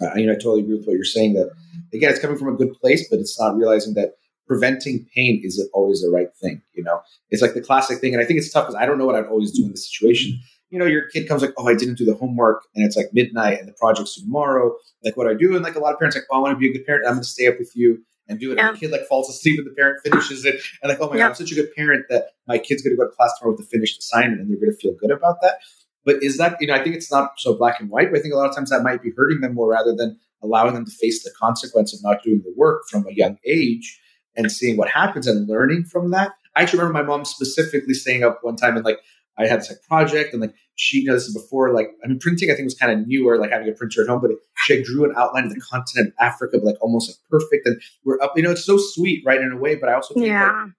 uh, 0.00 0.14
you 0.14 0.26
know, 0.26 0.32
I 0.32 0.36
totally 0.36 0.60
agree 0.60 0.76
with 0.76 0.86
what 0.86 0.94
you're 0.94 1.04
saying. 1.04 1.34
That 1.34 1.50
again, 1.92 2.10
it's 2.10 2.20
coming 2.20 2.38
from 2.38 2.54
a 2.54 2.56
good 2.56 2.72
place, 2.74 3.08
but 3.08 3.18
it's 3.18 3.38
not 3.40 3.56
realizing 3.56 3.94
that 3.94 4.14
preventing 4.46 5.06
pain 5.14 5.40
isn't 5.44 5.68
always 5.72 6.02
the 6.02 6.10
right 6.10 6.32
thing. 6.40 6.62
You 6.74 6.84
know, 6.84 7.00
it's 7.30 7.42
like 7.42 7.54
the 7.54 7.60
classic 7.60 7.98
thing, 7.98 8.14
and 8.14 8.22
I 8.22 8.26
think 8.26 8.38
it's 8.38 8.52
tough 8.52 8.66
because 8.66 8.80
I 8.80 8.86
don't 8.86 8.98
know 8.98 9.06
what 9.06 9.16
I'd 9.16 9.26
always 9.26 9.50
do 9.50 9.64
in 9.64 9.72
this 9.72 9.90
situation. 9.90 10.38
You 10.70 10.78
know, 10.78 10.84
your 10.86 11.08
kid 11.08 11.28
comes 11.28 11.42
like, 11.42 11.54
"Oh, 11.56 11.68
I 11.68 11.74
didn't 11.74 11.96
do 11.96 12.04
the 12.04 12.14
homework," 12.14 12.62
and 12.74 12.84
it's 12.84 12.96
like 12.96 13.10
midnight, 13.12 13.58
and 13.60 13.68
the 13.68 13.72
project's 13.72 14.20
tomorrow. 14.20 14.74
Like, 15.04 15.16
what 15.16 15.24
do 15.24 15.30
I 15.30 15.34
do, 15.34 15.54
and 15.54 15.64
like 15.64 15.76
a 15.76 15.78
lot 15.78 15.92
of 15.92 15.98
parents, 15.98 16.16
like, 16.16 16.26
"Oh, 16.30 16.38
I 16.38 16.40
want 16.40 16.54
to 16.54 16.58
be 16.58 16.68
a 16.68 16.72
good 16.72 16.84
parent. 16.84 17.04
I'm 17.06 17.14
going 17.14 17.22
to 17.22 17.28
stay 17.28 17.46
up 17.46 17.58
with 17.58 17.72
you." 17.74 18.02
and 18.28 18.40
do 18.40 18.52
it. 18.52 18.58
Yeah. 18.58 18.68
And 18.68 18.76
the 18.76 18.80
kid 18.80 18.90
like 18.90 19.06
falls 19.06 19.28
asleep 19.28 19.58
and 19.58 19.66
the 19.66 19.74
parent 19.74 20.00
finishes 20.02 20.44
it. 20.44 20.60
And 20.82 20.90
like, 20.90 20.98
oh 21.00 21.08
my 21.08 21.16
yeah. 21.16 21.22
God, 21.22 21.28
I'm 21.28 21.34
such 21.34 21.52
a 21.52 21.54
good 21.54 21.72
parent 21.74 22.06
that 22.08 22.30
my 22.46 22.58
kid's 22.58 22.82
going 22.82 22.92
to 22.92 22.96
go 22.96 23.08
to 23.08 23.14
class 23.14 23.32
tomorrow 23.38 23.56
with 23.56 23.64
a 23.64 23.68
finished 23.68 23.98
assignment 23.98 24.40
and 24.40 24.50
they're 24.50 24.58
going 24.58 24.72
to 24.72 24.76
feel 24.76 24.94
good 24.94 25.10
about 25.10 25.40
that. 25.42 25.58
But 26.04 26.22
is 26.22 26.36
that, 26.38 26.56
you 26.60 26.68
know, 26.68 26.74
I 26.74 26.82
think 26.82 26.94
it's 26.94 27.10
not 27.10 27.32
so 27.38 27.54
black 27.54 27.80
and 27.80 27.90
white, 27.90 28.10
but 28.10 28.18
I 28.18 28.22
think 28.22 28.32
a 28.32 28.36
lot 28.36 28.48
of 28.48 28.54
times 28.54 28.70
that 28.70 28.82
might 28.82 29.02
be 29.02 29.12
hurting 29.16 29.40
them 29.40 29.54
more 29.54 29.68
rather 29.68 29.94
than 29.94 30.18
allowing 30.42 30.74
them 30.74 30.84
to 30.84 30.90
face 30.90 31.22
the 31.24 31.32
consequence 31.38 31.92
of 31.92 32.02
not 32.02 32.22
doing 32.22 32.42
the 32.44 32.54
work 32.56 32.82
from 32.90 33.06
a 33.06 33.12
young 33.12 33.38
age 33.44 34.00
and 34.36 34.50
seeing 34.52 34.76
what 34.76 34.88
happens 34.88 35.26
and 35.26 35.48
learning 35.48 35.84
from 35.84 36.10
that. 36.10 36.32
I 36.54 36.62
actually 36.62 36.80
remember 36.80 37.02
my 37.02 37.06
mom 37.06 37.24
specifically 37.24 37.94
staying 37.94 38.22
up 38.22 38.38
one 38.42 38.56
time 38.56 38.76
and 38.76 38.84
like 38.84 39.00
I 39.38 39.46
had 39.46 39.60
this 39.60 39.70
like 39.70 39.82
project 39.82 40.32
and 40.32 40.40
like 40.40 40.54
she 40.76 41.04
knows 41.04 41.26
this 41.26 41.34
before. 41.34 41.74
Like 41.74 41.90
I 42.04 42.08
mean, 42.08 42.18
printing 42.18 42.50
I 42.50 42.54
think 42.54 42.66
was 42.66 42.74
kind 42.74 42.92
of 42.92 43.06
newer, 43.06 43.38
like 43.38 43.50
having 43.50 43.68
a 43.68 43.72
printer 43.72 44.02
at 44.02 44.08
home. 44.08 44.20
But 44.20 44.30
she 44.64 44.82
drew 44.82 45.04
an 45.04 45.14
outline 45.16 45.44
of 45.44 45.50
the 45.50 45.60
continent 45.60 46.08
of 46.08 46.24
Africa, 46.24 46.58
like 46.62 46.76
almost 46.80 47.10
like 47.10 47.16
perfect. 47.30 47.66
And 47.66 47.80
we're 48.04 48.20
up. 48.20 48.32
You 48.36 48.42
know, 48.42 48.52
it's 48.52 48.64
so 48.64 48.78
sweet, 48.78 49.22
right? 49.26 49.40
In 49.40 49.52
a 49.52 49.56
way, 49.56 49.74
but 49.74 49.88
I 49.88 49.94
also 49.94 50.14
think 50.14 50.26
yeah. 50.26 50.46
like, 50.46 50.72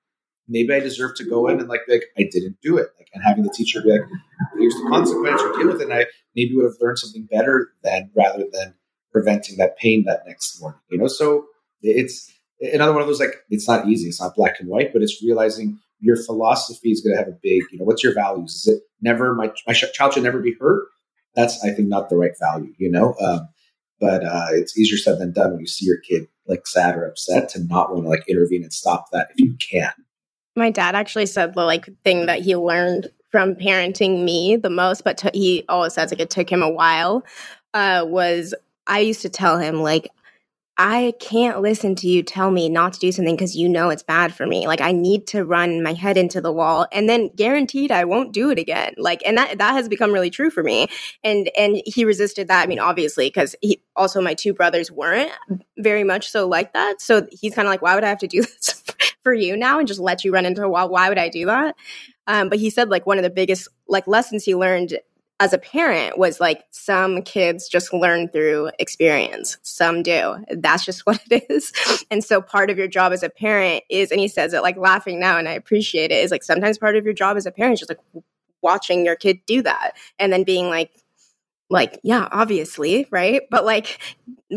maybe 0.47 0.73
I 0.73 0.79
deserve 0.79 1.15
to 1.17 1.23
go 1.23 1.47
in 1.47 1.59
and 1.59 1.69
like, 1.69 1.81
like 1.87 2.05
I 2.17 2.23
didn't 2.31 2.57
do 2.61 2.77
it. 2.77 2.87
Like 2.97 3.09
and 3.13 3.23
having 3.23 3.43
the 3.43 3.49
teacher 3.49 3.81
be 3.81 3.91
like, 3.91 4.01
here's 4.57 4.73
the 4.73 4.87
consequence, 4.89 5.41
or 5.41 5.53
deal 5.53 5.67
with 5.67 5.81
it. 5.81 5.85
And 5.85 5.93
I 5.93 6.05
maybe 6.35 6.55
would 6.55 6.65
have 6.65 6.75
learned 6.81 6.99
something 6.99 7.27
better 7.31 7.69
then, 7.83 8.11
rather 8.15 8.45
than 8.51 8.73
preventing 9.11 9.57
that 9.57 9.77
pain 9.77 10.03
that 10.05 10.23
next 10.25 10.59
morning. 10.61 10.79
You 10.89 10.97
know, 10.97 11.07
so 11.07 11.45
it's 11.81 12.31
another 12.59 12.93
one 12.93 13.01
of 13.01 13.07
those 13.07 13.19
like 13.19 13.35
it's 13.49 13.67
not 13.67 13.87
easy. 13.87 14.07
It's 14.07 14.21
not 14.21 14.35
black 14.35 14.59
and 14.59 14.67
white, 14.67 14.93
but 14.93 15.01
it's 15.01 15.23
realizing 15.23 15.79
your 15.99 16.15
philosophy 16.15 16.91
is 16.91 17.01
going 17.01 17.15
to 17.15 17.19
have 17.19 17.27
a 17.27 17.37
big, 17.41 17.63
you 17.71 17.79
know, 17.79 17.85
what's 17.85 18.03
your 18.03 18.13
values? 18.13 18.55
Is 18.55 18.75
it 18.75 18.83
never 19.01 19.33
my 19.33 19.51
my 19.65 19.73
child 19.73 20.13
should 20.13 20.23
never 20.23 20.39
be 20.39 20.55
hurt? 20.59 20.87
That's 21.35 21.63
I 21.63 21.71
think 21.71 21.87
not 21.89 22.09
the 22.09 22.17
right 22.17 22.33
value, 22.39 22.73
you 22.77 22.91
know. 22.91 23.15
Um, 23.21 23.49
but 23.99 24.23
uh, 24.23 24.47
it's 24.51 24.77
easier 24.77 24.97
said 24.97 25.19
than 25.19 25.33
done 25.33 25.51
when 25.51 25.59
you 25.59 25.67
see 25.67 25.85
your 25.85 25.97
kid 25.97 26.27
like 26.47 26.67
sad 26.67 26.95
or 26.95 27.05
upset 27.05 27.49
to 27.49 27.63
not 27.63 27.91
want 27.91 28.03
to 28.03 28.09
like 28.09 28.23
intervene 28.27 28.63
and 28.63 28.73
stop 28.73 29.07
that 29.11 29.29
if 29.31 29.39
you 29.39 29.55
can. 29.57 29.91
My 30.55 30.71
dad 30.71 30.95
actually 30.95 31.25
said 31.25 31.53
the 31.53 31.63
like 31.63 31.89
thing 32.03 32.25
that 32.27 32.41
he 32.41 32.55
learned 32.55 33.07
from 33.31 33.55
parenting 33.55 34.23
me 34.23 34.55
the 34.55 34.69
most, 34.69 35.03
but 35.03 35.17
t- 35.17 35.29
he 35.33 35.65
always 35.69 35.93
says 35.93 36.11
like 36.11 36.19
it 36.19 36.29
took 36.29 36.49
him 36.49 36.61
a 36.63 36.69
while. 36.69 37.23
Uh, 37.73 38.05
was 38.07 38.53
I 38.87 38.99
used 38.99 39.21
to 39.21 39.29
tell 39.29 39.59
him 39.59 39.81
like 39.81 40.09
I 40.79 41.13
can't 41.19 41.61
listen 41.61 41.95
to 41.95 42.07
you 42.07 42.21
tell 42.21 42.51
me 42.51 42.69
not 42.69 42.93
to 42.93 42.99
do 42.99 43.11
something 43.11 43.35
because 43.35 43.55
you 43.55 43.67
know 43.67 43.89
it's 43.89 44.03
bad 44.03 44.33
for 44.33 44.45
me. 44.45 44.67
Like 44.67 44.79
I 44.79 44.91
need 44.91 45.25
to 45.27 45.43
run 45.43 45.81
my 45.81 45.93
head 45.93 46.17
into 46.17 46.39
the 46.39 46.51
wall 46.51 46.85
and 46.91 47.09
then 47.09 47.29
guaranteed 47.35 47.91
I 47.91 48.05
won't 48.05 48.31
do 48.31 48.51
it 48.51 48.59
again. 48.59 48.93
Like 48.97 49.23
and 49.25 49.37
that 49.37 49.57
that 49.57 49.73
has 49.73 49.89
become 49.89 50.11
really 50.11 50.29
true 50.29 50.51
for 50.51 50.61
me. 50.61 50.87
And 51.23 51.49
and 51.57 51.81
he 51.85 52.05
resisted 52.05 52.49
that. 52.49 52.63
I 52.63 52.67
mean, 52.67 52.77
obviously, 52.77 53.27
because 53.27 53.55
he 53.61 53.81
also 53.95 54.21
my 54.21 54.35
two 54.35 54.53
brothers 54.53 54.91
weren't 54.91 55.31
very 55.79 56.03
much 56.03 56.29
so 56.29 56.47
like 56.47 56.73
that. 56.73 57.01
So 57.01 57.25
he's 57.31 57.55
kind 57.55 57.67
of 57.67 57.71
like, 57.71 57.81
why 57.81 57.95
would 57.95 58.03
I 58.03 58.09
have 58.09 58.19
to 58.19 58.27
do 58.27 58.41
this 58.43 58.83
for 59.23 59.33
you 59.33 59.57
now 59.57 59.79
and 59.79 59.87
just 59.87 59.99
let 59.99 60.23
you 60.23 60.31
run 60.31 60.45
into 60.45 60.63
a 60.63 60.69
wall? 60.69 60.89
Why 60.89 61.09
would 61.09 61.17
I 61.17 61.29
do 61.29 61.47
that? 61.47 61.75
Um, 62.27 62.49
but 62.49 62.59
he 62.59 62.69
said 62.69 62.89
like 62.89 63.07
one 63.07 63.17
of 63.17 63.23
the 63.23 63.31
biggest 63.31 63.67
like 63.87 64.05
lessons 64.05 64.43
he 64.43 64.53
learned 64.53 64.99
as 65.39 65.53
a 65.53 65.57
parent 65.57 66.17
was 66.17 66.39
like 66.39 66.63
some 66.71 67.21
kids 67.21 67.69
just 67.69 67.93
learn 67.93 68.27
through 68.29 68.71
experience. 68.79 69.57
Some 69.61 70.01
do. 70.01 70.43
That's 70.51 70.83
just 70.83 71.01
what 71.05 71.21
it 71.29 71.45
is. 71.49 71.71
And 72.09 72.23
so 72.23 72.41
part 72.41 72.69
of 72.69 72.77
your 72.77 72.87
job 72.87 73.13
as 73.13 73.23
a 73.23 73.29
parent 73.29 73.83
is 73.89 74.11
and 74.11 74.19
he 74.19 74.27
says 74.27 74.53
it 74.53 74.61
like 74.61 74.77
laughing 74.77 75.19
now 75.19 75.37
and 75.37 75.47
i 75.47 75.53
appreciate 75.53 76.11
it 76.11 76.23
is 76.23 76.31
like 76.31 76.43
sometimes 76.43 76.77
part 76.77 76.95
of 76.95 77.05
your 77.05 77.13
job 77.13 77.37
as 77.37 77.45
a 77.45 77.51
parent 77.51 77.73
is 77.73 77.79
just 77.79 77.89
like 77.89 78.23
watching 78.61 79.05
your 79.05 79.15
kid 79.15 79.39
do 79.45 79.61
that 79.61 79.91
and 80.19 80.33
then 80.33 80.43
being 80.43 80.69
like 80.69 80.91
like 81.69 81.99
yeah 82.03 82.27
obviously 82.31 83.07
right? 83.11 83.41
But 83.49 83.65
like 83.65 83.99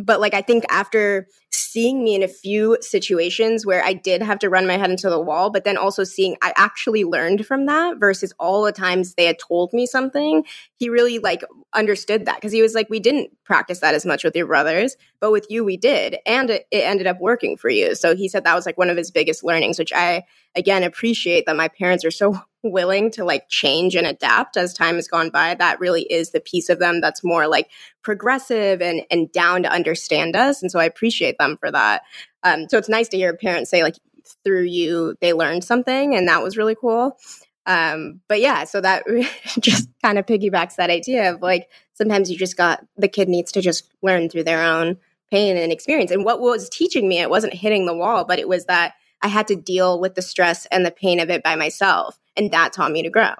but 0.05 0.21
like 0.21 0.35
i 0.35 0.43
think 0.43 0.65
after 0.71 1.27
seeing 1.51 2.05
me 2.05 2.15
in 2.15 2.23
a 2.23 2.29
few 2.29 2.77
situations 2.81 3.67
where 3.67 3.83
i 3.83 3.93
did 3.93 4.23
have 4.23 4.39
to 4.39 4.49
run 4.49 4.67
my 4.67 4.77
head 4.77 4.91
into 4.91 5.11
the 5.11 5.21
wall 5.21 5.51
but 5.51 5.65
then 5.65 5.77
also 5.77 6.05
seeing 6.05 6.37
i 6.43 6.53
actually 6.57 7.05
learned 7.05 7.45
from 7.47 7.67
that 7.67 7.99
versus 7.99 8.33
all 8.39 8.63
the 8.63 8.73
times 8.73 9.15
they 9.15 9.27
had 9.27 9.39
told 9.39 9.73
me 9.73 9.87
something 9.87 10.45
he 10.77 10.89
really 10.89 11.19
like 11.19 11.43
understood 11.73 12.27
that 12.27 12.37
because 12.37 12.53
he 12.53 12.63
was 12.63 12.75
like 12.75 12.91
we 12.91 12.99
didn't 12.99 13.31
practice 13.45 13.79
that 13.81 13.95
as 13.95 14.05
much 14.05 14.25
with 14.25 14.35
your 14.35 14.47
brothers 14.47 14.97
but 15.21 15.31
with 15.31 15.47
you 15.49 15.65
we 15.65 15.77
did 15.77 16.17
and 16.27 16.51
it, 16.51 16.67
it 16.71 16.81
ended 16.81 17.07
up 17.07 17.21
working 17.21 17.57
for 17.57 17.69
you. 17.69 17.95
So 17.95 18.17
he 18.17 18.29
said 18.29 18.45
that 18.45 18.57
was 18.57 18.67
like 18.67 18.77
one 18.77 18.91
of 18.91 18.97
his 18.97 19.11
biggest 19.11 19.45
learnings 19.45 19.79
which 19.79 19.93
i 19.93 20.25
again 20.57 20.83
appreciate 20.83 21.47
that 21.47 21.57
my 21.57 21.69
parents 21.69 22.05
are 22.05 22.11
so 22.11 22.41
willing 22.63 23.11
to 23.11 23.25
like 23.25 23.49
change 23.49 23.95
and 23.95 24.07
adapt 24.07 24.57
as 24.59 24.75
time 24.75 24.97
has 24.97 25.09
gone 25.09 25.31
by. 25.31 25.55
That 25.55 25.81
really 25.81 26.03
is 26.03 26.31
the 26.31 26.41
piece 26.41 26.69
of 26.69 26.79
them 26.79 27.01
that's 27.01 27.25
more 27.25 27.47
like 27.47 27.71
progressive 28.03 28.83
and 28.83 29.03
and 29.11 29.31
down 29.33 29.63
to 29.63 29.73
understand 29.73 30.37
us 30.37 30.61
and 30.61 30.71
so 30.71 30.79
i 30.79 30.85
appreciate 30.85 31.39
them 31.39 31.57
for 31.57 31.71
that. 31.71 32.03
Um, 32.43 32.69
so 32.69 32.79
it's 32.79 32.89
nice 32.89 33.09
to 33.11 33.17
hear 33.17 33.37
parents 33.37 33.71
say 33.71 33.83
like 33.83 33.97
through 34.45 34.63
you 34.63 35.15
they 35.21 35.33
learned 35.33 35.65
something 35.65 36.15
and 36.15 36.29
that 36.29 36.43
was 36.43 36.57
really 36.57 36.75
cool 36.75 37.17
um, 37.67 38.21
but 38.29 38.41
yeah 38.41 38.65
so 38.65 38.81
that 38.81 39.05
just 39.61 39.89
kind 40.03 40.19
of 40.19 40.27
piggybacks 40.27 40.77
that 40.77 40.91
idea 40.91 41.33
of 41.33 41.43
like 41.43 41.69
sometimes 41.95 42.31
you 42.31 42.37
just 42.37 42.57
got 42.57 42.85
the 42.97 43.09
kid 43.09 43.29
needs 43.29 43.53
to 43.53 43.61
just 43.61 43.89
learn 44.03 44.29
through 44.29 44.45
their 44.45 44.63
own 44.63 44.97
pain 45.31 45.57
and 45.57 45.71
experience 45.71 46.11
and 46.11 46.25
what 46.25 46.41
was 46.41 46.69
teaching 46.69 47.09
me 47.09 47.21
it 47.21 47.31
wasn't 47.31 47.53
hitting 47.53 47.87
the 47.87 47.95
wall 47.95 48.25
but 48.25 48.39
it 48.39 48.49
was 48.49 48.65
that 48.65 48.95
I 49.23 49.29
had 49.29 49.49
to 49.49 49.57
deal 49.57 50.01
with 50.01 50.15
the 50.15 50.23
stress 50.23 50.67
and 50.67 50.85
the 50.85 50.91
pain 50.91 51.21
of 51.21 51.31
it 51.31 51.43
by 51.43 51.57
myself. 51.57 52.19
And 52.37 52.51
that 52.53 52.73
taught 52.73 52.93
me 52.93 53.03
to 53.03 53.11
grow. 53.11 53.33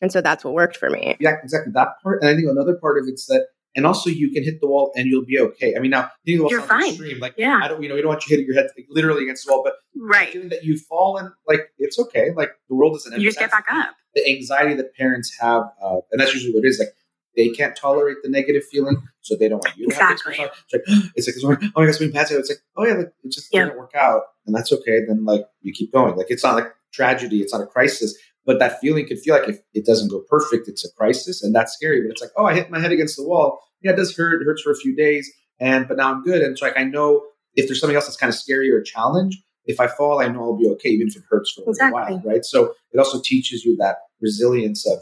And 0.00 0.12
so 0.12 0.20
that's 0.20 0.44
what 0.44 0.54
worked 0.54 0.76
for 0.76 0.90
me. 0.90 1.16
Yeah, 1.20 1.36
exactly 1.42 1.72
that 1.72 2.02
part. 2.02 2.22
And 2.22 2.30
I 2.30 2.34
think 2.34 2.48
another 2.48 2.74
part 2.74 2.98
of 2.98 3.08
it's 3.08 3.26
that, 3.26 3.46
and 3.76 3.86
also 3.86 4.10
you 4.10 4.30
can 4.30 4.42
hit 4.42 4.60
the 4.60 4.66
wall 4.66 4.90
and 4.96 5.06
you'll 5.06 5.24
be 5.24 5.38
okay. 5.38 5.74
I 5.76 5.78
mean, 5.78 5.90
now 5.92 6.10
hitting 6.24 6.38
the 6.38 6.44
wall 6.44 6.50
You're 6.50 6.62
fine. 6.62 6.88
extreme. 6.88 7.20
Like, 7.20 7.34
Yeah. 7.36 7.60
I 7.62 7.68
don't, 7.68 7.82
you 7.82 7.88
know, 7.88 7.94
we 7.94 8.00
don't 8.00 8.08
want 8.08 8.26
you 8.26 8.30
hitting 8.36 8.46
your 8.46 8.56
head 8.60 8.70
like, 8.76 8.86
literally 8.88 9.22
against 9.22 9.46
the 9.46 9.52
wall, 9.52 9.62
but 9.62 9.74
Right. 9.94 10.32
given 10.32 10.48
that 10.48 10.64
you 10.64 10.76
fall 10.78 11.16
and 11.18 11.30
like 11.46 11.70
it's 11.78 11.98
okay. 11.98 12.30
Like 12.34 12.50
the 12.68 12.74
world 12.74 12.96
isn't. 12.96 13.20
You 13.20 13.28
just 13.28 13.38
get 13.38 13.50
back 13.50 13.66
up. 13.70 13.94
The 14.14 14.26
anxiety 14.28 14.74
that 14.74 14.94
parents 14.94 15.36
have, 15.40 15.62
uh, 15.82 15.98
and 16.10 16.18
that's 16.20 16.32
usually 16.34 16.54
what 16.54 16.64
it 16.64 16.68
is. 16.68 16.78
Like 16.78 16.94
they 17.36 17.50
can't 17.50 17.76
tolerate 17.76 18.16
the 18.22 18.30
negative 18.30 18.62
feeling, 18.72 18.96
so 19.20 19.36
they 19.36 19.46
don't 19.48 19.58
want 19.62 19.76
you 19.76 19.88
to 19.88 19.94
have 19.96 20.12
Exactly. 20.12 20.42
it. 20.44 20.50
It's 20.72 20.72
like 20.72 20.82
it's 21.16 21.44
like 21.44 21.60
oh 21.76 21.80
my 21.80 21.84
god, 21.86 21.92
something 21.94 22.12
bad. 22.12 22.28
It's 22.30 22.48
like 22.48 22.58
oh 22.76 22.86
yeah, 22.86 22.94
like, 22.94 23.12
it 23.24 23.30
just 23.32 23.52
didn't 23.52 23.76
work 23.76 23.92
out, 23.94 24.22
and 24.46 24.54
that's 24.56 24.72
okay. 24.72 25.04
Then 25.06 25.24
like 25.26 25.42
you 25.60 25.72
keep 25.74 25.92
going. 25.92 26.16
Like 26.16 26.28
it's 26.30 26.42
not 26.44 26.54
like 26.54 26.68
tragedy. 26.92 27.40
It's 27.42 27.52
not 27.52 27.60
a 27.62 27.66
crisis. 27.66 28.16
But 28.46 28.60
that 28.60 28.80
feeling 28.80 29.06
could 29.06 29.18
feel 29.18 29.34
like 29.34 29.48
if 29.48 29.58
it 29.74 29.84
doesn't 29.84 30.08
go 30.08 30.20
perfect, 30.30 30.68
it's 30.68 30.84
a 30.84 30.92
crisis, 30.92 31.42
and 31.42 31.54
that's 31.54 31.72
scary. 31.74 32.00
But 32.00 32.12
it's 32.12 32.22
like, 32.22 32.30
oh, 32.36 32.46
I 32.46 32.54
hit 32.54 32.70
my 32.70 32.80
head 32.80 32.92
against 32.92 33.16
the 33.16 33.24
wall. 33.24 33.60
Yeah, 33.82 33.92
it 33.92 33.96
does 33.96 34.16
hurt. 34.16 34.40
It 34.40 34.44
hurts 34.44 34.62
for 34.62 34.70
a 34.70 34.76
few 34.76 34.94
days, 34.94 35.30
and 35.60 35.88
but 35.88 35.96
now 35.96 36.12
I'm 36.12 36.22
good. 36.22 36.42
And 36.42 36.52
it's 36.52 36.62
like 36.62 36.78
I 36.78 36.84
know 36.84 37.24
if 37.54 37.66
there's 37.66 37.80
something 37.80 37.96
else 37.96 38.06
that's 38.06 38.16
kind 38.16 38.28
of 38.28 38.38
scary 38.38 38.70
or 38.70 38.78
a 38.78 38.84
challenge, 38.84 39.42
if 39.64 39.80
I 39.80 39.88
fall, 39.88 40.20
I 40.20 40.28
know 40.28 40.42
I'll 40.42 40.56
be 40.56 40.68
okay, 40.68 40.90
even 40.90 41.08
if 41.08 41.16
it 41.16 41.24
hurts 41.28 41.52
for 41.52 41.62
a 41.62 41.90
while, 41.90 42.22
right? 42.24 42.44
So 42.44 42.74
it 42.92 42.98
also 42.98 43.20
teaches 43.20 43.64
you 43.64 43.76
that 43.78 43.96
resilience 44.20 44.86
of 44.86 44.98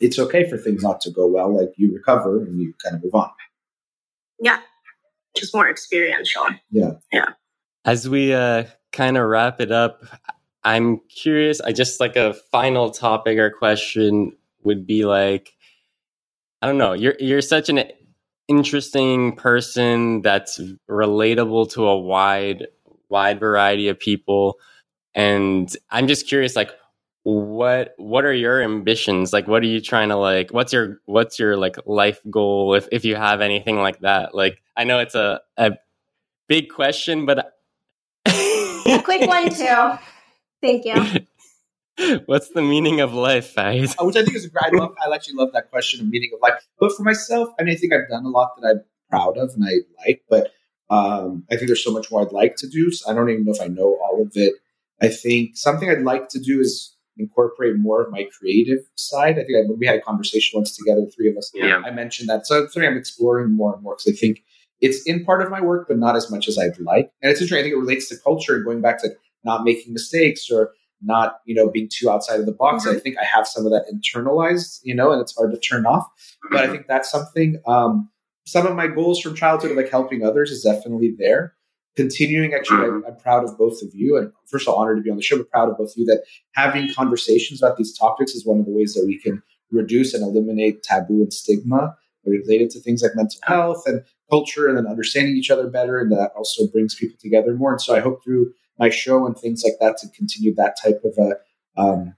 it's 0.00 0.18
okay 0.18 0.48
for 0.48 0.58
things 0.58 0.82
not 0.82 1.00
to 1.02 1.10
go 1.10 1.26
well. 1.26 1.56
Like 1.56 1.72
you 1.76 1.92
recover 1.92 2.42
and 2.42 2.60
you 2.60 2.74
kind 2.84 2.96
of 2.96 3.02
move 3.02 3.14
on. 3.14 3.30
Yeah. 4.40 4.60
Just 5.36 5.54
more 5.54 5.68
experiential. 5.68 6.46
Yeah, 6.70 6.92
yeah. 7.12 7.30
As 7.84 8.08
we 8.08 8.34
uh, 8.34 8.64
kind 8.92 9.16
of 9.16 9.26
wrap 9.26 9.60
it 9.60 9.72
up, 9.72 10.04
I'm 10.68 11.00
curious. 11.08 11.62
I 11.62 11.72
just 11.72 11.98
like 11.98 12.16
a 12.16 12.34
final 12.52 12.90
topic 12.90 13.38
or 13.38 13.50
question 13.50 14.36
would 14.64 14.86
be 14.86 15.06
like, 15.06 15.54
I 16.60 16.66
don't 16.66 16.76
know. 16.76 16.92
You're 16.92 17.14
you're 17.18 17.40
such 17.40 17.70
an 17.70 17.84
interesting 18.48 19.34
person 19.36 20.20
that's 20.20 20.60
relatable 20.90 21.70
to 21.72 21.88
a 21.88 21.98
wide 21.98 22.66
wide 23.08 23.40
variety 23.40 23.88
of 23.88 23.98
people, 23.98 24.58
and 25.14 25.74
I'm 25.90 26.06
just 26.06 26.28
curious, 26.28 26.54
like, 26.54 26.72
what 27.22 27.94
what 27.96 28.26
are 28.26 28.34
your 28.34 28.62
ambitions? 28.62 29.32
Like, 29.32 29.48
what 29.48 29.62
are 29.62 29.66
you 29.66 29.80
trying 29.80 30.10
to 30.10 30.16
like? 30.16 30.50
What's 30.50 30.74
your 30.74 31.00
what's 31.06 31.38
your 31.38 31.56
like 31.56 31.76
life 31.86 32.20
goal 32.30 32.74
if 32.74 32.88
if 32.92 33.06
you 33.06 33.16
have 33.16 33.40
anything 33.40 33.76
like 33.76 34.00
that? 34.00 34.34
Like, 34.34 34.60
I 34.76 34.84
know 34.84 34.98
it's 34.98 35.14
a 35.14 35.40
a 35.56 35.78
big 36.46 36.68
question, 36.68 37.24
but 37.24 37.54
A 38.26 39.02
quick 39.02 39.26
one, 39.28 39.48
too. 39.50 39.98
Thank 40.60 40.84
you. 40.84 41.26
What's 42.26 42.50
the 42.50 42.62
meaning 42.62 43.00
of 43.00 43.12
life, 43.12 43.54
Faiz? 43.54 43.96
Uh, 44.00 44.04
which 44.04 44.16
I 44.16 44.22
think 44.24 44.36
is 44.36 44.44
a 44.44 44.50
great. 44.50 44.72
I 44.72 44.76
love. 44.76 44.94
I 45.04 45.12
actually 45.14 45.34
love 45.34 45.50
that 45.52 45.70
question 45.70 46.00
of 46.00 46.08
meaning 46.08 46.30
of 46.34 46.40
life. 46.40 46.54
But 46.78 46.92
for 46.92 47.02
myself, 47.02 47.48
I 47.58 47.64
mean, 47.64 47.74
I 47.74 47.78
think 47.78 47.92
I've 47.92 48.08
done 48.08 48.24
a 48.24 48.28
lot 48.28 48.52
that 48.60 48.68
I'm 48.68 48.84
proud 49.10 49.36
of 49.36 49.50
and 49.54 49.64
I 49.64 50.06
like. 50.06 50.22
But 50.30 50.52
um, 50.90 51.44
I 51.50 51.56
think 51.56 51.66
there's 51.66 51.84
so 51.84 51.92
much 51.92 52.10
more 52.10 52.22
I'd 52.22 52.32
like 52.32 52.56
to 52.56 52.68
do. 52.68 52.90
So 52.92 53.10
I 53.10 53.14
don't 53.14 53.28
even 53.30 53.44
know 53.44 53.52
if 53.52 53.60
I 53.60 53.66
know 53.66 53.98
all 54.02 54.22
of 54.22 54.32
it. 54.34 54.54
I 55.00 55.08
think 55.08 55.56
something 55.56 55.90
I'd 55.90 56.02
like 56.02 56.28
to 56.30 56.40
do 56.40 56.60
is 56.60 56.94
incorporate 57.16 57.76
more 57.76 58.02
of 58.02 58.12
my 58.12 58.26
creative 58.38 58.78
side. 58.94 59.32
I 59.38 59.44
think 59.44 59.56
I, 59.56 59.68
when 59.68 59.78
we 59.78 59.86
had 59.86 59.96
a 59.96 60.00
conversation 60.00 60.58
once 60.58 60.76
together, 60.76 61.00
the 61.00 61.10
three 61.10 61.28
of 61.28 61.36
us, 61.36 61.50
Yeah. 61.54 61.82
I 61.84 61.90
mentioned 61.90 62.28
that. 62.28 62.46
So 62.46 62.62
it's 62.62 62.74
something 62.74 62.88
I'm 62.88 62.96
exploring 62.96 63.52
more 63.52 63.74
and 63.74 63.82
more 63.82 63.96
because 63.96 64.12
I 64.12 64.16
think 64.16 64.44
it's 64.80 65.02
in 65.02 65.24
part 65.24 65.42
of 65.42 65.50
my 65.50 65.60
work, 65.60 65.88
but 65.88 65.98
not 65.98 66.14
as 66.14 66.30
much 66.30 66.46
as 66.46 66.58
I'd 66.58 66.78
like. 66.78 67.10
And 67.22 67.32
it's 67.32 67.40
interesting. 67.40 67.58
I 67.58 67.62
think 67.62 67.74
it 67.74 67.78
relates 67.78 68.08
to 68.10 68.16
culture 68.16 68.54
and 68.54 68.64
going 68.64 68.80
back 68.80 69.00
to 69.02 69.10
not 69.44 69.64
making 69.64 69.92
mistakes 69.92 70.50
or 70.50 70.72
not, 71.00 71.38
you 71.44 71.54
know, 71.54 71.70
being 71.70 71.88
too 71.90 72.10
outside 72.10 72.40
of 72.40 72.46
the 72.46 72.52
box. 72.52 72.86
I 72.86 72.90
mm-hmm. 72.90 72.98
think 72.98 73.16
I 73.18 73.24
have 73.24 73.46
some 73.46 73.64
of 73.64 73.72
that 73.72 73.86
internalized, 73.92 74.80
you 74.82 74.94
know, 74.94 75.12
and 75.12 75.20
it's 75.20 75.36
hard 75.36 75.52
to 75.52 75.58
turn 75.58 75.86
off. 75.86 76.06
But 76.50 76.60
I 76.60 76.62
mm-hmm. 76.64 76.72
think 76.72 76.86
that's 76.88 77.10
something. 77.10 77.60
Um, 77.66 78.10
some 78.46 78.66
of 78.66 78.74
my 78.74 78.86
goals 78.86 79.20
from 79.20 79.34
childhood 79.34 79.76
like 79.76 79.90
helping 79.90 80.24
others 80.24 80.50
is 80.50 80.62
definitely 80.62 81.14
there. 81.18 81.54
Continuing, 81.96 82.54
actually, 82.54 82.86
I'm, 82.86 83.04
I'm 83.06 83.16
proud 83.16 83.44
of 83.44 83.58
both 83.58 83.82
of 83.82 83.88
you, 83.92 84.16
and 84.16 84.32
first 84.46 84.68
of 84.68 84.72
all, 84.72 84.80
honored 84.80 84.98
to 84.98 85.02
be 85.02 85.10
on 85.10 85.16
the 85.16 85.22
show, 85.22 85.36
but 85.36 85.50
proud 85.50 85.68
of 85.68 85.76
both 85.76 85.90
of 85.90 85.96
you 85.96 86.06
that 86.06 86.22
having 86.52 86.92
conversations 86.94 87.60
about 87.60 87.76
these 87.76 87.96
topics 87.96 88.32
is 88.32 88.46
one 88.46 88.60
of 88.60 88.66
the 88.66 88.72
ways 88.72 88.94
that 88.94 89.04
we 89.04 89.18
can 89.18 89.42
reduce 89.72 90.14
and 90.14 90.22
eliminate 90.22 90.82
taboo 90.84 91.22
and 91.22 91.32
stigma 91.32 91.96
related 92.24 92.70
to 92.70 92.80
things 92.80 93.02
like 93.02 93.16
mental 93.16 93.40
health 93.42 93.82
and 93.86 94.04
culture, 94.30 94.68
and 94.68 94.78
then 94.78 94.86
understanding 94.86 95.36
each 95.36 95.50
other 95.50 95.68
better, 95.68 95.98
and 95.98 96.12
that 96.12 96.30
also 96.36 96.68
brings 96.68 96.94
people 96.94 97.16
together 97.20 97.52
more. 97.54 97.72
And 97.72 97.80
so, 97.80 97.96
I 97.96 98.00
hope 98.00 98.22
through 98.22 98.52
my 98.78 98.88
show 98.88 99.26
and 99.26 99.36
things 99.36 99.62
like 99.64 99.74
that 99.80 99.96
to 99.98 100.08
continue 100.16 100.54
that 100.54 100.76
type 100.82 101.00
of 101.04 101.14
a 101.18 101.80
um, 101.80 102.14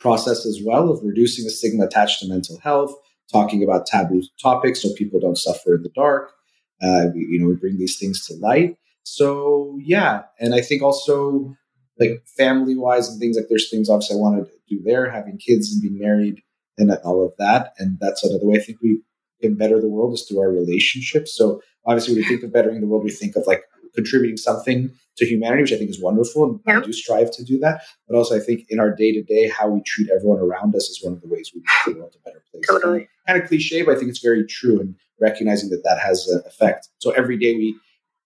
process 0.00 0.46
as 0.46 0.60
well 0.64 0.90
of 0.90 1.00
reducing 1.02 1.44
the 1.44 1.50
stigma 1.50 1.84
attached 1.84 2.20
to 2.20 2.28
mental 2.28 2.58
health, 2.60 2.94
talking 3.32 3.62
about 3.62 3.86
taboo 3.86 4.22
topics 4.40 4.82
so 4.82 4.88
people 4.94 5.20
don't 5.20 5.38
suffer 5.38 5.74
in 5.74 5.82
the 5.82 5.90
dark. 5.90 6.32
Uh, 6.80 7.06
we, 7.14 7.26
you 7.30 7.40
know, 7.40 7.48
we 7.48 7.56
bring 7.56 7.78
these 7.78 7.98
things 7.98 8.24
to 8.26 8.34
light. 8.34 8.76
So 9.02 9.78
yeah, 9.80 10.22
and 10.38 10.54
I 10.54 10.60
think 10.60 10.82
also 10.82 11.54
like 11.98 12.22
family 12.36 12.76
wise 12.76 13.08
and 13.08 13.18
things 13.18 13.36
like 13.36 13.46
there's 13.48 13.70
things 13.70 13.90
obviously 13.90 14.16
I 14.16 14.20
want 14.20 14.46
to 14.46 14.52
do 14.68 14.82
there, 14.84 15.10
having 15.10 15.38
kids 15.38 15.72
and 15.72 15.82
being 15.82 15.98
married 15.98 16.42
and 16.76 16.92
all 17.04 17.24
of 17.24 17.32
that. 17.38 17.72
And 17.78 17.98
that's 18.00 18.22
another 18.22 18.46
way 18.46 18.58
I 18.58 18.62
think 18.62 18.78
we 18.80 19.02
can 19.42 19.56
better 19.56 19.80
the 19.80 19.88
world 19.88 20.14
is 20.14 20.22
through 20.22 20.40
our 20.40 20.50
relationships. 20.50 21.36
So 21.36 21.60
obviously, 21.86 22.14
when 22.14 22.22
we 22.22 22.28
think 22.28 22.42
of 22.44 22.52
bettering 22.52 22.80
the 22.80 22.86
world, 22.86 23.04
we 23.04 23.10
think 23.10 23.34
of 23.36 23.46
like 23.46 23.62
contributing 23.94 24.36
something 24.36 24.90
to 25.16 25.26
humanity, 25.26 25.62
which 25.62 25.72
I 25.72 25.76
think 25.76 25.90
is 25.90 26.00
wonderful, 26.00 26.44
and 26.44 26.60
Yeah. 26.66 26.80
I 26.80 26.84
do 26.84 26.92
strive 26.92 27.30
to 27.32 27.44
do 27.44 27.58
that. 27.60 27.82
But 28.06 28.16
also, 28.16 28.36
I 28.36 28.40
think 28.40 28.66
in 28.68 28.78
our 28.78 28.94
day 28.94 29.12
to 29.12 29.22
day, 29.22 29.48
how 29.48 29.68
we 29.68 29.80
treat 29.82 30.08
everyone 30.10 30.38
around 30.40 30.74
us 30.76 30.88
is 30.88 31.02
one 31.02 31.12
of 31.14 31.20
the 31.20 31.28
ways 31.28 31.50
we 31.54 31.60
make 31.60 31.94
the 31.94 32.00
world 32.00 32.14
a 32.16 32.22
better 32.28 32.42
place. 32.50 32.64
Totally. 32.68 33.08
Kind 33.26 33.42
of 33.42 33.48
cliche, 33.48 33.82
but 33.82 33.96
I 33.96 33.98
think 33.98 34.10
it's 34.10 34.20
very 34.20 34.46
true, 34.46 34.80
and 34.80 34.94
recognizing 35.20 35.70
that 35.70 35.82
that 35.84 35.98
has 35.98 36.28
an 36.28 36.42
effect. 36.46 36.88
So 36.98 37.10
every 37.10 37.36
day 37.36 37.54
we 37.56 37.74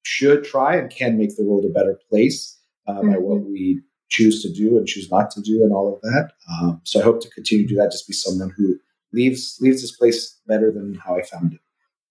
should 0.05 0.45
try 0.45 0.77
and 0.77 0.91
can 0.91 1.17
make 1.17 1.37
the 1.37 1.45
world 1.45 1.65
a 1.65 1.69
better 1.69 1.99
place 2.11 2.59
uh, 2.87 3.01
by 3.03 3.15
Mhm. 3.15 3.23
what 3.23 3.41
we 3.45 3.81
choose 4.09 4.43
to 4.43 4.53
do 4.53 4.77
and 4.77 4.87
choose 4.87 5.11
not 5.11 5.31
to 5.31 5.41
do, 5.41 5.63
and 5.63 5.73
all 5.73 5.95
of 5.95 6.01
that. 6.03 6.33
Um, 6.51 6.81
so 6.85 7.01
I 7.01 7.03
hope 7.05 7.21
to 7.23 7.31
continue 7.31 7.65
to 7.67 7.69
do 7.75 7.77
that. 7.77 7.93
Just 7.93 8.07
be 8.09 8.13
someone 8.13 8.51
who 8.57 8.79
leaves 9.13 9.57
leaves 9.61 9.81
this 9.83 9.93
place 9.97 10.37
better 10.47 10.71
than 10.73 10.95
how 10.95 11.17
I 11.17 11.23
found 11.23 11.55
it. 11.55 11.61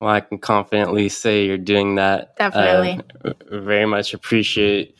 Well, 0.01 0.09
I 0.09 0.21
can 0.21 0.39
confidently 0.39 1.09
say 1.09 1.45
you're 1.45 1.59
doing 1.59 1.95
that. 1.95 2.35
Definitely. 2.35 3.01
Uh, 3.23 3.33
very 3.51 3.85
much 3.85 4.15
appreciate 4.15 4.95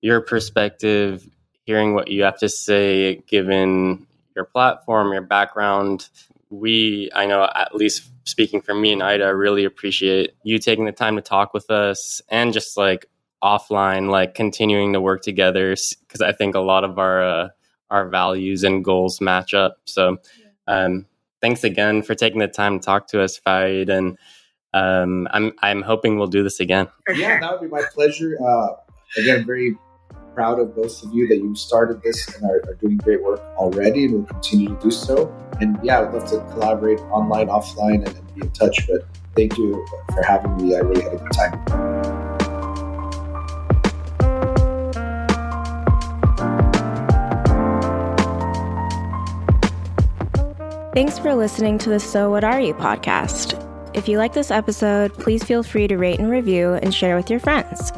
your 0.00 0.22
perspective, 0.22 1.28
hearing 1.64 1.92
what 1.92 2.08
you 2.08 2.22
have 2.22 2.38
to 2.38 2.48
say, 2.48 3.16
given 3.26 4.06
your 4.34 4.46
platform, 4.46 5.12
your 5.12 5.20
background. 5.20 6.08
We, 6.48 7.10
I 7.14 7.26
know, 7.26 7.46
at 7.54 7.74
least 7.74 8.08
speaking 8.24 8.62
for 8.62 8.72
me 8.72 8.94
and 8.94 9.02
Ida, 9.02 9.34
really 9.36 9.66
appreciate 9.66 10.30
you 10.42 10.58
taking 10.58 10.86
the 10.86 10.92
time 10.92 11.16
to 11.16 11.22
talk 11.22 11.52
with 11.52 11.70
us 11.70 12.22
and 12.30 12.54
just 12.54 12.78
like 12.78 13.10
offline, 13.42 14.08
like 14.10 14.34
continuing 14.34 14.94
to 14.94 15.02
work 15.02 15.20
together 15.20 15.76
because 16.00 16.22
I 16.22 16.32
think 16.32 16.54
a 16.54 16.60
lot 16.60 16.82
of 16.82 16.98
our 16.98 17.22
uh, 17.22 17.48
our 17.90 18.08
values 18.08 18.64
and 18.64 18.82
goals 18.82 19.20
match 19.20 19.52
up. 19.52 19.80
So, 19.84 20.16
um, 20.66 21.04
thanks 21.42 21.62
again 21.62 22.02
for 22.02 22.14
taking 22.14 22.38
the 22.38 22.48
time 22.48 22.80
to 22.80 22.84
talk 22.84 23.08
to 23.08 23.20
us, 23.20 23.36
Farid, 23.36 23.90
and 23.90 24.16
um, 24.76 25.26
I'm 25.30 25.52
I'm 25.62 25.80
hoping 25.82 26.18
we'll 26.18 26.26
do 26.26 26.42
this 26.42 26.60
again. 26.60 26.88
Yeah, 27.14 27.40
that 27.40 27.52
would 27.52 27.62
be 27.62 27.68
my 27.68 27.82
pleasure. 27.94 28.36
Uh, 28.40 28.68
again, 29.16 29.46
very 29.46 29.78
proud 30.34 30.60
of 30.60 30.76
both 30.76 31.02
of 31.02 31.14
you 31.14 31.26
that 31.28 31.36
you 31.36 31.54
started 31.54 32.02
this 32.02 32.28
and 32.34 32.44
are, 32.44 32.60
are 32.68 32.74
doing 32.74 32.98
great 32.98 33.22
work 33.22 33.40
already 33.56 34.04
and 34.04 34.14
will 34.14 34.24
continue 34.24 34.68
to 34.68 34.74
do 34.82 34.90
so. 34.90 35.34
And 35.60 35.78
yeah, 35.82 36.00
I'd 36.00 36.12
love 36.12 36.26
to 36.26 36.40
collaborate 36.52 37.00
online, 37.00 37.46
offline, 37.46 38.06
and, 38.06 38.14
and 38.14 38.34
be 38.34 38.42
in 38.42 38.50
touch. 38.50 38.86
But 38.86 39.06
thank 39.34 39.56
you 39.56 39.86
for 40.12 40.22
having 40.22 40.54
me. 40.58 40.76
I 40.76 40.80
really 40.80 41.02
had 41.02 41.14
a 41.14 41.16
good 41.16 41.32
time. 41.32 41.52
Thanks 50.92 51.18
for 51.18 51.34
listening 51.34 51.78
to 51.78 51.90
the 51.90 52.00
So 52.00 52.30
What 52.30 52.44
Are 52.44 52.60
You 52.60 52.74
podcast. 52.74 53.65
If 53.96 54.08
you 54.08 54.18
like 54.18 54.34
this 54.34 54.50
episode, 54.50 55.14
please 55.14 55.42
feel 55.42 55.62
free 55.62 55.88
to 55.88 55.96
rate 55.96 56.18
and 56.18 56.30
review 56.30 56.74
and 56.74 56.94
share 56.94 57.16
with 57.16 57.30
your 57.30 57.40
friends. 57.40 57.92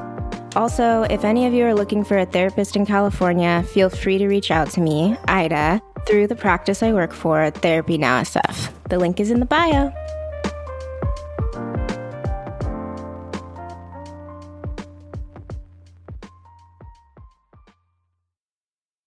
Also, 0.54 1.02
if 1.10 1.24
any 1.24 1.44
of 1.44 1.52
you 1.52 1.64
are 1.66 1.74
looking 1.74 2.04
for 2.04 2.16
a 2.16 2.24
therapist 2.24 2.76
in 2.76 2.86
California, 2.86 3.64
feel 3.64 3.90
free 3.90 4.16
to 4.18 4.28
reach 4.28 4.52
out 4.52 4.70
to 4.70 4.80
me, 4.80 5.16
Ida, 5.26 5.82
through 6.06 6.28
the 6.28 6.36
practice 6.36 6.84
I 6.84 6.92
work 6.92 7.12
for, 7.12 7.50
Therapy 7.50 7.98
Now 7.98 8.22
SF. 8.22 8.70
The 8.88 8.98
link 8.98 9.18
is 9.18 9.32
in 9.32 9.40
the 9.40 9.46
bio. 9.46 9.92